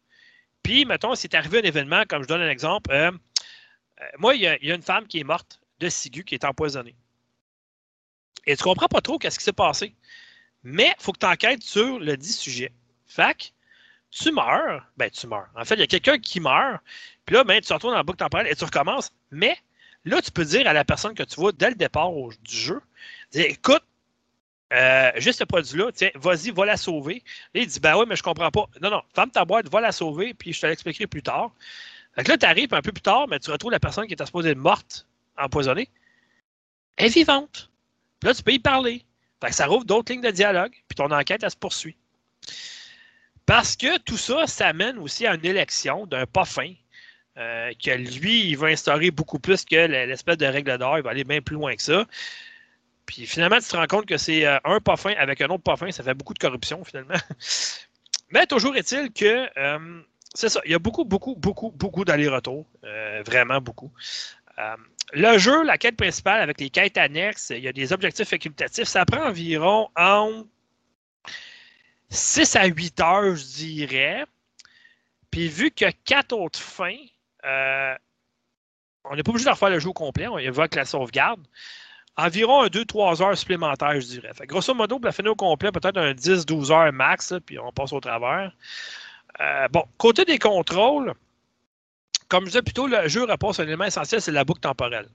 [0.63, 2.91] Puis, mettons, c'est arrivé un événement, comme je donne un exemple.
[2.91, 3.11] Euh,
[4.01, 6.95] euh, moi, il y, a, une femme qui est morte de Sigu, qui est empoisonnée.
[8.45, 9.93] Et tu comprends pas trop qu'est-ce qui s'est passé.
[10.63, 12.71] Mais il faut que tu enquêtes sur le dit sujet.
[13.07, 13.53] Fac,
[14.11, 14.85] tu meurs.
[14.97, 15.49] Ben, tu meurs.
[15.55, 16.81] En fait, il y a quelqu'un qui meurt.
[17.25, 19.11] Puis là, ben, tu retournes dans la boucle temporelle et tu recommences.
[19.31, 19.57] Mais
[20.05, 22.81] là, tu peux dire à la personne que tu vois dès le départ du jeu,
[23.33, 23.83] écoute,
[24.71, 27.23] euh, juste ce produit-là, tiens, vas-y, va la sauver.
[27.53, 28.65] il dit, ben oui, mais je comprends pas.
[28.81, 31.51] Non, non, ferme ta boîte, va la sauver, puis je te l'expliquerai plus tard.
[32.15, 34.13] Fait que là, tu arrives un peu plus tard, mais tu retrouves la personne qui
[34.13, 35.89] était supposée être morte, empoisonnée.
[36.97, 37.68] Elle est vivante.
[38.19, 39.03] Puis là, tu peux y parler.
[39.41, 41.97] Fait que ça rouvre d'autres lignes de dialogue, puis ton enquête, elle se poursuit.
[43.45, 46.43] Parce que tout ça, ça amène aussi à une élection d'un pas
[47.37, 51.11] euh, que lui, il va instaurer beaucoup plus que l'espèce de règle d'or, il va
[51.11, 52.05] aller bien plus loin que ça.
[53.05, 55.89] Puis finalement, tu te rends compte que c'est euh, un parfum avec un autre parfum,
[55.91, 57.15] ça fait beaucoup de corruption finalement.
[58.29, 60.01] Mais toujours est-il que euh,
[60.35, 62.67] c'est ça, il y a beaucoup, beaucoup, beaucoup, beaucoup d'allers-retours.
[63.25, 63.91] Vraiment beaucoup.
[65.13, 68.87] Le jeu, la quête principale avec les quêtes annexes, il y a des objectifs facultatifs,
[68.87, 70.43] ça prend environ en
[72.09, 74.25] 6 à 8 heures, je dirais.
[75.31, 76.97] Puis vu qu'il y a quatre autres fins,
[77.45, 77.95] euh,
[79.03, 81.41] on n'est pas obligé de refaire le jeu au complet, on évoque la sauvegarde.
[82.17, 84.33] Environ un 2-3 heures supplémentaires, je dirais.
[84.33, 87.71] Fait, grosso modo, pour la finir au complet, peut-être un 10-12 heures max, puis on
[87.71, 88.51] passe au travers.
[89.39, 91.13] Euh, bon, côté des contrôles,
[92.29, 95.09] comme je disais plus tôt, le jeu repose un élément essentiel, c'est la boucle temporelle.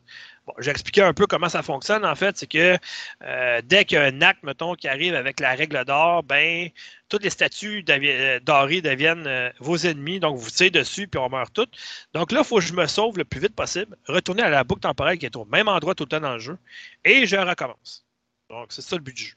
[0.46, 2.04] Bon, j'ai expliqué un peu comment ça fonctionne.
[2.04, 2.76] En fait, c'est que
[3.22, 6.68] euh, dès qu'il y a un acte, mettons, qui arrive avec la règle d'or, ben,
[7.08, 10.18] toutes les statues euh, dorées deviennent euh, vos ennemis.
[10.18, 11.72] Donc, vous tirez dessus, puis on meurt toutes.
[12.14, 14.64] Donc là, il faut que je me sauve le plus vite possible, retourner à la
[14.64, 16.58] boucle temporelle qui est au même endroit tout le temps dans le jeu,
[17.04, 18.04] et je recommence.
[18.50, 19.36] Donc, c'est ça le but du jeu.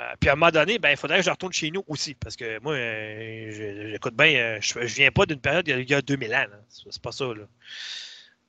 [0.00, 2.14] Euh, puis à un moment donné, ben, il faudrait que je retourne chez nous aussi.
[2.14, 5.94] Parce que moi, euh, j'écoute bien, euh, je, ne viens pas d'une période il y
[5.94, 6.46] a 2000 ans.
[6.68, 7.26] C'est pas ça.
[7.26, 7.44] Là.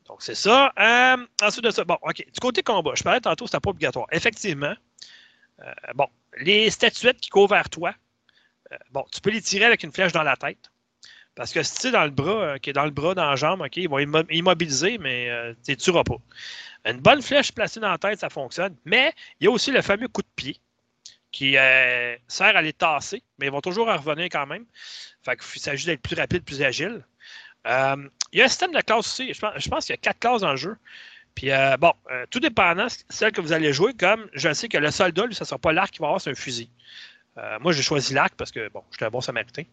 [0.07, 0.73] Donc c'est ça.
[1.41, 2.17] ensuite de ça, bon, OK.
[2.17, 4.07] Du côté combat, je parlais tantôt, c'était pas obligatoire.
[4.11, 4.75] Effectivement,
[5.95, 7.93] bon, les statuettes qui courent vers toi,
[8.91, 10.71] bon, tu peux les tirer avec une flèche dans la tête.
[11.35, 13.35] Parce que si tu es dans le bras, qui est dans le bras, dans la
[13.35, 16.17] jambe, OK, ils vont immobiliser, mais tu ne tueras pas.
[16.85, 18.75] Une bonne flèche placée dans la tête, ça fonctionne.
[18.85, 20.59] Mais il y a aussi le fameux coup de pied
[21.35, 24.65] qui euh, sert à les tasser, mais ils vont toujours en revenir quand même.
[25.21, 27.05] Fait s'agit d'être plus rapide, plus agile.
[27.67, 29.33] Euh, il y a un système de classe aussi.
[29.33, 30.77] Je pense, qu'il y a quatre classes dans le jeu.
[31.35, 31.91] Puis euh, bon,
[32.29, 35.43] tout dépendant, celle que vous allez jouer, comme je sais que le soldat, lui, ça
[35.43, 36.69] ne sera pas l'arc qui va avoir, c'est un fusil.
[37.59, 39.63] moi, j'ai choisi l'arc parce que, bon, je suis un bon samaritain.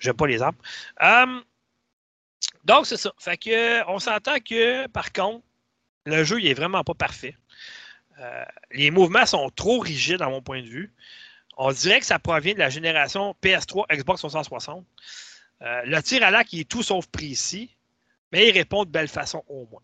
[0.00, 0.56] J'aime pas les armes.
[2.64, 3.12] donc, c'est ça.
[3.20, 5.44] Fait que, on s'entend que, par contre,
[6.04, 7.36] le jeu, il est vraiment pas parfait.
[8.20, 10.92] Euh, les mouvements sont trop rigides à mon point de vue.
[11.56, 14.84] On dirait que ça provient de la génération PS3, Xbox 360.
[15.62, 17.74] Euh, le tir à l'arc est tout sauf précis,
[18.32, 19.82] mais il répond de belle façon au moins.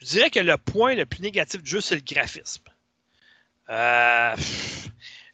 [0.00, 2.62] Je dirais que le point le plus négatif du jeu, c'est le graphisme.
[3.68, 4.36] Euh,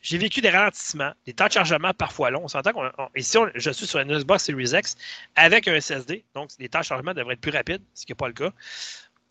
[0.01, 2.45] j'ai vécu des ralentissements, des temps de chargement parfois longs.
[2.45, 2.91] On s'entend qu'on.
[3.17, 4.97] Ici, je suis sur une Xbox Series X
[5.35, 8.17] avec un SSD, donc les temps de chargement devraient être plus rapides, ce qui n'est
[8.17, 8.53] pas le cas.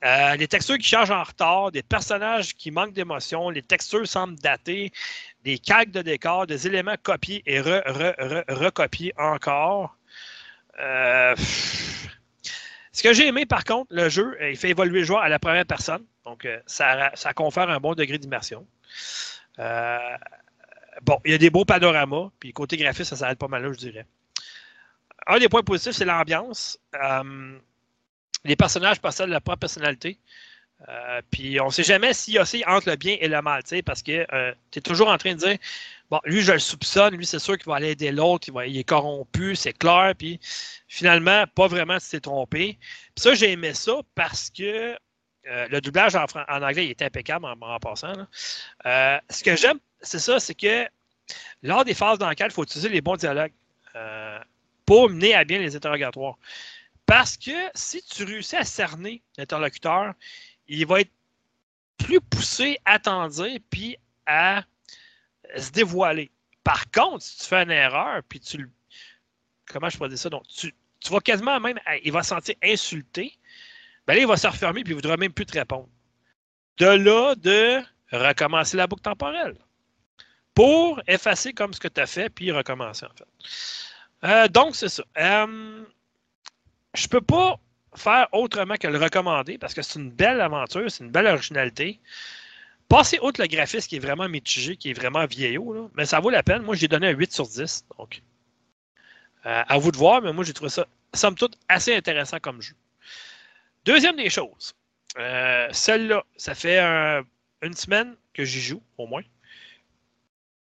[0.05, 4.35] Euh, les textures qui changent en retard, des personnages qui manquent d'émotion, les textures semblent
[4.35, 4.91] datées,
[5.43, 9.97] des calques de décor, des éléments copiés et recopiés encore.
[10.79, 11.35] Euh,
[12.91, 15.29] ce que j'ai aimé, par contre, le jeu, euh, il fait évoluer le joueur à
[15.29, 16.03] la première personne.
[16.23, 18.65] Donc, ça, confère un bon degré d'immersion.
[19.57, 23.71] bon, il y a des beaux panoramas, puis côté graphique, ça s'arrête pas mal là,
[23.73, 24.05] je dirais.
[25.27, 26.79] Un des points positifs, c'est l'ambiance
[28.45, 30.19] les personnages possèdent leur propre personnalité.
[30.89, 34.03] Euh, puis on ne sait jamais s'il aussi entre le bien et le mal, parce
[34.03, 35.57] que euh, tu es toujours en train de dire
[36.11, 38.83] bon, lui, je le soupçonne, lui, c'est sûr qu'il va aller aider l'autre, il, est
[38.83, 40.39] corrompu, c'est clair, puis
[40.87, 42.77] finalement, pas vraiment t'es trompé.
[43.15, 44.95] Puis ça, j'ai aimé ça parce que
[45.47, 48.13] euh, le doublage en, anglais il est impeccable en, passant.
[48.83, 50.85] ce que j'aime, c'est ça, c'est que
[51.63, 53.53] lors des phases d'enquête, il faut utiliser les bons dialogues
[54.85, 56.37] pour mener à bien les interrogatoires.
[57.05, 60.13] Parce que si tu réussis à cerner l'interlocuteur,
[60.67, 61.11] il va être
[61.97, 64.63] plus poussé à t'en dire puis à
[65.57, 66.31] se dévoiler.
[66.63, 68.69] Par contre, si tu fais une erreur, puis tu le.
[69.67, 70.29] Comment je pourrais dire ça?
[70.29, 70.73] Donc, tu,
[71.09, 71.79] vas quasiment même.
[72.03, 73.37] Il va se sentir insulté.
[74.07, 75.89] Ben là, il va se refermer puis il ne voudra même plus te répondre.
[76.77, 79.55] De là, de recommencer la boucle temporelle.
[80.53, 84.27] Pour effacer comme ce que tu as fait, puis recommencer, en fait.
[84.27, 85.03] Euh, donc, c'est ça.
[85.17, 85.85] Euh,
[86.95, 87.59] je peux pas
[87.95, 91.99] faire autrement que le recommander parce que c'est une belle aventure, c'est une belle originalité.
[92.87, 96.29] Passer outre le graphisme qui est vraiment mitigé, qui est vraiment vieillot, mais ça vaut
[96.29, 96.61] la peine.
[96.61, 97.85] Moi, j'ai donné un 8 sur 10.
[97.97, 98.21] Donc,
[99.45, 102.61] euh, à vous de voir, mais moi, j'ai trouvé ça, somme toute, assez intéressant comme
[102.61, 102.75] jeu.
[103.85, 104.75] Deuxième des choses,
[105.17, 106.79] euh, celle-là, ça fait
[107.61, 109.23] une semaine que j'y joue, au moins.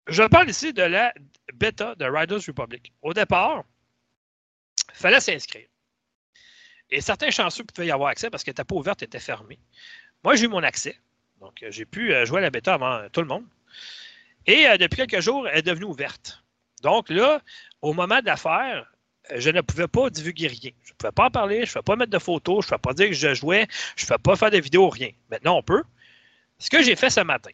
[0.08, 1.12] Je parle ici de la
[1.54, 2.92] bêta de Riders Republic.
[3.02, 3.64] Au départ,
[4.90, 5.66] il fallait s'inscrire.
[6.92, 9.58] Et certains chanceux pouvaient y avoir accès parce que ta pas ouverte était fermée.
[10.22, 10.96] Moi, j'ai eu mon accès.
[11.40, 13.46] Donc, euh, j'ai pu euh, jouer à la bêta avant euh, tout le monde.
[14.46, 16.42] Et depuis quelques jours, elle est devenue ouverte.
[16.82, 17.40] Donc là,
[17.80, 18.92] au moment d'affaire,
[19.36, 20.72] je ne pouvais pas divulguer rien.
[20.82, 22.76] Je ne pouvais pas en parler, je ne pouvais pas mettre de photos, je ne
[22.76, 25.10] pouvais pas dire que je jouais, je ne pouvais pas faire de vidéos, rien.
[25.30, 25.84] Maintenant, on peut.
[26.58, 27.52] Ce que j'ai fait ce matin,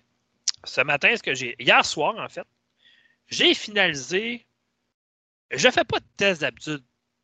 [0.64, 1.54] ce matin, ce que j'ai.
[1.58, 2.46] Hier soir, en fait,
[3.28, 4.46] j'ai finalisé.
[5.50, 6.82] Je ne fais pas de test d'habitude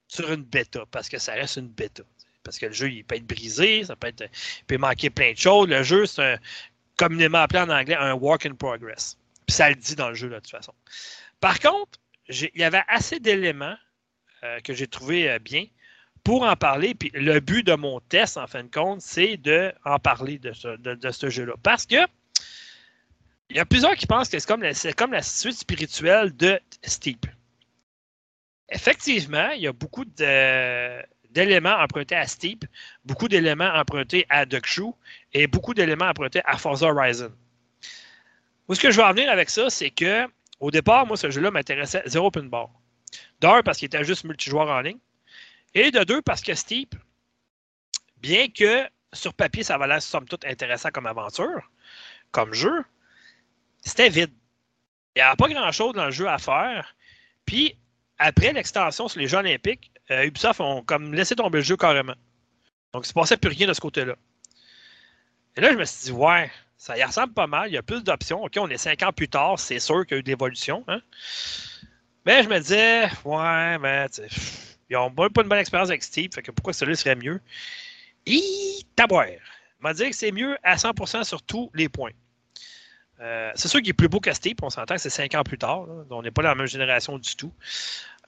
[0.08, 2.02] sur une bêta, parce que ça reste une bêta.
[2.42, 4.24] Parce que le jeu, il peut être brisé, ça peut être,
[4.60, 5.66] il peut manquer plein de choses.
[5.68, 6.38] Le jeu, c'est un,
[6.96, 9.16] communément appelé en anglais un work in progress.
[9.46, 10.74] Puis ça le dit dans le jeu, de toute façon.
[11.40, 11.98] Par contre,
[12.28, 13.76] il y avait assez d'éléments
[14.42, 15.66] euh, que j'ai trouvé euh, bien
[16.22, 16.94] pour en parler.
[16.94, 20.76] Puis le but de mon test, en fin de compte, c'est d'en parler de ce,
[20.76, 21.54] de, jeu-là.
[21.62, 21.96] Parce que
[23.50, 26.58] il y a plusieurs qui pensent que c'est comme, la, comme la suite spirituelle de
[26.82, 27.26] Steep.
[28.68, 30.04] Effectivement, il y a beaucoup
[31.30, 32.64] d'éléments empruntés à Steep,
[33.04, 34.94] beaucoup d'éléments empruntés à Duck Shoe
[35.32, 37.32] et beaucoup d'éléments empruntés à Forza Horizon.
[38.68, 40.26] Où ce que je veux en venir avec ça, c'est que
[40.60, 42.70] au départ, moi, ce jeu-là m'intéressait zéro open bar.
[43.40, 44.98] D'un, parce qu'il était juste multijoueur en ligne.
[45.74, 46.94] Et de deux, parce que Steep,
[48.18, 51.70] bien que sur papier, ça valait somme toute intéressant comme aventure,
[52.30, 52.84] comme jeu,
[53.82, 54.32] c'était vide.
[55.14, 56.96] Il n'y avait pas grand-chose dans le jeu à faire.
[57.44, 57.76] Puis,
[58.24, 62.14] après l'extension sur les Jeux olympiques, euh, Ubisoft ont comme laissé tomber le jeu carrément.
[62.92, 64.14] Donc, il ne se passait plus rien de ce côté-là.
[65.56, 67.68] Et là, je me suis dit, ouais, ça y ressemble pas mal.
[67.68, 68.42] Il y a plus d'options.
[68.42, 70.84] OK, on est cinq ans plus tard, c'est sûr qu'il y a eu de l'évolution.
[70.88, 71.02] Hein.
[72.24, 74.06] Mais je me disais, ouais, mais
[74.88, 77.42] ils n'ont pas une bonne expérience avec Steve, fait que pourquoi celui-là serait mieux?
[78.24, 78.42] Et
[78.96, 79.26] taboire.
[79.80, 82.12] m'a dit que c'est mieux à 100% sur tous les points.
[83.20, 85.44] Euh, c'est sûr qu'il est plus beau que Steve, on s'entend que c'est cinq ans
[85.44, 85.86] plus tard.
[86.10, 87.52] on n'est pas dans la même génération du tout.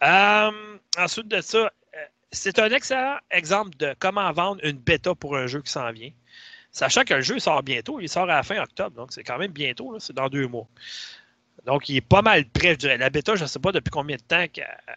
[0.02, 5.36] Euh, ensuite de ça, euh, c'est un excellent exemple de comment vendre une bêta pour
[5.36, 6.10] un jeu qui s'en vient.
[6.70, 9.38] Sachant que le jeu sort bientôt, il sort à la fin octobre, donc c'est quand
[9.38, 10.68] même bientôt, c'est dans deux mois.
[11.64, 12.98] Donc, il est pas mal prêt, je dirais.
[12.98, 14.44] La bêta, je ne sais pas depuis combien de temps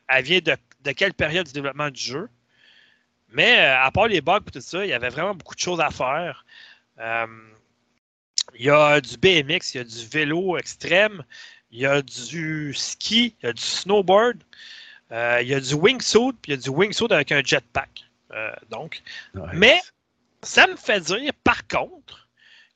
[0.07, 2.29] elle vient de, quelle période du développement du jeu.
[3.29, 5.79] Mais à part les bugs et tout ça, il y avait vraiment beaucoup de choses
[5.79, 6.45] à faire.
[8.55, 11.23] Il y a du BMX, il y a du vélo extrême,
[11.71, 14.43] il y a du ski, il y a du snowboard, euh,
[15.11, 18.09] il y a du wingsuit, puis il y a du wingsuit avec un jetpack.
[18.31, 19.01] Euh, donc,
[19.53, 19.79] mais
[20.43, 22.27] ça me fait dire, par contre,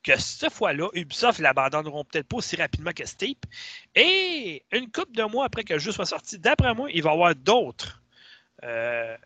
[0.02, 3.46] que cette fois-là, Ubisoft l'abandonneront peut-être pas aussi rapidement que Steep.
[3.94, 7.10] Et une couple de mois après que le jeu soit sorti, d'après moi, il va
[7.10, 8.02] y avoir d'autres
[8.62, 9.16] euh,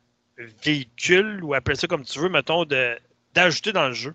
[0.63, 2.65] véhicules, ou appelle ça comme tu veux, mettons,
[3.35, 4.15] d'ajouter dans le jeu.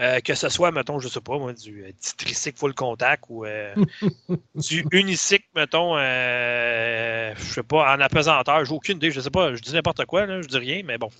[0.00, 3.44] Euh, que ce soit, mettons, je sais pas, moi, du, euh, tricycle full contact ou
[3.44, 3.74] euh,
[4.54, 8.64] du unicycle, mettons, je sais pas, en apesanteur.
[8.64, 10.98] J'ai aucune idée, je sais pas, je dis n'importe quoi, là, je dis rien, mais
[10.98, 11.10] bon.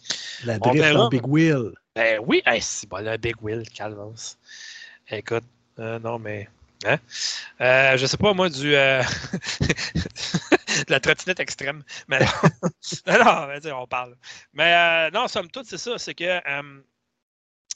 [0.44, 1.72] La drift en Big Wheel.
[1.96, 4.38] Ben oui, c'est bon, le Big Wheel, calvance.
[5.10, 5.44] Écoute,
[5.76, 6.48] non, mais.
[6.86, 6.98] Hein?
[7.58, 8.70] je sais pas, moi, du.
[8.70, 9.02] de
[10.88, 11.82] la trottinette extrême.
[12.06, 12.26] Mais non,
[13.64, 14.14] non, on parle.
[14.52, 16.38] Mais non, somme toute, c'est ça, c'est que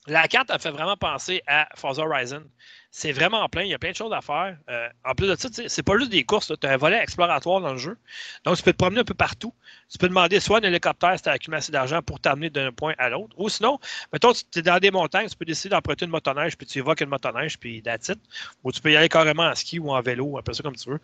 [0.06, 2.44] la carte a fait vraiment penser à Forza Horizon.
[2.94, 4.54] C'est vraiment plein, il y a plein de choses à faire.
[4.68, 7.62] Euh, en plus de ça, c'est pas juste des courses, tu as un volet exploratoire
[7.62, 7.96] dans le jeu.
[8.44, 9.54] Donc, tu peux te promener un peu partout.
[9.90, 12.70] Tu peux demander soit un hélicoptère si tu as accumulé assez d'argent pour t'amener d'un
[12.70, 13.34] point à l'autre.
[13.38, 13.78] Ou sinon,
[14.12, 17.00] mettons, tu es dans des montagnes, tu peux décider d'emprunter une motoneige, puis tu évoques
[17.00, 18.18] une motoneige, puis that's it.
[18.62, 20.76] Ou tu peux y aller carrément en ski ou en vélo, un peu ça comme
[20.76, 21.00] tu veux.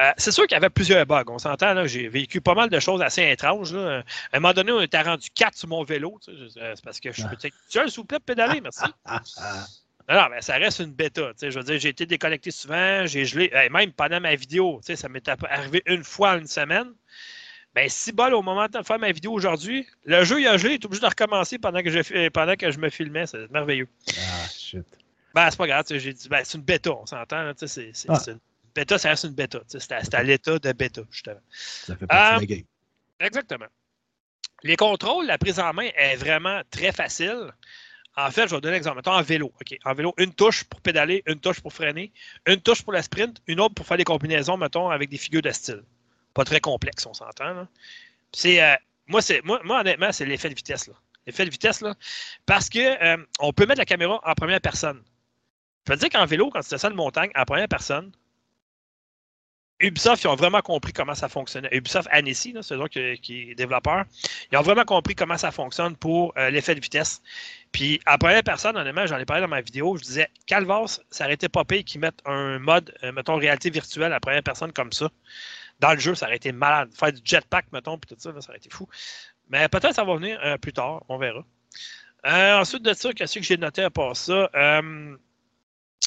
[0.00, 1.22] Euh, c'est sûr qu'il y avait plusieurs bugs.
[1.28, 3.76] On s'entend, là, j'ai vécu pas mal de choses assez étranges.
[3.76, 4.02] À
[4.32, 6.18] un moment donné, on était rendu 4 sur mon vélo.
[6.20, 8.82] C'est parce que je suis peut-être seul, s'il vous plaît, pédaler, merci.
[10.08, 11.32] Non, non, mais ça reste une bêta.
[11.40, 15.28] Je veux dire, j'ai été déconnecté souvent, j'ai gelé, même pendant ma vidéo, ça m'est
[15.28, 16.92] arrivé une fois en une semaine.
[17.74, 20.74] Ben, si bol au moment de faire ma vidéo aujourd'hui, le jeu, il a gelé,
[20.74, 23.26] il est obligé de recommencer pendant que je, pendant que je me filmais.
[23.26, 23.88] C'est merveilleux.
[24.08, 24.84] Ah, shit.
[25.34, 27.52] Ben, c'est pas grave, j'ai dit, ben, c'est une bêta, on s'entend.
[27.56, 28.18] C'est ah.
[28.26, 28.40] une
[28.74, 29.60] bêta, ça reste une bêta.
[29.68, 31.40] C'est à, l'état de bêta, justement.
[31.50, 32.66] Ça fait partie de la euh, game.
[33.20, 33.66] Exactement.
[34.64, 37.52] Les contrôles, la prise en main est vraiment très facile.
[38.18, 38.96] En fait, je vais donner un exemple.
[38.96, 39.52] Mettons en vélo.
[39.84, 42.12] En vélo, une touche pour pédaler, une touche pour freiner,
[42.46, 45.42] une touche pour la sprint, une autre pour faire des combinaisons, mettons, avec des figures
[45.42, 45.84] de style.
[46.34, 47.68] Pas très complexe, on s'entend.
[48.44, 48.76] Euh,
[49.06, 50.90] moi, moi, honnêtement, c'est l'effet de vitesse.
[51.26, 51.94] L'effet de vitesse, là,
[52.44, 55.00] parce qu'on euh, on peut mettre la caméra en première personne.
[55.86, 58.10] Je veux dire qu'en vélo, quand tu descends une montagne en première personne,
[59.80, 61.68] Ubisoft, ils ont vraiment compris comment ça fonctionnait.
[61.72, 64.04] Ubisoft Annecy, c'est eux qui, qui est développeur,
[64.50, 67.22] ils ont vraiment compris comment ça fonctionne pour euh, l'effet de vitesse.
[67.70, 71.24] Puis, à première personne, honnêtement, j'en ai parlé dans ma vidéo, je disais, Calvas, ça
[71.24, 74.72] aurait été pas pire qu'ils mettent un mode, euh, mettons, réalité virtuelle à première personne
[74.72, 75.08] comme ça.
[75.78, 76.90] Dans le jeu, ça aurait été malade.
[76.92, 78.88] Faire du jetpack, mettons, puis tout ça, ça aurait été fou.
[79.48, 81.44] Mais peut-être ça va venir euh, plus tard, on verra.
[82.24, 84.50] ensuite de ça, qu'est-ce que j'ai noté à part ça?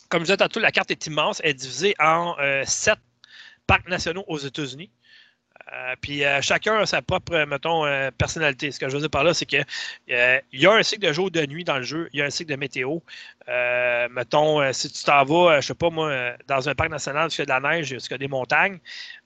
[0.10, 2.36] comme je disais tantôt, la carte est immense, elle est divisée en
[2.66, 3.00] sept
[3.72, 4.92] parcs nationaux aux États-Unis.
[5.72, 8.70] Euh, puis euh, chacun a sa propre, mettons, euh, personnalité.
[8.70, 9.66] Ce que je veux dire par là, c'est qu'il
[10.10, 12.30] y a un cycle de jour de nuit dans le jeu, il y a un
[12.30, 13.00] cycle de météo.
[14.10, 17.46] mettons, si tu t'en vas, je sais pas moi, dans un parc national, tu fais
[17.46, 18.80] de la neige, tu as des montagnes,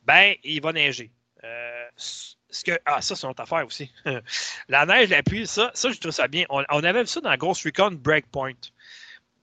[0.06, 1.10] ben, il va neiger.
[1.42, 3.92] que, ah, ça, c'est une autre affaire aussi.
[4.70, 6.46] la neige, la pluie, ça, ça, je trouve ça bien.
[6.50, 8.62] On, avait vu ça dans Ghost Recon Breakpoint.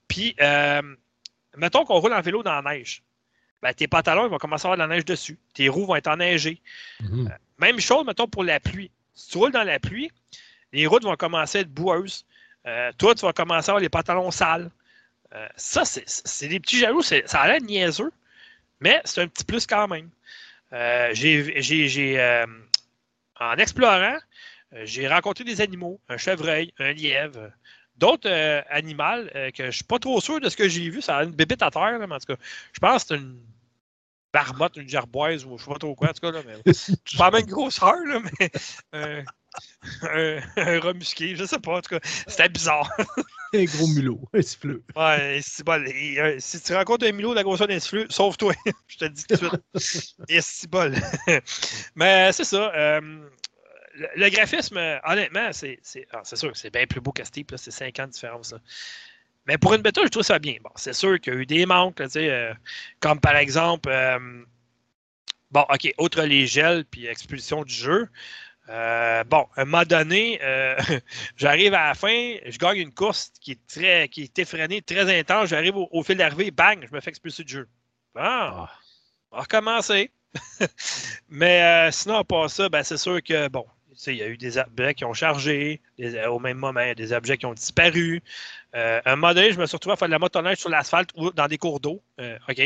[0.06, 0.36] Puis,
[1.56, 3.02] mettons qu'on roule en vélo dans la neige
[3.62, 5.38] ben, tes pantalons ils vont commencer à avoir de la neige dessus.
[5.54, 6.60] Tes roues vont être enneigées.
[7.00, 7.28] Mhm.
[7.28, 8.90] Euh, même chose, mettons, pour la pluie.
[9.14, 10.10] Si tu roules dans la pluie,
[10.72, 12.24] les routes vont commencer à être boueuses.
[12.66, 14.70] Euh, toi, tu vas commencer à avoir les pantalons sales.
[15.34, 17.02] Euh, ça, c'est des petits jaloux.
[17.02, 18.12] Ça a l'air niaiseux,
[18.80, 20.10] mais c'est un petit plus quand même.
[21.12, 22.20] j'ai
[23.40, 24.18] en explorant,
[24.84, 27.50] j'ai rencontré des animaux, un chevreuil, un lièvre,
[28.02, 31.00] d'autres animaux que je suis pas trop sûr de ce que j'ai vu.
[31.00, 32.42] Ça a une bébête à terre, mais en tout cas,
[32.72, 33.38] je pense que c'est une
[34.32, 36.32] barmotte, une gerboise ou je sais pas trop quoi, en tout cas.
[36.32, 36.72] Là, mais,
[37.18, 38.50] pas même grosseur, là, mais
[38.92, 39.22] un,
[40.56, 42.00] un, remusqué, je sais pas, en tout cas.
[42.26, 42.90] C'était bizarre.
[43.54, 44.82] un gros mulot, un siffleux.
[44.96, 45.84] Ouais, c'est bon.
[45.86, 48.54] Et, si tu rencontres un mulot de la grosseur d'un siffleux, sauve-toi.
[48.88, 50.16] je te le dis tout de suite.
[50.28, 50.96] Et bol.
[51.94, 52.72] mais c'est ça.
[52.74, 53.28] Euh,
[53.94, 55.80] le, graphisme, honnêtement, c'est
[56.12, 58.52] ah, sûr que c'est bien plus beau que Steve, c'est 5 ans de différence.
[58.52, 58.58] Là.
[59.46, 60.56] Mais pour une bêta, je trouve ça bien.
[60.62, 62.54] Bon, c'est sûr qu'il y a eu des manques, euh,
[63.00, 64.44] comme par exemple, euh,
[65.50, 68.08] bon, OK, outre les gels puis expulsion du jeu.
[68.68, 70.40] Euh, bon, à un moment donné,
[71.36, 75.18] j'arrive à la fin, je gagne une course qui est très, qui est effrénée, très
[75.18, 75.48] intense.
[75.48, 77.68] J'arrive au, fil d'arrivée, bang, je me fais expulser du jeu.
[78.14, 78.70] Bon, ah.
[79.32, 80.12] on va recommencer.
[81.28, 83.66] Mais sinon, pas ça, ben, c'est sûr que, bon,
[84.06, 85.80] il y a eu des objets qui ont chargé
[86.28, 88.22] au même moment, des objets qui ont disparu.
[88.74, 91.30] Euh, un moment je me suis retrouvé à faire de la motoneige sur l'asphalte ou
[91.30, 92.02] dans des cours d'eau.
[92.20, 92.62] Euh, OK.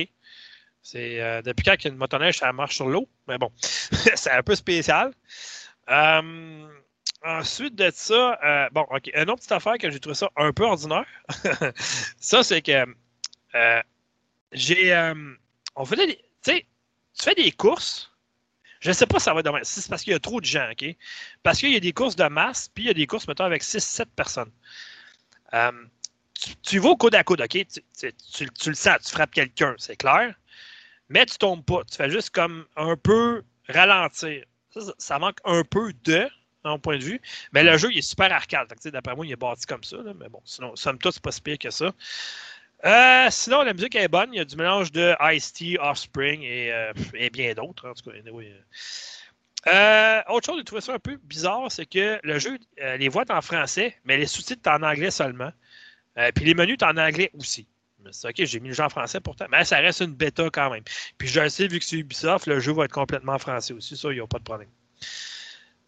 [0.83, 3.09] C'est euh, depuis quand qu'il y a une motoneige, ça marche sur l'eau?
[3.27, 5.13] Mais bon, c'est un peu spécial.
[7.23, 9.11] ensuite de ça, bon, OK.
[9.15, 11.07] Une autre petite affaire que j'ai trouvé ça un peu ordinaire.
[12.21, 12.87] ça, c'est que
[14.53, 15.13] j'ai.
[15.75, 16.17] on faisait des.
[16.17, 16.67] Tu sais,
[17.19, 18.16] tu fais des courses
[18.81, 19.61] je ne sais pas si ça va être demain.
[19.63, 20.85] C'est parce qu'il y a trop de gens, OK?
[21.43, 23.45] Parce qu'il y a des courses de masse, puis il y a des courses, mettons,
[23.45, 24.51] avec 6-7 personnes.
[25.55, 25.73] Euh,
[26.63, 27.67] tu, vas au coude à coude, OK?
[27.97, 30.35] Tu, le sens, tu frappes quelqu'un, c'est clair.
[31.09, 31.85] Mais tu tombes pas.
[31.85, 34.45] Tu fais juste comme un peu ralentir.
[34.99, 36.29] Ça, manque un peu de,
[36.65, 37.21] à mon point de vue.
[37.53, 38.69] Mais le jeu, il est super arcade.
[38.85, 39.97] D'après moi, il est bâti comme ça.
[40.19, 41.93] mais bon, sinon, somme toute, c'est pas si pire que ça.
[42.85, 44.33] Euh, sinon, la musique est bonne.
[44.33, 47.89] Il y a du mélange de Ice-T, Offspring et, euh, et bien d'autres.
[47.89, 48.17] En tout cas,
[49.69, 52.57] euh, autre chose, j'ai trouvé ça un peu bizarre, c'est que le jeu,
[52.99, 55.51] les voix sont en français, mais les sous-titres sont en anglais seulement.
[56.37, 57.67] puis les menus sont en anglais aussi.
[58.13, 60.71] C'est OK, j'ai mis le jeu en français pourtant, mais ça reste une bêta quand
[60.71, 60.85] même.
[61.19, 63.97] Puis je sais, vu que c'est Ubisoft, le jeu va être complètement en français aussi,
[63.97, 64.69] ça, il n'y a pas de problème.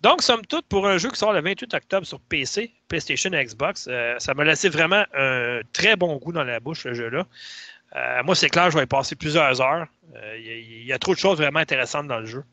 [0.01, 3.45] Donc, somme toute, pour un jeu qui sort le 28 octobre sur PC, PlayStation et
[3.45, 7.27] Xbox, euh, ça m'a laissé vraiment un très bon goût dans la bouche, ce jeu-là.
[7.97, 9.87] Euh, moi, c'est clair, je vais y passer plusieurs heures.
[10.15, 12.45] Euh, il y, a trop de choses vraiment intéressantes dans le jeu.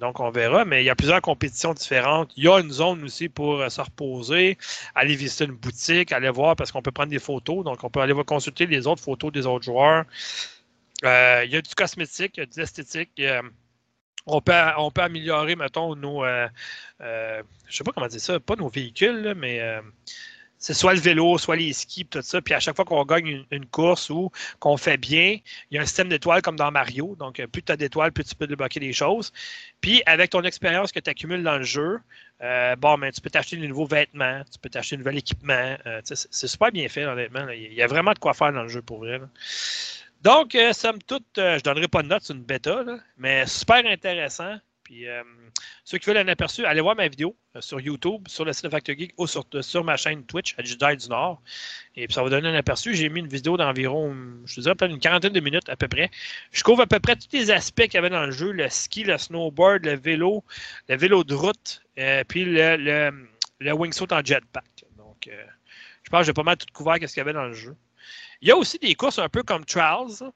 [0.00, 2.32] donc, on verra, mais il y a plusieurs compétitions différentes.
[2.36, 4.58] Il y a une zone aussi pour se reposer,
[4.94, 7.62] aller visiter une boutique, aller voir parce qu'on peut prendre des photos.
[7.64, 10.04] Donc, on peut aller consulter les autres photos des autres joueurs.
[11.02, 13.20] il y a du cosmétique, il y a de l'esthétique
[14.26, 14.52] on peut,
[15.02, 16.24] améliorer, mettons, nos.
[16.24, 16.48] Euh,
[17.00, 19.80] euh, je sais pas comment dire ça, pas nos véhicules, mais euh,
[20.58, 22.40] c'est soit le vélo, soit les skis, tout ça.
[22.40, 24.30] Puis à chaque fois qu'on gagne une, course ou
[24.60, 25.38] qu'on fait bien,
[25.70, 27.16] il y a un système d'étoiles comme dans Mario.
[27.18, 29.32] Donc, plus tu as d'étoiles, plus tu peux débloquer des choses.
[29.80, 31.98] Puis, avec ton expérience que tu accumules dans le jeu,
[32.78, 35.76] bon, ben, tu peux t'acheter de nouveaux vêtements, tu peux t'acheter de nouvel équipement.
[36.04, 37.48] c'est super bien fait, honnêtement.
[37.48, 39.20] Il y a vraiment de quoi faire dans le jeu pour vrai.
[40.22, 42.84] Donc, euh, somme toute, euh, je ne donnerai pas de notes, c'est une bêta,
[43.18, 44.56] mais super intéressant.
[44.84, 45.22] Puis, euh,
[45.82, 48.70] ceux qui veulent un aperçu, allez voir ma vidéo sur YouTube, sur le site de
[48.70, 51.42] Factor Geek ou sur, ma chaîne Twitch, à Jedi du Nord.
[51.96, 52.94] Et puis, ça va donner un aperçu.
[52.94, 56.08] J'ai mis une vidéo d'environ, je dirais peut-être une quarantaine de minutes à peu près.
[56.52, 58.68] Je couvre à peu près tous les aspects qu'il y avait dans le jeu le
[58.68, 60.44] ski, le snowboard, le vélo,
[60.88, 61.82] le vélo de route,
[62.28, 63.28] puis le, le,
[63.58, 64.84] le wingsuit en jetpack.
[64.96, 65.28] Donc,
[66.02, 67.74] je pense que j'ai pas mal tout couvert ce qu'il y avait dans le jeu.
[68.42, 70.30] Il y a aussi des courses un peu comme Trials.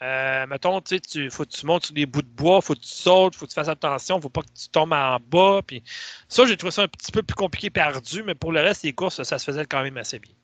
[0.00, 2.80] Euh, mettons, tu sais, faut que tu montes sur des bouts de bois, faut que
[2.80, 5.60] tu sautes, faut que tu fasses attention, faut pas que tu tombes en bas.
[5.66, 5.82] Puis
[6.28, 8.92] ça, j'ai trouvé ça un petit peu plus compliqué perdu, mais pour le reste des
[8.92, 10.34] courses, ça se faisait quand même assez bien.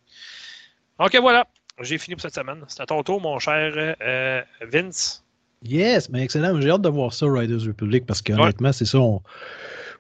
[0.99, 1.47] Ok, voilà.
[1.83, 2.65] J'ai fini pour cette semaine.
[2.69, 5.25] C'est à ton tour, mon cher euh, Vince.
[5.63, 6.61] Yes, mais excellent.
[6.61, 8.99] J'ai hâte de voir ça, Riders Republic, parce qu'honnêtement, c'est ça.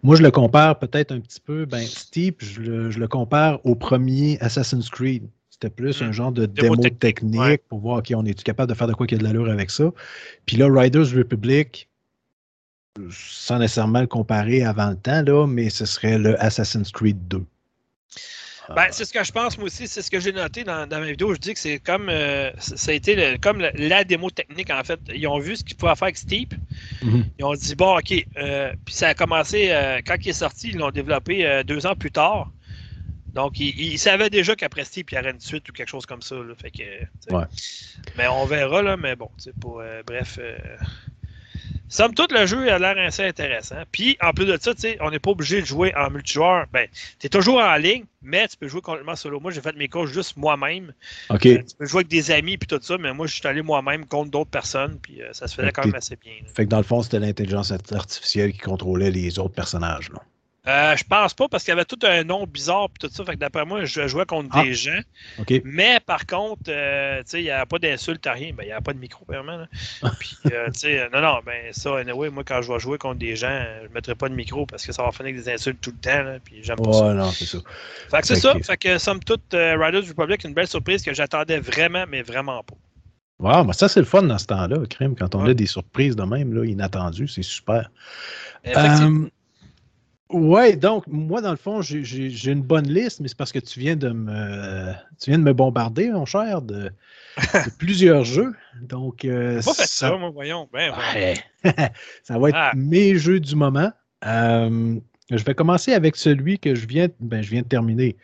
[0.03, 1.65] Moi, je le compare peut-être un petit peu.
[1.65, 5.29] Ben, Steve, je le compare au premier Assassin's Creed.
[5.65, 6.13] C'était plus un mm.
[6.13, 9.17] genre de démo, technique pour voir, OK, on est capable de faire de quoi qu'il
[9.17, 9.91] y a de l'allure avec ça?
[10.45, 11.89] Puis là, Riders Republic,
[13.11, 17.43] sans nécessairement le comparer avant le temps, là, mais ce serait le Assassin's Creed 2.
[18.75, 19.89] Ben, c'est ce que je pense, moi aussi.
[19.89, 21.33] C'est ce que j'ai noté dans, ma vidéo.
[21.35, 25.01] Je dis que c'est comme euh, ça a été comme la démo technique, en fait.
[25.15, 26.55] Ils ont vu ce qu'ils pouvaient faire avec Steep.
[27.03, 27.25] Mm-hmm.
[27.39, 28.27] Ils ont dit, bon, OK.
[28.37, 31.95] Euh, puis ça a commencé, euh, quand il est sorti, ils l'ont développé deux ans
[31.95, 32.51] plus tard.
[33.35, 36.23] Donc, il, savait déjà qu'après Steve, il y aurait une suite ou quelque chose comme
[36.23, 36.37] ça.
[36.57, 37.35] fait que,
[38.17, 39.29] Mais on verra, là, mais bon,
[39.61, 40.39] pour, euh, bref.
[40.41, 40.57] Euh,
[41.89, 43.83] somme toute, le jeu a l'air assez intéressant.
[43.91, 44.71] Puis, en plus de ça,
[45.01, 46.67] on n'est pas obligé de jouer en multijoueur.
[46.73, 46.87] Ben,
[47.19, 49.41] tu es toujours en ligne, mais tu peux jouer complètement solo.
[49.41, 50.93] Moi, j'ai fait mes courses juste moi-même.
[51.31, 51.47] OK.
[51.47, 53.63] Euh, tu peux jouer avec des amis puis tout ça, mais moi, je suis allé
[53.63, 56.35] moi-même contre d'autres personnes, puis ça se faisait quand même assez bien.
[56.55, 60.09] Fait que dans le fond, c'était l'intelligence artificielle qui contrôlait les autres personnages.
[60.11, 60.23] Là.
[60.67, 63.25] Euh, je pense pas parce qu'il y avait tout un nom bizarre et tout ça.
[63.25, 64.63] Fait que d'après moi, je jouais contre ah.
[64.63, 65.01] des gens.
[65.65, 68.53] Mais par contre, euh, il n'y a pas d'insulte à rien.
[68.57, 69.67] Ben, il n'y a pas de micro, vraiment.
[70.19, 73.37] Puis, euh, sais, non, non, ben ça, anyway, moi, quand je vais jouer contre des
[73.37, 75.81] gens, je ne mettrai pas de micro parce que ça va finir avec des insultes
[75.83, 76.39] tout le temps.
[76.43, 77.13] Puis j'aime pas ça.
[77.13, 77.59] non, c'est ça.
[78.11, 78.55] Fait que c'est ça.
[78.63, 82.75] Fait que, somme toute, Riders Republic, une belle surprise que j'attendais vraiment, mais vraiment pas.
[83.41, 86.17] Wow, mais ça, c'est le fun dans ce temps-là, Crime, quand on a des surprises
[86.17, 87.91] de même, là, inattendues, c'est super.
[88.63, 89.29] Effectivement.
[90.31, 93.79] Ouais, donc moi dans le fond j'ai une bonne liste, mais c'est parce que tu
[93.79, 96.91] viens de me tu viens de me bombarder, mon cher, de,
[97.79, 98.55] plusieurs jeux.
[98.81, 100.69] Donc euh, pas fait ça, moi, voyons.
[100.73, 100.93] Ben,
[102.23, 102.73] ça va être ah.
[102.75, 103.91] mes jeux du moment.
[104.27, 104.97] Euh,
[105.31, 108.17] je vais commencer avec celui que je viens, ben, je viens de terminer.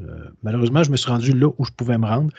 [0.00, 2.32] Euh, malheureusement, je me suis rendu là où je pouvais me rendre.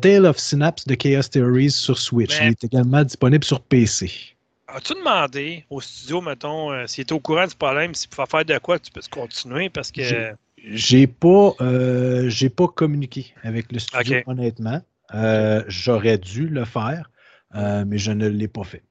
[0.00, 2.38] Tale of Synapse de Chaos Theories sur Switch.
[2.38, 4.33] Ben Il est également disponible sur PC.
[4.74, 8.44] As-tu demandé au studio, mettons, euh, s'il était au courant du problème, s'il pouvait faire
[8.44, 9.70] de quoi tu peux continuer?
[9.70, 10.34] Parce que.
[10.66, 14.80] J'ai pas, euh, j'ai pas communiqué avec le studio, honnêtement.
[15.14, 17.10] Euh, j'aurais dû le faire,
[17.54, 18.82] mais je ne l'ai pas fait.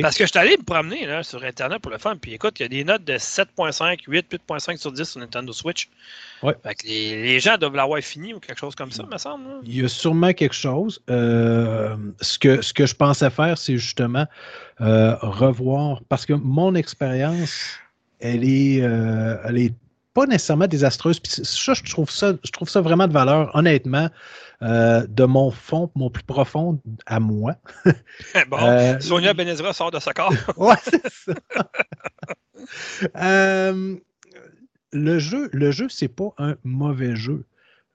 [0.00, 2.58] Parce que je suis allé me promener là, sur Internet pour le faire, puis écoute,
[2.60, 5.88] il y a des notes de 7.5, 8, 8.5 sur 10 sur Nintendo Switch.
[6.42, 6.54] Ouais.
[6.62, 9.44] Fait que les, gens doivent l'avoir fini ou quelque chose comme ça, me semble.
[9.64, 11.02] Il y a sûrement quelque chose.
[11.10, 14.26] Euh, ce, que, ce que je pensais faire, c'est justement
[14.80, 17.76] euh, revoir, parce que mon expérience,
[18.20, 19.74] elle est, euh, elle est
[20.14, 21.20] pas nécessairement désastreuse.
[21.20, 24.08] Puis ça, je trouve ça, je trouve ça vraiment de valeur, honnêtement,
[24.62, 27.56] euh, de mon fond, mon plus profond à moi.
[28.48, 30.32] bon, euh, Sonia Benezra sort de sa corps.
[30.56, 31.32] ouais, c'est ça.
[33.16, 33.96] Euh,
[34.92, 37.44] le jeu, le jeu, c'est pas un mauvais jeu,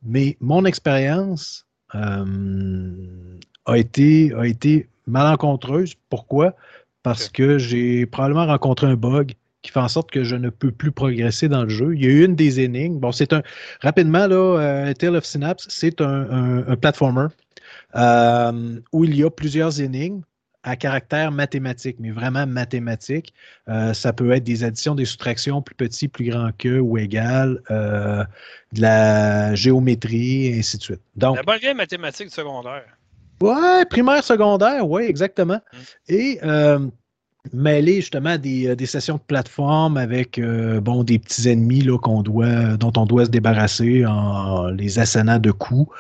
[0.03, 5.95] mais mon expérience a été, a été malencontreuse.
[6.09, 6.53] Pourquoi?
[7.01, 9.35] Parce que j'ai probablement rencontré un bug
[9.67, 11.93] qui fait en sorte que je ne peux plus progresser dans le jeu.
[11.93, 12.99] Il y a eu une des énigmes.
[12.99, 13.43] Bon, c'est un.
[13.81, 17.27] Rapidement, là, euh, Tale of Synapse, c'est un, un, platformer
[17.95, 20.21] euh, où il y a plusieurs énigmes
[20.63, 23.33] à caractère mathématique, mais vraiment mathématique.
[23.67, 27.61] Euh, ça peut être des additions, des soustractions plus petits, plus grands que ou égal,
[27.69, 31.01] de la géométrie, et ainsi de suite.
[31.17, 32.85] Donc, la bonne mathématique secondaire.
[33.41, 35.59] Ouais, primaire, secondaire, oui, exactement.
[35.73, 35.79] Hum.
[36.07, 36.39] Et
[37.53, 41.97] mêler justement des, euh, des, sessions de plateforme avec euh, bon, des petits ennemis là,
[41.97, 45.91] qu'on doit, dont on doit se débarrasser en les assénant de coups.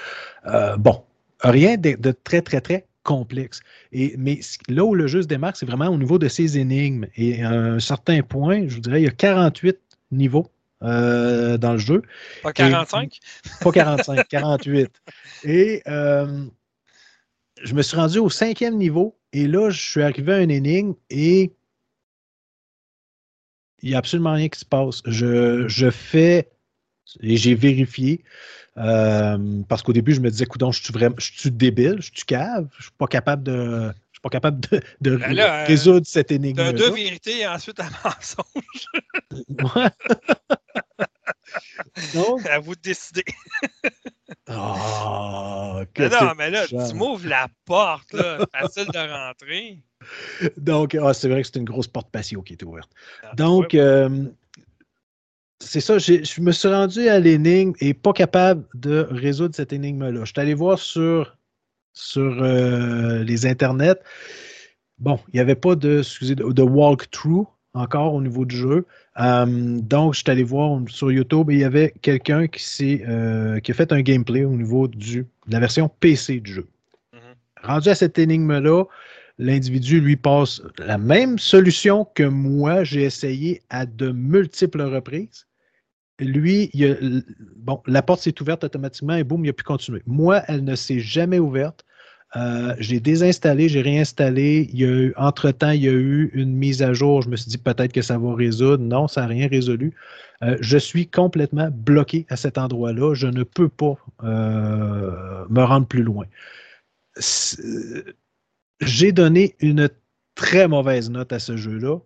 [0.47, 1.03] Euh, bon,
[1.41, 3.61] rien de, très, très, très complexe.
[3.91, 7.05] Et, mais là où le jeu se démarque, c'est vraiment au niveau de ces énigmes.
[7.15, 9.77] Et à un certain point, je vous dirais, il y a 48
[10.11, 10.47] niveaux
[10.81, 12.03] dans le jeu.
[12.43, 13.19] Pas 45?
[13.61, 14.91] pas 45, 48.
[15.43, 15.81] Et
[17.63, 20.93] je me suis rendu au cinquième niveau et là, je suis arrivé à une énigme
[21.09, 21.51] et
[23.81, 25.01] il n'y a absolument rien qui se passe.
[25.05, 26.49] Je, fais
[27.21, 28.23] et j'ai vérifié
[28.77, 32.11] euh, parce qu'au début, je me disais, écoute, je suis vraiment, je suis débile, je
[32.13, 33.91] suis cave, je suis pas capable de.
[34.11, 34.59] Je suis pas capable
[34.99, 36.57] de, ben euh, résoudre cette énigme.
[36.57, 38.87] De deux vérités et ensuite un mensonge.
[42.49, 43.23] À vous de décider.
[44.49, 48.39] Oh, non, mais là, tu m'ouvres la porte, là.
[48.53, 49.79] Facile de rentrer.
[50.57, 52.89] Donc, ah, c'est vrai que c'est une grosse porte patio qui est ouverte.
[53.23, 54.25] Ah, Donc, euh,
[55.59, 60.21] c'est ça, je me suis rendu à l'énigme et pas capable de résoudre cette énigme-là.
[60.25, 61.37] Je suis allé voir sur,
[61.93, 63.99] sur euh, les internets.
[64.99, 67.47] Bon, il n'y avait pas de, excusez, de walkthrough
[67.77, 68.85] encore au niveau du jeu.
[69.19, 73.59] Euh, donc, je suis allé voir sur YouTube et il y avait quelqu'un qui, euh,
[73.59, 76.67] qui a fait un gameplay au niveau du, de la version PC du jeu.
[77.13, 77.67] Mm-hmm.
[77.67, 78.83] Rendu à cette énigme-là,
[79.37, 85.45] l'individu lui passe la même solution que moi, j'ai essayé à de multiples reprises.
[86.19, 87.23] Lui, il
[87.57, 90.01] bon, la porte s'est ouverte automatiquement et boum, il a pu continuer.
[90.07, 91.85] Moi, elle ne s'est jamais ouverte.
[92.35, 94.69] Euh, j'ai désinstallé, j'ai réinstallé.
[94.73, 97.21] Il y a eu, entre-temps, il y a eu une mise à jour.
[97.21, 98.83] Je me suis dit peut-être que ça va résoudre.
[98.83, 99.93] Non, ça n'a rien résolu.
[100.43, 103.13] Euh, je suis complètement bloqué à cet endroit-là.
[103.13, 106.25] Je ne peux pas euh, me rendre plus loin.
[108.81, 109.89] J'ai donné une
[110.35, 111.97] très mauvaise note à ce jeu-là,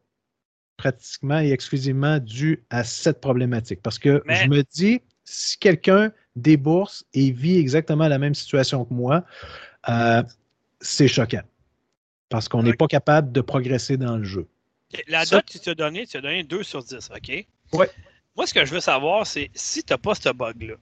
[0.77, 3.81] pratiquement et exclusivement dû à cette problématique.
[3.81, 8.93] Parce que je me dis, si quelqu'un débourse et vit exactement la même situation que
[8.93, 9.25] moi,
[9.89, 10.23] euh,
[10.79, 11.41] c'est choquant.
[12.29, 14.47] parce qu'on n'est pas capable de progresser dans le jeu.
[15.07, 17.45] La note que tu as donnée, tu as donné 2 sur 10, OK?
[17.73, 17.85] Oui.
[18.35, 20.75] Moi, ce que je veux savoir, c'est si tu n'as pas ce bug-là,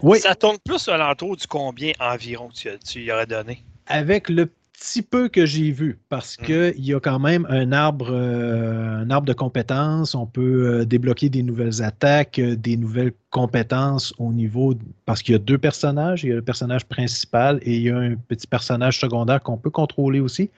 [0.00, 3.64] Oui, ça tourne plus à l'entour du combien environ que tu, tu y aurais donné?
[3.86, 4.50] avec le
[4.82, 6.44] petit peu que j'ai vu, parce Mm.
[6.44, 10.14] qu'il y a quand même un arbre, euh, un arbre de compétences.
[10.16, 14.74] On peut euh, débloquer des nouvelles attaques, euh, des nouvelles compétences au niveau.
[15.06, 16.24] Parce qu'il y a deux personnages.
[16.24, 19.56] Il y a le personnage principal et il y a un petit personnage secondaire qu'on
[19.56, 20.50] peut contrôler aussi.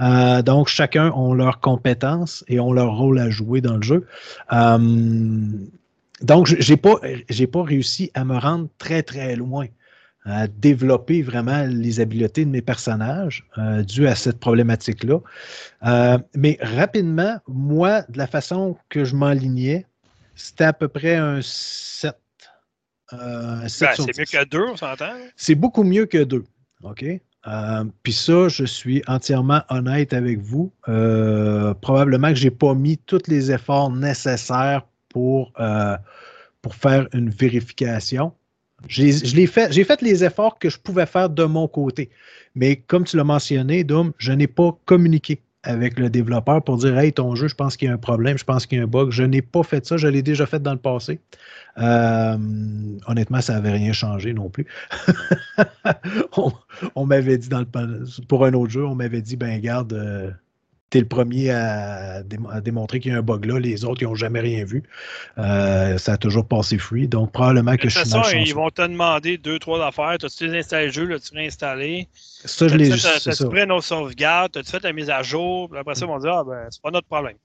[0.00, 4.06] Euh, donc, chacun ont leurs compétences et ont leur rôle à jouer dans le jeu.
[4.52, 4.78] Euh,
[6.22, 7.00] donc, je- j'ai pas,
[7.52, 9.66] pas réussi à me rendre très, très loin
[10.24, 15.18] à développer vraiment les habiletés de mes personnages euh, dû à cette problématique-là.
[15.86, 19.86] Euh, mais rapidement, moi, de la façon que je m'enlignais,
[20.34, 22.16] c'était à peu près un 7.
[23.12, 24.30] Euh, un 7 Ben, c'est mieux 10.
[24.30, 25.12] que 2, on s'entend?
[25.36, 26.44] C'est beaucoup mieux que deux.
[26.82, 27.04] OK?
[27.46, 30.72] Euh, Puis ça, je suis entièrement honnête avec vous.
[31.82, 35.52] Probablement que je n'ai pas mis tous les efforts nécessaires pour,
[36.62, 38.32] pour faire une vérification.
[38.88, 42.10] J'ai fait, fait les efforts que je pouvais faire de mon côté.
[42.54, 46.96] Mais comme tu l'as mentionné, Doom, je n'ai pas communiqué avec le développeur pour dire
[46.98, 48.84] Hey, ton jeu, je pense qu'il y a un problème, je pense qu'il y a
[48.84, 49.10] un bug.
[49.10, 51.20] Je n'ai pas fait ça, je l'ai déjà fait dans le passé.
[51.78, 52.36] Euh,
[53.06, 54.66] honnêtement, ça n'avait rien changé non plus.
[56.94, 60.30] on m'avait dit dans le pour un autre jeu, on m'avait dit ben garde, euh,
[60.90, 64.02] t'es le premier à, dé- à démontrer qu'il y a un bug là, les autres
[64.02, 64.84] ils n'ont jamais rien vu.
[65.38, 68.82] Euh, ça a toujours passé free, donc probablement que je suis façon, ils vont te
[68.82, 70.16] demander deux, trois affaires.
[70.18, 72.08] T'as-tu désinstallé le jeu, l'as-tu réinstallé?
[72.12, 73.48] Ça, je l'ai T'as-tu ça.
[73.48, 74.52] pris nos sauvegardes?
[74.52, 75.68] T'as-tu fait la mise à jour?
[75.68, 77.36] Puis après ça, ils vont dire, ah, ben, c'est pas notre problème.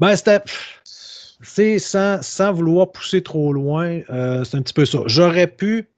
[0.00, 0.40] Ben, c'était.
[1.40, 4.98] C'est sans, sans vouloir pousser trop loin, euh, c'est un petit peu ça.
[5.06, 5.88] J'aurais pu,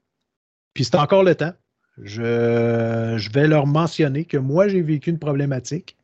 [0.74, 1.54] puis c'est encore le temps,
[2.02, 5.96] je, je vais leur mentionner que moi, j'ai vécu une problématique.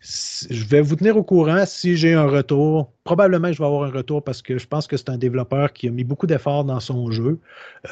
[0.00, 2.90] Je vais vous tenir au courant si j'ai un retour.
[3.04, 5.88] Probablement je vais avoir un retour parce que je pense que c'est un développeur qui
[5.88, 7.38] a mis beaucoup d'efforts dans son jeu.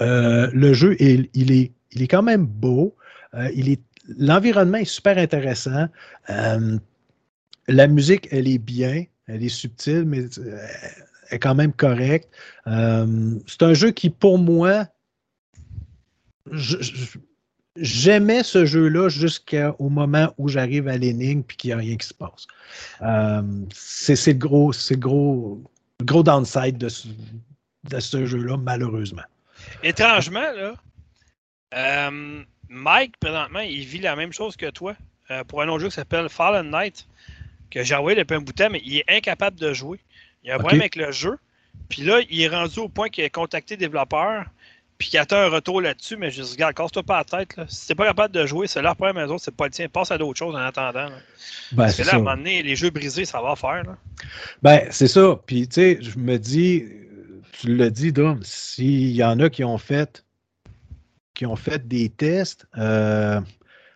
[0.01, 2.97] Euh, le jeu, il, est, il est quand même beau.
[3.35, 3.83] Euh, il est,
[4.19, 5.87] l'environnement est super intéressant.
[6.31, 6.79] Euh,
[7.67, 9.05] la musique, elle est bien.
[9.27, 10.59] Elle est subtile, mais elle
[11.31, 12.31] est quand même correcte.
[12.65, 14.87] C'est un jeu qui, pour moi,
[16.51, 17.19] je-
[17.81, 22.07] j'aimais ce jeu-là jusqu'au moment où j'arrive à l'énigme puis qu'il n'y a rien qui
[22.07, 22.47] se passe.
[23.03, 23.43] Euh,
[23.73, 25.63] c'est le gros, c'est gros,
[26.03, 27.09] gros downside de ce,
[27.91, 29.23] de ce jeu-là, malheureusement.
[29.83, 30.75] Étrangement, là,
[31.75, 34.95] euh, Mike, présentement, il vit la même chose que toi
[35.31, 37.07] euh, pour un autre jeu qui s'appelle Fallen Knight,
[37.71, 39.99] que j'ai envoyé depuis un bout de temps, mais il est incapable de jouer.
[40.43, 41.39] Il y a un problème avec le jeu.
[41.89, 44.47] Puis là, il est rendu au point qu'il a contacté le développeur,
[45.15, 47.57] attend un retour là-dessus, mais je dis, regarde, casse-toi pas la tête.
[47.57, 47.65] Là.
[47.69, 49.89] Si t'es pas capable de jouer, c'est leur problème, eux autres, c'est pas le tien.
[49.89, 51.09] Passe à d'autres choses en attendant.
[51.09, 51.19] là.
[51.73, 53.85] Ben, c'est là, à un moment donné, les jeux brisés, ça va faire.
[53.85, 53.97] Là.
[54.63, 55.39] Ben, c'est ça.
[55.47, 56.85] Puis, tu sais, je me dis,
[57.53, 60.25] tu l'as dit, Dom, s'il y en a qui ont fait
[61.35, 63.41] qui ont fait des tests, euh,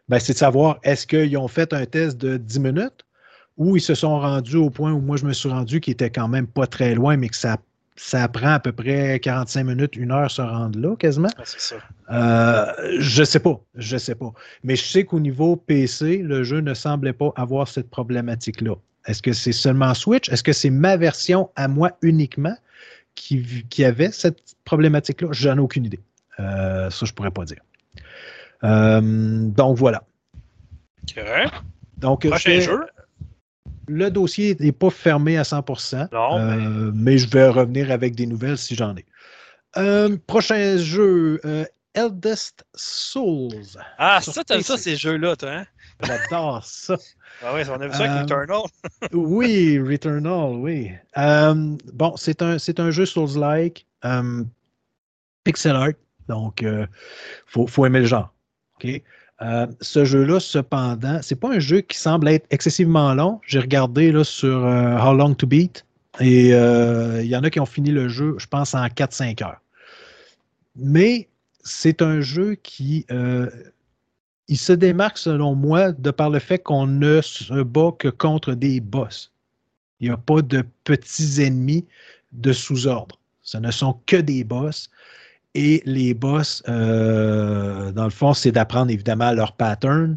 [0.09, 3.05] ben, c'est de savoir est-ce qu'ils ont fait un test de 10 minutes
[3.57, 6.11] ou ils se sont rendus au point où moi je me suis rendu qui était
[6.11, 7.59] quand même pas très loin, mais que ça,
[8.05, 11.29] ça prend à peu près 45 minutes, une heure se rendre là quasiment.
[11.39, 11.77] Ah, ça.
[12.11, 14.33] Euh, je sais pas, je sais pas.
[14.65, 18.75] Mais je sais qu'au niveau PC, le jeu ne semblait pas avoir cette problématique-là.
[19.07, 20.29] Est-ce que c'est seulement Switch?
[20.31, 22.57] Est-ce que c'est ma version à moi uniquement
[23.15, 25.29] qui, qui avait cette problématique-là?
[25.31, 26.01] J'en ai aucune idée.
[26.41, 27.63] Euh, ça, je pourrais pas dire.
[28.65, 30.03] Euh, donc voilà.
[31.05, 31.25] Ok.
[31.99, 32.81] Donc, Prochain jeu.
[33.89, 38.27] Le dossier n'est pas fermé à 100%, Non, euh, mais je vais revenir avec des
[38.27, 39.05] nouvelles si j'en ai.
[39.77, 41.65] Euh, prochain jeu, euh,
[41.95, 43.79] Eldest Souls.
[43.99, 45.67] Ah, ça, t'aimes ça, ces jeux-là, toi, hein?
[46.03, 46.97] J'adore ça.
[47.43, 48.63] Ah oui, on a vu ça avec Eternal.
[49.13, 50.91] Oui, Returnal, oui.
[51.93, 53.87] Bon, c'est un, c'est un jeu Souls-like,
[55.45, 55.89] pixel art,
[56.29, 56.89] donc il
[57.47, 58.33] faut, faut aimer le genre.
[58.77, 59.03] OK?
[59.43, 63.41] Euh, ce jeu-là, cependant, c'est pas un jeu qui semble être excessivement long.
[63.47, 65.85] J'ai regardé là, sur euh, How Long to Beat
[66.21, 69.43] et euh, il y en a qui ont fini le jeu, je pense, en 4-5
[69.43, 69.61] heures.
[70.77, 71.29] Mais
[71.65, 73.07] c'est un jeu qui
[74.49, 78.53] il se démarque, selon moi, de par le fait qu'on ne se bat que contre
[78.53, 79.33] des boss.
[80.01, 81.87] Il n'y a pas de petits ennemis
[82.33, 83.19] de sous-ordre.
[83.43, 84.91] Ce ne sont que des boss.
[85.55, 86.63] Et les boss,
[88.03, 90.17] dans le fond, c'est d'apprendre évidemment leur pattern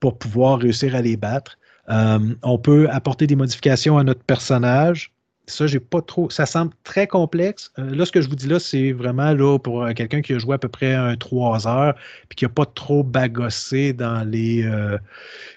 [0.00, 1.58] pour pouvoir réussir à les battre.
[1.90, 5.12] Euh, on peut apporter des modifications à notre personnage
[5.48, 6.30] ça, j'ai pas trop.
[6.30, 7.72] Ça semble très complexe.
[7.76, 10.32] Euh, là, ce que je vous dis là, c'est vraiment là pour euh, quelqu'un qui
[10.32, 11.94] a joué à peu près un 3 heures
[12.28, 14.64] puis qui n'a pas trop bagossé dans les,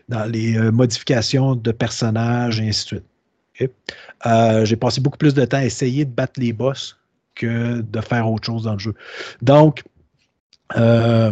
[0.09, 3.01] dans les modifications de personnages et ainsi de
[3.59, 4.65] suite.
[4.65, 6.97] j'ai passé beaucoup plus de temps à essayer de battre les boss
[7.35, 8.95] que de faire autre chose dans le jeu.
[9.43, 9.83] Donc,
[10.75, 11.31] euh,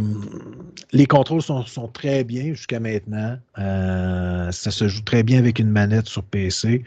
[0.91, 3.37] les contrôles sont, très bien jusqu'à maintenant.
[3.57, 6.83] Euh, ça se joue très bien avec une manette sur PC.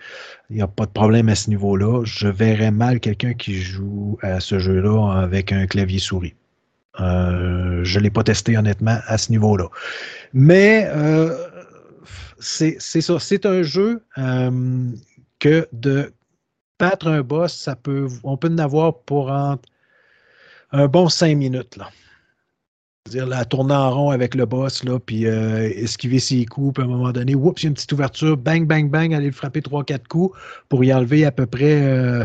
[0.51, 2.05] Il n'y a pas de problème à ce niveau-là.
[2.05, 6.35] Je verrais mal quelqu'un qui joue à ce jeu-là avec un clavier souris.
[7.01, 9.69] Euh, je ne l'ai pas testé honnêtement à ce niveau-là.
[10.33, 10.89] Mais
[12.39, 13.19] c'est ça.
[13.19, 14.05] C'est un jeu
[15.41, 16.13] que de
[16.79, 17.69] battre un boss,
[18.23, 19.59] on peut en avoir pour un
[20.89, 21.77] bon cinq minutes.
[21.77, 21.89] Là
[23.09, 26.83] dire la tourner en rond avec le boss, là, puis euh, esquiver ses coups, puis
[26.83, 29.27] à un moment donné, oups, il y a une petite ouverture, bang, bang, bang, aller
[29.27, 30.39] le frapper 3-4 coups
[30.69, 32.25] pour y enlever à peu près, euh,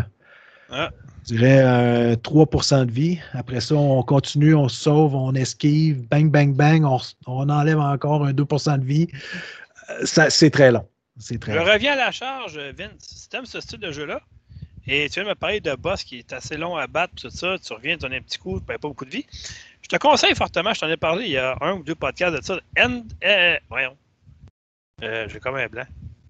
[0.69, 0.89] ah.
[1.27, 3.19] je dirais, 3% de vie.
[3.33, 6.85] Après ça, on continue, on se sauve, on esquive, bang, bang, bang,
[7.27, 9.07] on, enlève encore un 2% de vie.
[9.89, 10.85] Euh, c'est très long.
[11.39, 12.91] Très je reviens à la charge, Vince.
[12.99, 14.21] Si tu aimes ce style de jeu-là,
[14.87, 17.29] et tu viens de me parler de boss qui est assez long à battre, tout
[17.29, 19.25] ça, tu reviens, tu donnes un petit coup, pas beaucoup de vie.
[19.81, 22.35] Je te conseille fortement, je t'en ai parlé il y a un ou deux podcasts
[22.35, 22.59] de ça.
[22.77, 23.97] End, euh, voyons.
[25.03, 25.85] Euh, J'ai comme un blanc.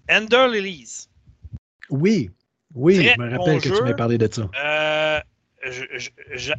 [0.09, 1.07] Ender Lilies.
[1.89, 2.31] Oui,
[2.73, 4.49] oui, je me rappelle que tu m'as parlé de ça.
[4.63, 5.19] Euh,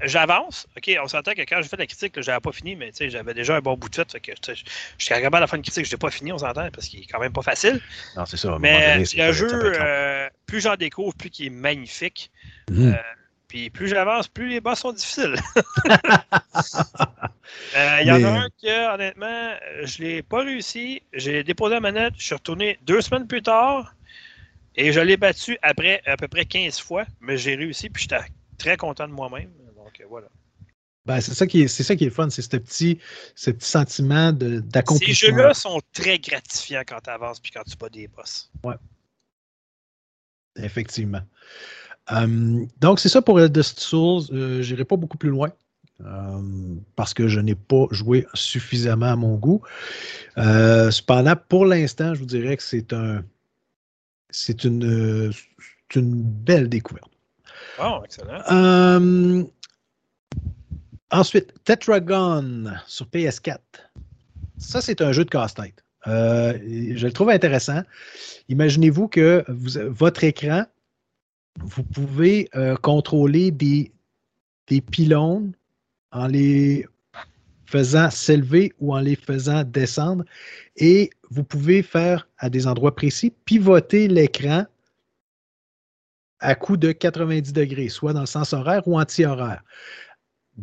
[0.05, 0.67] J'avance.
[0.77, 3.35] OK, on s'entend que quand j'ai fait la critique, je n'avais pas fini, mais j'avais
[3.35, 4.21] déjà un bon bout de fait.
[4.21, 6.71] que, je suis capable à la fin de critique, je n'ai pas fini, on s'entend,
[6.71, 7.81] parce qu'il est quand même pas facile.
[8.17, 8.57] Non, c'est ça.
[8.61, 9.49] Mais le jeu,
[9.81, 12.31] euh, plus j'en découvre, plus il est magnifique.
[12.71, 12.95] Mhm.
[12.95, 12.97] Euh,
[13.53, 15.35] puis plus j'avance, plus les boss sont difficiles.
[17.77, 19.55] Euh, il y en a un que, honnêtement,
[19.85, 21.03] je ne l'ai pas réussi.
[21.13, 23.95] J'ai déposé la manette, je suis retourné deux semaines plus tard
[24.75, 28.25] et je l'ai battu après à peu près 15 fois, mais j'ai réussi, puis j'étais
[28.57, 29.51] très content de moi-même.
[29.77, 30.29] Donc euh, voilà.
[31.05, 32.99] Ben, c'est ça qui est, c'est ça qui est fun, c'est ce petit,
[33.35, 35.15] ce petit sentiment d'accomplissement.
[35.15, 38.51] Ces jeux-là sont très gratifiants quand tu avances puis quand tu bats des boss.
[38.65, 38.77] Ouais.
[40.57, 41.23] Effectivement.
[42.11, 44.25] Hum, donc, c'est ça pour The Souls.
[44.33, 45.51] Euh, Je n'irai pas beaucoup plus loin
[46.05, 49.63] hum, parce que je n'ai pas joué suffisamment à mon goût.
[50.39, 53.25] Euh, cependant, pour l'instant, je vous dirais que c'est un,
[54.31, 55.33] c'est une,
[55.95, 57.11] une belle découverte.
[57.81, 58.43] Oh, excellent.
[61.13, 63.59] Ensuite, Tetragon sur PS4.
[64.57, 65.85] Ça, c'est un jeu de casse-tête.
[66.07, 66.59] Euh,
[66.95, 67.83] je le trouve intéressant.
[68.49, 70.65] Imaginez-vous que votre écran,
[71.61, 73.93] vous pouvez euh, contrôler des,
[74.91, 75.53] pylônes
[76.13, 76.87] en les
[77.67, 80.25] faisant s'élever ou en les faisant descendre.
[80.77, 84.65] Et vous pouvez faire à des endroits précis, pivoter l'écran
[86.41, 89.63] à coup de 90 degrés, soit dans le sens horaire ou anti-horaire.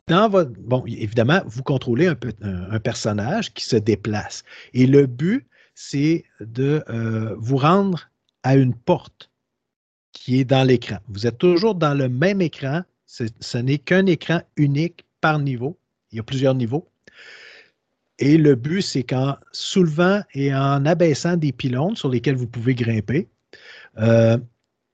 [0.07, 4.43] Dans votre, bon, évidemment, vous contrôlez un, un, personnage qui se déplace.
[4.73, 8.09] Et le but, c'est de euh, vous rendre
[8.43, 9.28] à une porte
[10.11, 10.97] qui est dans l'écran.
[11.07, 12.81] Vous êtes toujours dans le même écran.
[13.05, 15.77] Ce n'est qu'un écran unique par niveau.
[16.11, 16.87] Il y a plusieurs niveaux.
[18.19, 22.75] Et le but, c'est qu'en soulevant et en abaissant des pylônes sur lesquels vous pouvez
[22.75, 23.29] grimper
[23.97, 24.37] euh,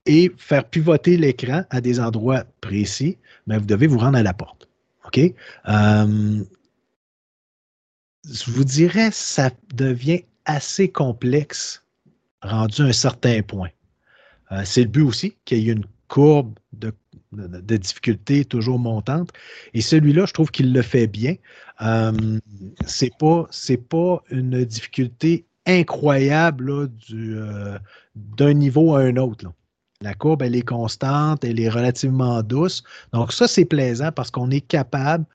[0.05, 3.17] et faire pivoter l'écran à des endroits précis,
[3.47, 4.69] mais vous devez vous rendre à la porte.
[5.05, 5.19] OK?
[5.67, 6.43] Euh,
[8.29, 11.83] je vous dirais, ça devient assez complexe
[12.41, 13.69] rendu à un certain point.
[14.56, 16.94] Euh, c'est le but aussi qu'il y ait une courbe de,
[17.77, 19.32] difficulté toujours montante.
[19.73, 21.36] Et celui-là, je trouve qu'il le fait bien.
[21.82, 22.40] Euh,
[22.86, 23.49] c'est pas,
[23.90, 27.77] pas une difficulté incroyable euh,
[28.15, 29.52] d'un niveau à un autre.
[30.02, 32.84] La courbe, elle est constante, elle est relativement douce.
[33.11, 35.26] Donc, ça, c'est plaisant parce qu'on est capable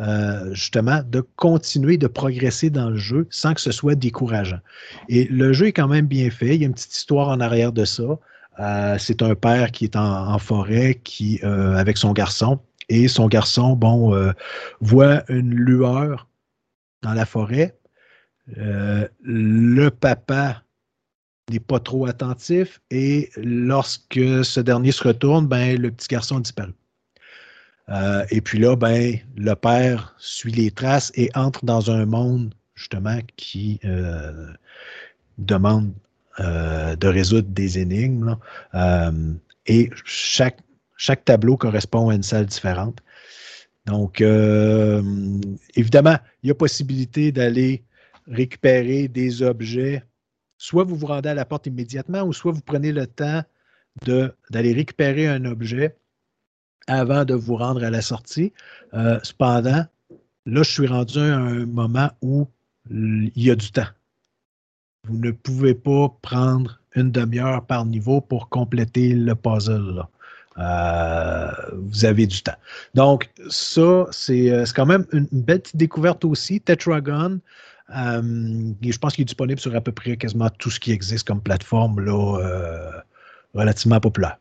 [0.00, 4.60] euh, justement de continuer de progresser dans le jeu sans que ce soit décourageant.
[5.08, 6.54] Et le jeu est quand même bien fait.
[6.54, 8.18] Il y a une petite histoire en arrière de ça.
[8.60, 12.60] Euh, c'est un père qui est en, forêt qui, euh, avec son garçon.
[12.88, 14.32] Et son garçon, bon, euh,
[14.80, 16.28] voit une lueur
[17.02, 17.76] dans la forêt.
[18.46, 20.62] le papa
[21.50, 26.40] n'est pas trop attentif et lorsque ce dernier se retourne, ben, le petit garçon a
[26.40, 26.74] disparu.
[28.30, 33.18] et puis là, ben, le père suit les traces et entre dans un monde justement
[33.36, 33.80] qui
[35.38, 35.92] demande
[36.40, 38.38] euh, de résoudre des énigmes.
[38.74, 39.34] Euh,
[39.66, 40.56] et chaque,
[41.26, 43.00] tableau correspond à une salle différente.
[43.84, 45.02] Donc, euh,
[45.74, 47.84] évidemment, il y a possibilité d'aller
[48.26, 50.04] récupérer des objets.
[50.56, 53.42] Soit vous vous rendez à la porte immédiatement, ou soit vous prenez le temps
[54.06, 55.96] d'aller récupérer un objet
[56.86, 58.52] avant de vous rendre à la sortie.
[59.22, 59.84] Cependant,
[60.46, 62.48] là, je suis rendu à un moment où
[62.90, 63.88] il y a du temps.
[65.08, 70.04] Vous ne pouvez pas prendre une demi-heure par niveau pour compléter le puzzle.
[70.58, 72.54] Euh, vous avez du temps.
[72.94, 76.60] Donc, ça, euh, c'est quand même une, belle petite découverte aussi.
[76.60, 77.40] Tetragon,
[77.96, 81.26] euh, je pense qu'il est disponible sur à peu près quasiment tout ce qui existe
[81.26, 83.02] comme plateforme là,
[83.54, 84.38] relativement populaire.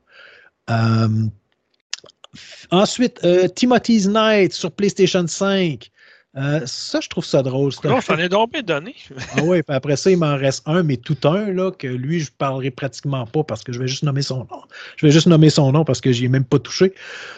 [2.69, 3.19] ensuite,
[3.55, 5.89] Timothy's Night sur PlayStation 5.
[6.37, 7.73] Euh, ça, je trouve ça drôle.
[7.83, 8.95] Non, j'en ai donc donné.
[9.35, 12.21] ah oui, puis après ça, il m'en reste un, mais tout un, là, que lui,
[12.21, 14.61] je ne parlerai pratiquement pas parce que je vais juste nommer son nom.
[14.95, 16.93] Je vais juste nommer son nom parce que je n'y ai même pas touché.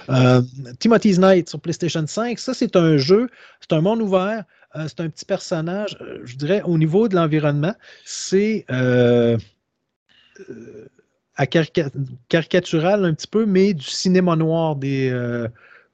[0.10, 0.42] Euh,
[0.80, 3.30] Timothy's Night sur PlayStation 5, ça, c'est un jeu,
[3.62, 4.44] c'est un monde ouvert,
[4.76, 7.74] euh, c'est un petit personnage, je dirais, au niveau de l'environnement,
[8.06, 8.66] c'est
[11.36, 15.10] à caricatural un petit peu, mais du cinéma noir des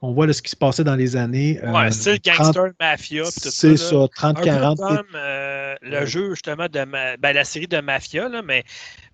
[0.02, 1.60] on voit ce qui se passait dans les années.
[1.64, 3.26] Euh, ouais, c'est gangster mafia.
[3.26, 4.78] C'est ça, 30-40.
[4.78, 6.86] comme euh, le jeu, justement, de
[7.18, 8.64] ben, la série de mafia, là, mais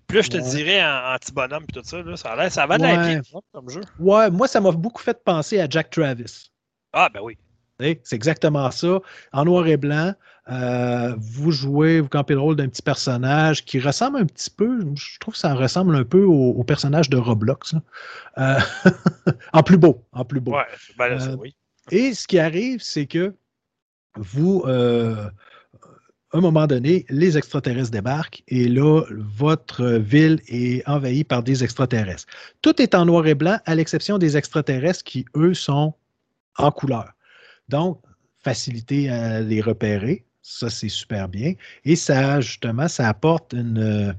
[0.06, 2.82] plus je te dirais en anti-bonhomme et tout ça, là, ça, a ça va de
[2.84, 3.20] la bien
[3.52, 3.80] comme jeu.
[3.98, 6.50] Ouais, moi, ça m'a beaucoup fait penser à Jack Travis.
[6.92, 7.36] Ah, ben oui.
[7.78, 9.00] C'est exactement ça.
[9.32, 10.14] En noir et blanc,
[10.48, 14.80] euh, vous jouez, vous campez le rôle d'un petit personnage qui ressemble un petit peu,
[14.94, 17.74] je trouve que ça ressemble un peu au, personnage de Roblox.
[18.38, 18.58] Euh,
[19.52, 20.52] en plus beau, en plus beau.
[20.52, 20.66] Ouais,
[20.98, 21.54] ben euh, oui.
[21.90, 23.34] Et ce qui arrive, c'est que
[24.16, 25.30] vous, à
[26.32, 32.26] un moment donné, les extraterrestres débarquent et là, votre ville est envahie par des extraterrestres.
[32.62, 35.94] Tout est en noir et blanc, à l'exception des extraterrestres qui, eux, sont
[36.58, 37.12] en couleur.
[37.68, 38.00] Donc,
[38.38, 41.54] facilité à les repérer, ça c'est super bien.
[41.84, 44.14] Et ça, justement, ça apporte une,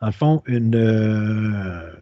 [0.00, 0.74] en fond, une,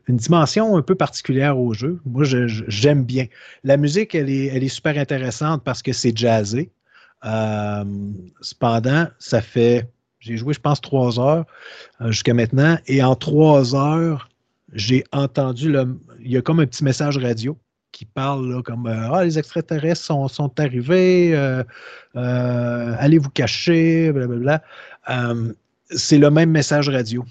[0.06, 2.00] une dimension un peu particulière au jeu.
[2.04, 3.26] Moi, j'aime bien.
[3.64, 6.70] La musique, elle est, super intéressante parce que c'est jazzé.
[7.24, 7.84] Euh,
[8.40, 9.88] cependant, ça fait,
[10.20, 11.46] j'ai joué, je pense, trois heures
[12.00, 12.78] euh, jusqu'à maintenant.
[12.86, 14.28] Et en trois heures,
[14.72, 17.58] j'ai entendu, le, il y a comme un petit message radio
[17.96, 21.64] qui parle comme euh, Ah, les extraterrestres sont, sont arrivés, euh,
[22.14, 24.62] euh, allez vous cacher, blablabla.
[25.88, 27.24] c'est le même message radio.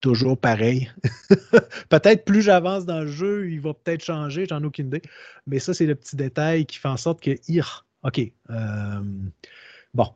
[0.00, 0.90] Toujours pareil.
[1.90, 5.02] peut-être plus j'avance dans le jeu, il va peut-être changer, j'en ai aucune idée.
[5.46, 7.32] Mais ça, c'est le petit détail qui fait en sorte que,
[8.02, 8.32] OK,
[9.92, 10.06] bon,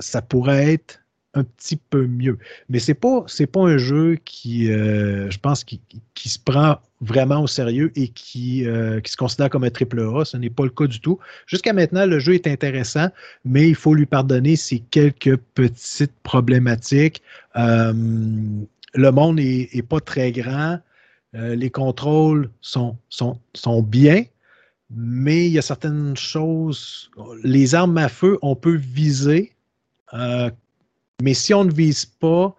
[0.00, 0.98] ça pourrait être
[1.34, 2.36] un petit peu mieux.
[2.68, 5.80] Mais c'est pas pas un jeu qui, je pense, qui,
[6.28, 10.24] se prend vraiment au sérieux et qui, euh, qui se considère comme un triple A.
[10.24, 11.18] Ce n'est pas le cas du tout.
[11.46, 13.08] Jusqu'à maintenant, le jeu est intéressant,
[13.44, 17.20] mais il faut lui pardonner ces quelques petites problématiques.
[17.56, 17.92] Euh,
[18.94, 20.78] le monde est, pas très grand.
[21.34, 24.24] les contrôles sont, sont, sont bien,
[24.90, 27.10] mais il y a certaines choses.
[27.42, 29.52] Les armes à feu, on peut viser
[31.22, 32.54] mais si on ne vise pas,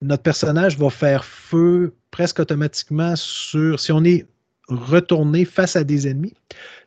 [0.00, 3.80] notre personnage va faire feu presque automatiquement sur.
[3.80, 4.26] Si on est
[4.68, 6.34] retourné face à des ennemis,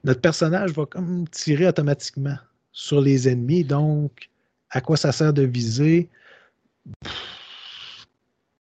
[0.03, 2.37] notre personnage va comme tirer automatiquement
[2.71, 3.63] sur les ennemis.
[3.63, 4.29] Donc,
[4.69, 6.07] à quoi ça sert de viser?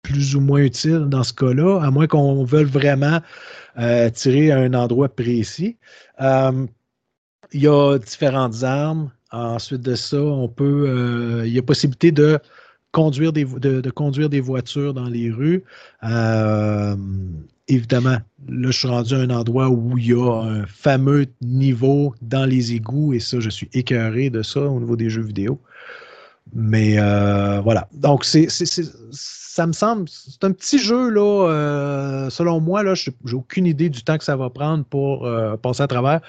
[0.02, 3.20] plus ou moins utile dans ce cas-là, à moins qu'on veuille vraiment
[3.78, 5.78] euh, tirer à un endroit précis.
[6.22, 6.66] Euh,
[7.52, 9.12] il y a différentes armes.
[9.32, 12.40] Ensuite de ça, on peut, euh, il y a possibilité de
[12.98, 15.64] conduire des, de, conduire des voitures dans les rues.
[16.04, 16.96] Euh,
[17.68, 18.18] évidemment,
[18.50, 22.48] là, je suis rendu à un endroit où il y a un fameux niveau dans
[22.48, 25.60] les égouts et ça, je suis écœuré de ça au niveau des jeux vidéo.
[26.56, 27.88] Mais euh, voilà.
[27.94, 33.14] Donc, c'est, ça me semble, c'est un petit jeu, là, euh, selon moi, là, j'ai
[33.32, 35.30] aucune idée du temps que ça va prendre pour
[35.62, 36.22] passer à travers.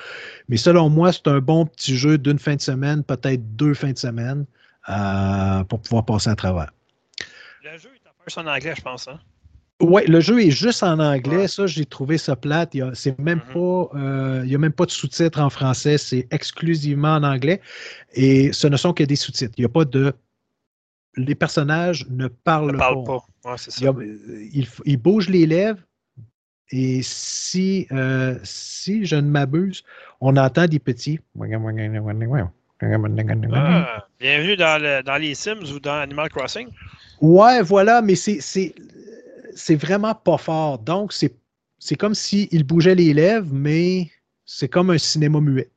[0.51, 3.93] Mais selon moi, c'est un bon petit jeu d'une fin de semaine, peut-être deux fins
[3.93, 4.45] de semaine,
[4.87, 6.71] pour pouvoir passer à travers.
[7.63, 7.91] Le jeu
[8.27, 9.09] est en anglais, je pense.
[9.09, 9.19] Hein?
[9.81, 11.47] Oui, le jeu est juste en anglais.
[11.47, 12.75] Ça, j'ai trouvé ça plate.
[12.75, 13.89] Il n'y même mm-hmm.
[13.91, 15.99] pas, il a même pas de sous-titres en français.
[15.99, 17.61] C'est exclusivement en anglais.
[18.15, 19.55] Et ce ne sont que des sous-titres.
[19.57, 20.13] Il n'y a pas de.
[21.17, 23.25] Les personnages ne parlent, ne parlent pas.
[24.85, 25.81] ils, bougent les lèvres.
[26.71, 29.85] Et si, euh, si je ne m'abuse,
[30.21, 31.19] on entend des petits.
[32.81, 36.69] Ah, bienvenue dans, dans les Sims ou dans Animal Crossing.
[37.21, 40.79] Ouais, voilà, mais c'est vraiment pas fort.
[40.79, 44.09] Donc, c'est comme s'il bougeait les lèvres, mais
[44.45, 45.69] c'est comme un cinéma muet.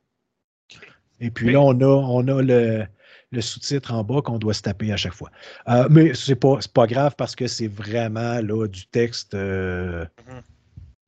[1.20, 2.84] Et puis là, on a, on a le,
[3.32, 5.30] le sous-titre en bas qu'on doit se taper à chaque fois.
[5.68, 10.42] Euh, mais c'est pas, pas grave parce que c'est vraiment là, du texte euh, mm-hmm.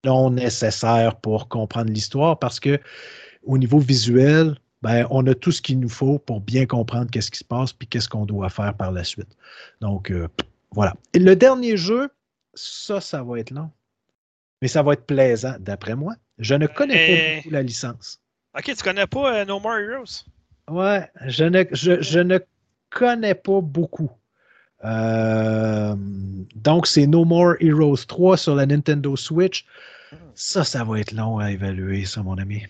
[0.07, 2.81] non nécessaire pour comprendre l'histoire parce que
[3.45, 7.31] au niveau visuel, ben, on a tout ce qu'il nous faut pour bien comprendre qu'est-ce
[7.31, 9.35] qui se passe puis qu'est-ce qu'on doit faire par la suite.
[9.81, 10.29] Donc, euh,
[10.73, 10.95] voilà.
[11.15, 12.11] Et le dernier jeu,
[12.53, 13.71] ça, ça va être long.
[14.61, 16.15] Mais ça va être plaisant, d'après moi.
[16.37, 18.21] Je ne connais pas beaucoup la licence.
[18.55, 20.27] Ok, tu connais pas No More Heroes?
[20.69, 22.39] Ouais, je ne, je, ne
[22.91, 24.11] connais pas beaucoup.
[24.85, 25.95] Euh,
[26.57, 29.65] donc, c'est No More Heroes 3 sur la Nintendo Switch.
[30.35, 32.65] Ça, ça va être long à évaluer, ça, mon ami.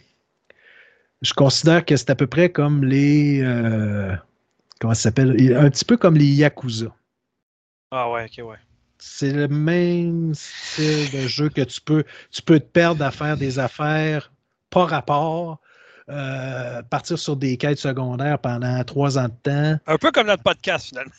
[1.25, 3.41] Je considère que c'est à peu près comme les.
[3.43, 4.15] Euh,
[4.79, 5.57] comment ça s'appelle?
[5.57, 6.95] Un petit peu comme les Yakuza.
[7.91, 8.57] Ah ouais, ok, ouais.
[8.99, 13.37] C'est le même style de jeu que tu peux, tu peux te perdre à faire
[13.37, 14.33] des affaires
[14.69, 15.61] pas rapport
[16.11, 19.81] euh, partir sur des quêtes secondaires pendant trois ans de temps.
[19.87, 21.13] Un peu comme notre podcast, finalement.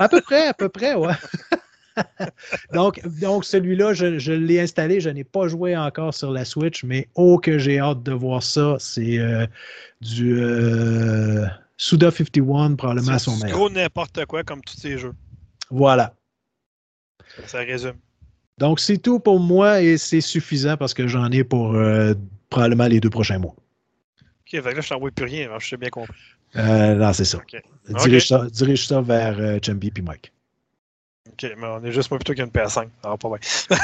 [0.00, 1.14] à peu près, à peu près, ouais.
[2.72, 5.00] donc, donc celui-là, je, l'ai installé.
[5.00, 8.42] Je n'ai pas joué encore sur la Switch, mais oh que j'ai hâte de voir
[8.42, 8.76] ça.
[8.78, 9.46] C'est euh,
[10.00, 11.46] du euh,
[11.76, 13.58] Suda 51, probablement à son meilleur.
[13.58, 15.14] gros n'importe quoi, comme tous ces jeux.
[15.70, 16.14] Voilà.
[17.46, 17.96] Ça, résume.
[18.58, 21.76] Donc, c'est tout pour moi et c'est suffisant parce que j'en ai pour
[22.48, 23.54] probablement les deux prochains mois.
[24.46, 26.14] Ok, fait là, je t'envoie plus rien, je t'ai bien compris.
[26.56, 27.40] Euh, non, c'est ça.
[27.88, 30.32] Dirige, Ça, dirige, Ça, vers euh, Chambi et Mike.
[31.36, 32.88] Ok, mais on est juste moi plutôt qu'une PS5.
[33.02, 33.78] Ça va pas bien.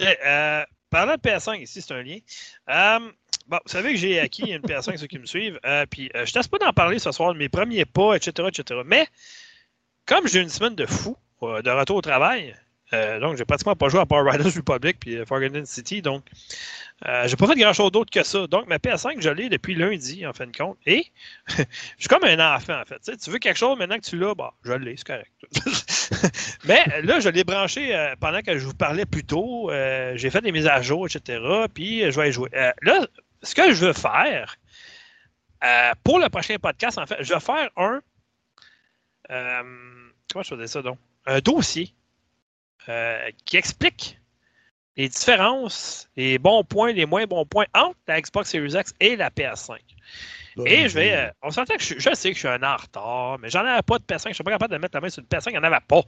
[0.26, 2.18] euh, parlant de PS5, ici, c'est un lien.
[2.68, 2.98] Euh,
[3.46, 5.60] bon, vous savez que j'ai acquis une PS5, ceux qui me suivent.
[5.64, 8.48] Euh, puis, euh, je ne pas d'en parler ce soir de mes premiers pas, etc.,
[8.48, 8.80] etc.
[8.84, 9.06] Mais,
[10.04, 12.56] comme j'ai une semaine de fou de retour au travail,
[12.92, 16.24] donc j'ai pratiquement pas joué à Power Riders Republic puis Forgotten City, donc
[17.08, 18.46] euh, j'ai pas fait grand-chose d'autre que ça.
[18.46, 20.76] Donc, ma PS5, je l'ai depuis lundi, en fin de compte.
[20.84, 21.06] Et
[21.48, 21.64] je
[21.98, 23.00] suis comme un enfant, en fait.
[23.18, 25.30] Tu, veux quelque chose maintenant que tu l'as, bah, je l'ai, c'est correct.
[26.64, 29.70] Mais là, je l'ai branché euh, pendant que je vous parlais plus tôt.
[29.70, 31.40] Euh, j'ai fait des mises à jour, etc.
[31.72, 32.50] Puis, je vais y jouer.
[32.82, 33.06] là,
[33.42, 34.56] ce que je veux faire,
[36.04, 38.00] pour le prochain podcast, en fait, je vais faire un.
[39.26, 40.98] comment je faisais ça, donc?
[41.26, 41.94] Un dossier
[43.44, 44.20] qui explique
[44.96, 49.16] les différences, les bons points, les moins bons points entre la Xbox Series X et
[49.16, 49.78] la PS5.
[50.66, 51.14] et je vais.
[51.14, 53.82] Euh, on s'entend que je, sais que je suis un en retard, mais j'en avais
[53.82, 54.28] pas de PS5.
[54.28, 55.78] Je suis pas capable de mettre la main sur une PS5, il n'y en avait
[55.86, 56.02] pas.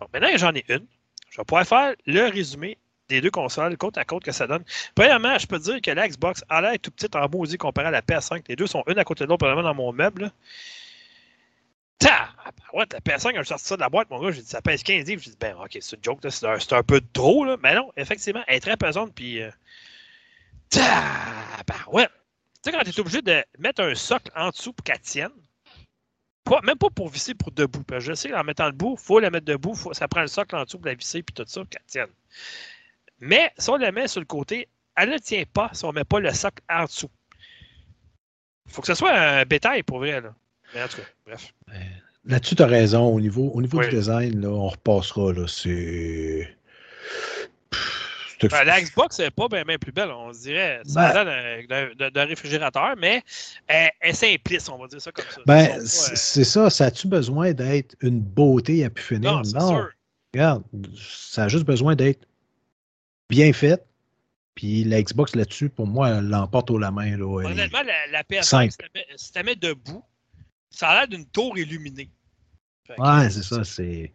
[0.00, 0.86] Donc maintenant que j'en ai une,
[1.30, 2.78] je vais pouvoir faire le résumé
[3.08, 4.64] des deux consoles côte à côte que ça donne.
[4.94, 7.90] Premièrement, je peux dire que la Xbox a l'air tout petite en maudit comparé à
[7.92, 8.42] la PS5.
[8.48, 10.32] Les deux sont une à côté de l'autre, probablement dans mon meuble.
[11.98, 12.28] Ta!
[12.72, 14.62] Ouais, la PS5, quand je sorti ça de la boîte, mon gars, j'ai dit ça
[14.62, 15.22] pèse 15 livres.
[15.22, 17.56] J'ai dit, ben, ok, c'est une joke, c'est un, un, peu trop, là.
[17.62, 19.42] Mais non, effectivement, elle est très pesante, puis.
[19.42, 19.50] Euh...
[21.66, 22.06] Ben, ouais.
[22.62, 25.32] Tu sais, quand tu es obligé de mettre un socle en dessous pour qu'elle tienne,
[26.44, 27.82] pas, même pas pour visser pour debout.
[27.84, 30.22] Parce que je sais qu'en mettant debout, il faut la mettre debout, faut, ça prend
[30.22, 32.10] le socle en dessous pour la visser, puis tout ça, qu'elle tienne.
[33.20, 35.94] Mais si on la met sur le côté, elle ne tient pas si on ne
[35.94, 37.10] met pas le socle en dessous.
[38.68, 40.34] Faut que ce soit un bétail pour vrai, là.
[40.74, 41.52] Mais en tout cas, bref.
[42.24, 43.06] Là-dessus, tu as raison.
[43.06, 45.32] Au niveau, au niveau du design, là, on repassera.
[45.32, 46.48] Là, c'est.
[48.42, 50.80] Ben, la Xbox n'est pas bien, plus belle, on dirait.
[50.84, 53.22] Ça ben, d'un réfrigérateur, mais
[53.66, 55.40] elle, est simpliste, on va dire ça comme ça.
[55.44, 56.70] Ben, euh, c'est ça.
[56.70, 59.42] Ça a-tu besoin d'être une beauté à pu finir?
[59.42, 59.86] Non, non.
[60.32, 60.62] Regarde,
[60.96, 62.28] ça a juste besoin d'être
[63.28, 63.82] bien fait.
[64.54, 67.16] Puis la Xbox là-dessus, pour moi, elle l'emporte au la main.
[67.16, 68.70] Là, Honnêtement, la, la PS5,
[69.16, 70.04] si tu la mets debout,
[70.70, 72.10] ça a l'air d'une tour illuminée.
[72.98, 73.64] ouais, c'est ça.
[73.64, 74.12] C'est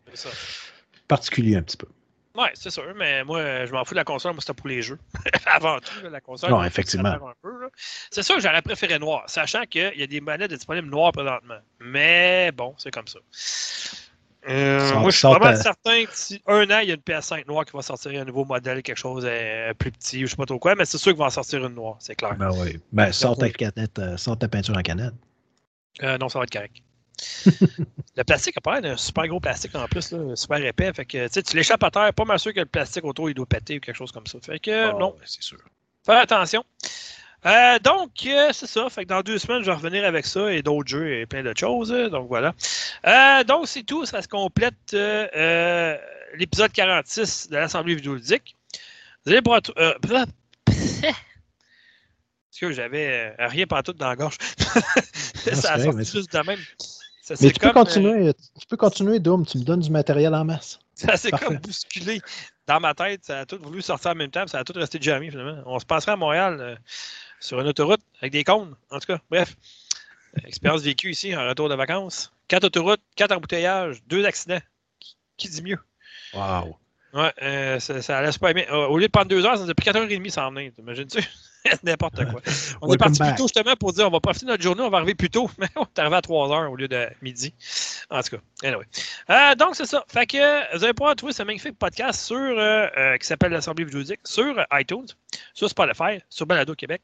[1.08, 1.88] particulier un petit peu.
[2.36, 4.82] Ouais, c'est sûr, mais moi, je m'en fous de la console, moi, c'était pour les
[4.82, 4.98] jeux.
[5.46, 6.50] Avant tout, la console.
[6.50, 7.16] Non, effectivement.
[8.10, 11.60] C'est sûr que j'aurais préféré noir, sachant qu'il y a des manettes disponibles noires présentement.
[11.80, 13.20] Mais bon, c'est comme ça.
[14.50, 17.48] Euh, moi, je suis vraiment certain que si un an, il y a une PS5
[17.48, 20.46] noire qui va sortir un nouveau modèle, quelque chose euh, plus petit, je sais pas
[20.46, 22.36] trop quoi, mais c'est sûr qu'il va en sortir une noire, c'est clair.
[22.36, 22.80] Ben oui.
[22.92, 25.14] Ben, sort ta, canette, euh, sort ta peinture en canette.
[26.02, 26.78] Euh, non, ça va être correct.
[28.18, 30.92] le plastique a pas d'un super gros plastique en plus, là, super épais.
[30.94, 33.46] Fait que tu l'échappes à terre, pas mal sûr que le plastique autour il doit
[33.46, 34.40] péter ou quelque chose comme ça.
[34.42, 35.60] Fait que ah, non, c'est sûr.
[36.06, 36.66] Faire attention.
[37.46, 38.90] Euh, donc, euh, c'est ça.
[38.90, 41.44] Fait que dans deux semaines, je vais revenir avec ça et d'autres jeux et plein
[41.44, 41.90] d'autres choses.
[42.12, 42.54] Donc voilà.
[43.44, 44.06] donc, c'est tout.
[44.06, 44.96] Ça se complète
[46.36, 48.56] l'épisode 46 de l'Assemblée vidéoludique.
[49.26, 49.62] Vous allez pouvoir.
[52.54, 54.38] Parce que j'avais rien tout dans la gorge.
[55.54, 56.60] ça a sorti juste de même.
[57.42, 59.44] mais tu, peux continuer, euh, tu peux continuer, Doom.
[59.44, 60.78] Tu me donnes du matériel en masse.
[60.94, 62.22] Ça s'est comme bousculé
[62.68, 63.26] dans ma tête.
[63.26, 64.46] Ça a tout voulu sortir en même temps.
[64.46, 65.64] Ça a tout resté jamais, finalement.
[65.66, 66.76] On se passerait à Montréal euh,
[67.40, 68.76] sur une autoroute avec des cônes.
[68.92, 69.56] En tout cas, bref.
[70.46, 72.32] Expérience vécue ici en retour de vacances.
[72.48, 74.62] Quatre autoroutes, quatre embouteillages, deux accidents.
[75.00, 75.80] Qui, qui dit mieux?
[76.36, 76.78] Wow.
[77.16, 78.66] Ouais, euh, ça, ça allait super bien.
[78.70, 80.72] Euh, au lieu de prendre deux heures, ça nous a pris 4h30 sans venir.
[80.76, 81.20] T'imagines-tu?
[81.84, 82.42] N'importe quoi.
[82.82, 84.90] On est parti plus tôt justement pour dire on va profiter de notre journée, on
[84.90, 85.50] va arriver plus tôt.
[85.58, 87.54] Mais on est arrivé à 3 heures au lieu de midi.
[88.10, 88.86] En tout cas, anyway.
[89.30, 90.04] Euh, donc, c'est ça.
[90.08, 93.86] Fait que vous allez pouvoir trouver ce magnifique podcast sur, euh, euh, qui s'appelle l'Assemblée
[93.86, 95.08] vidéoludique sur iTunes,
[95.54, 97.02] sur Spotify, sur Balado Québec.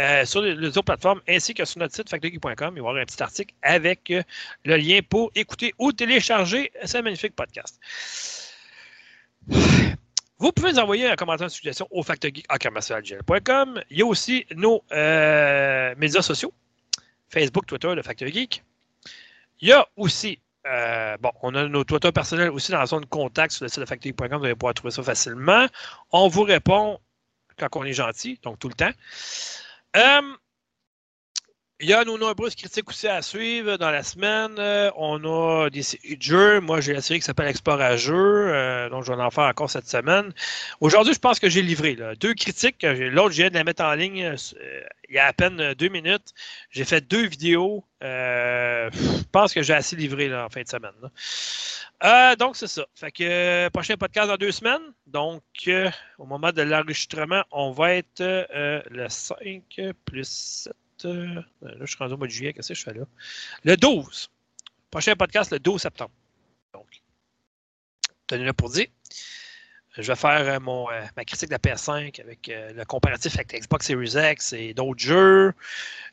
[0.00, 2.54] euh, sur les, les autres plateformes ainsi que sur notre site factory.com.
[2.56, 4.22] Il va y avoir un petit article avec euh,
[4.64, 7.78] le lien pour écouter ou télécharger ce magnifique podcast.
[10.38, 13.82] Vous pouvez nous envoyer un commentaire de suggestion au factorgeek.com.
[13.90, 16.52] Il y a aussi nos euh, médias sociaux,
[17.28, 18.64] Facebook, Twitter, le Factor Geek.
[19.60, 23.06] Il y a aussi, euh, bon, on a nos Twitter personnels aussi dans la zone
[23.06, 24.38] contact sur le site de factorgeek.com.
[24.38, 25.66] Vous allez pouvoir trouver ça facilement.
[26.10, 26.98] On vous répond
[27.56, 28.92] quand on est gentil, donc tout le temps.
[29.96, 30.36] Euh,
[31.80, 34.54] il y a nos nombreuses critiques aussi à suivre dans la semaine.
[34.58, 36.60] Euh, on a des séries de jeux.
[36.60, 39.88] Moi, j'ai la série qui s'appelle Explorageux, euh, donc je vais en faire encore cette
[39.88, 40.32] semaine.
[40.80, 42.84] Aujourd'hui, je pense que j'ai livré deux critiques.
[42.84, 44.36] L'autre, viens de la mettre en ligne euh,
[45.08, 46.32] il y a à peine deux minutes.
[46.70, 47.84] J'ai fait deux vidéos.
[48.00, 50.92] Je pense que j'ai assez livré en fin de semaine.
[52.38, 52.86] donc, c'est ça.
[52.94, 54.92] Fait que prochain podcast dans deux semaines.
[55.06, 55.42] Donc,
[56.18, 58.22] au moment de l'enregistrement, on va être
[58.90, 60.28] le 5 plus
[60.64, 60.74] 7.
[61.04, 62.52] Euh, là, je suis rendu au mois de juillet.
[62.52, 63.04] Qu'est-ce que je fais là?
[63.64, 64.30] Le 12.
[64.90, 66.12] Prochain podcast le 12 septembre.
[66.72, 66.86] Donc,
[68.26, 68.86] tenez-le pour dire.
[69.96, 73.34] Je vais faire euh, mon, euh, ma critique de la PS5 avec euh, le comparatif
[73.36, 75.52] avec Xbox Series X et d'autres jeux,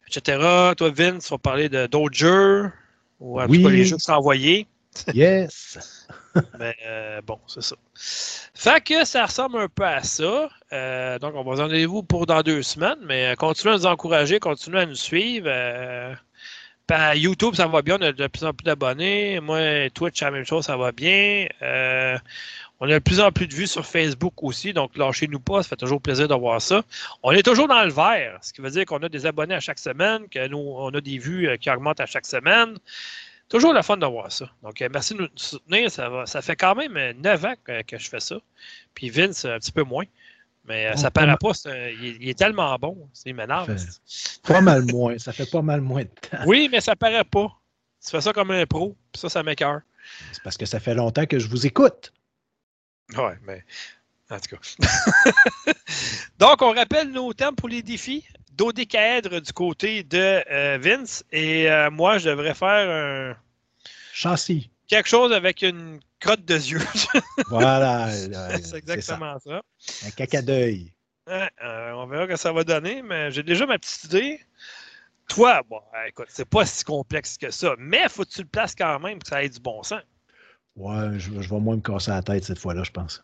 [0.08, 0.74] etc.
[0.78, 2.72] Toi, Vince, tu vas parler de d'autres jeux,
[3.20, 3.64] ou en tout Oui.
[3.64, 4.68] cas les jeux qui sont envoyés.
[5.14, 6.08] Yes.
[6.60, 7.76] Mais euh, bon, c'est ça.
[8.54, 10.50] Fait que ça ressemble un peu à ça.
[10.72, 13.78] Euh, donc, on va vous en donner-vous pour dans deux semaines, mais euh, continuez à
[13.78, 15.50] nous encourager, continuez à nous suivre.
[16.88, 19.40] Par YouTube, ça va bien, on a de plus en plus d'abonnés.
[19.40, 21.48] Moi, Twitch, la même chose, ça va bien.
[22.80, 25.70] On a de plus en plus de vues sur Facebook aussi, donc lâchez-nous pas, ça
[25.70, 26.82] fait toujours plaisir de voir ça.
[27.22, 29.60] On est toujours dans le vert, ce qui veut dire qu'on a des abonnés à
[29.60, 32.78] chaque semaine, que nous, on a des vues qui augmentent à chaque semaine.
[33.52, 34.50] Toujours le fun de voir ça.
[34.64, 35.92] Donc, euh, merci de nous soutenir.
[35.92, 38.38] Ça, va, ça fait quand même euh, 9 ans que, que je fais ça.
[38.96, 40.06] Puis Vince, un petit peu moins.
[40.64, 41.54] Mais euh, ça pas paraît pas.
[41.54, 43.10] c'est il, est, il est tellement bon.
[43.26, 43.76] Il m'énerve.
[44.44, 45.18] Pas mal moins.
[45.18, 46.46] Ça fait pas mal moins de temps.
[46.46, 47.52] Oui, mais ça paraît pas.
[48.02, 48.96] Tu fais ça comme un pro.
[49.12, 49.82] Puis ça, ça m'écœure.
[50.32, 52.14] C'est parce que ça fait longtemps que je vous écoute.
[53.18, 53.66] Ouais, mais
[54.30, 55.74] en tout cas.
[56.40, 58.26] Donc, on rappelle nos thèmes pour les défis.
[58.66, 61.24] Dodécaèdre du côté de euh, Vince.
[61.32, 62.70] Et euh, moi, je devrais faire
[63.34, 63.36] un-
[64.14, 64.70] Châssis.
[64.88, 66.80] quelque chose avec une crotte de yeux.
[67.50, 68.08] Voilà.
[68.10, 69.62] euh, C'est exactement ça.
[69.80, 70.08] ça.
[70.08, 70.94] Un caca d'œil.
[71.28, 71.50] Ouais,
[71.94, 74.40] on verra ce que ça va donner, mais j'ai déjà ma petite idée.
[75.28, 78.76] Toi, bon, écoute, c'est pas si complexe que ça, mais faut que tu le places
[78.76, 80.02] quand même pour que ça ait du bon sens.
[80.76, 83.24] Ouais, je, je vais moins me casser la tête cette fois-là, je pense.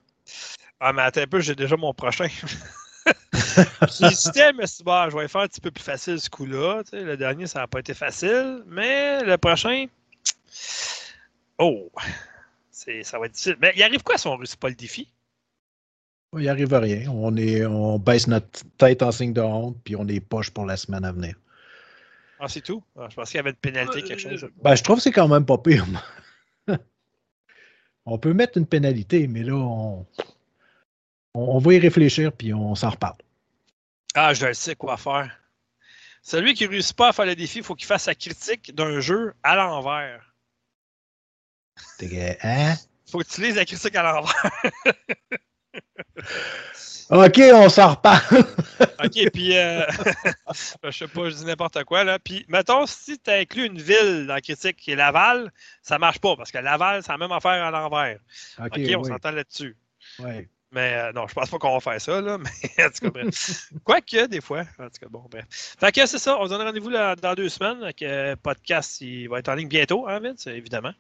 [0.80, 2.28] Ah, mais attends un peu, j'ai déjà mon prochain.
[4.00, 6.84] J'hésitais, mais c'est bon, je vais faire un petit peu plus facile ce coup-là.
[6.84, 9.88] tu sais, Le dernier, ça n'a pas été facile, mais le prochain.
[11.58, 11.92] Oh!
[12.72, 13.58] Ça va être difficile.
[13.62, 15.12] Mais il arrive quoi si on ne réussit pas le défi?
[16.34, 17.10] Il n'y arrive à rien.
[17.10, 20.66] On, est, on baisse notre tête en signe de honte, puis on est poche pour
[20.66, 21.36] la semaine à venir.
[22.40, 22.84] Ah, c'est tout?
[22.98, 24.48] Ah, je pensais qu'il y avait une pénalité, quelque chose.
[24.62, 25.86] Ben, je trouve que c'est quand même pas pire.
[28.06, 30.06] on peut mettre une pénalité, mais là, on,
[31.38, 33.18] on, on va y réfléchir, puis on s'en reparle.
[34.16, 35.38] Ah, je sais quoi faire.
[36.24, 38.74] Celui qui ne réussit pas à faire le défi, il faut qu'il fasse sa critique
[38.74, 40.34] d'un jeu à l'envers.
[42.02, 42.74] Hein?
[43.08, 44.52] Il faut que tu lises la critique à l'envers.
[47.10, 48.40] OK, on s'en reparle.
[49.06, 49.86] OK, puis euh,
[50.84, 52.20] je sais pas, je dis n'importe quoi là.
[52.20, 56.20] Puis mettons si tu inclus une ville dans la critique qui est Laval, ça marche
[56.20, 58.20] pas parce que Laval, c'est la même affaire à l'envers.
[58.60, 59.78] OK, on oui, s'entend là-dessus.
[60.20, 60.50] ouais.
[60.72, 62.38] Mais euh, non, je pense pas qu'on va faire ça, là.
[62.78, 63.72] Mais en tout cas, bref.
[63.84, 64.64] Quoique, des fois.
[64.80, 65.46] En tout cas, bon, bref.
[65.50, 67.84] Fait que c'est ça, on se donne rendez-vous dans deux semaines.
[67.84, 70.94] Avec, euh, podcast, il va être en ligne bientôt, hein, Vince, évidemment.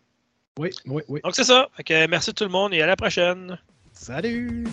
[0.57, 1.21] Oui, oui, oui.
[1.23, 1.69] Donc c'est ça.
[1.75, 3.59] Fait que merci tout le monde et à la prochaine.
[3.93, 4.65] Salut!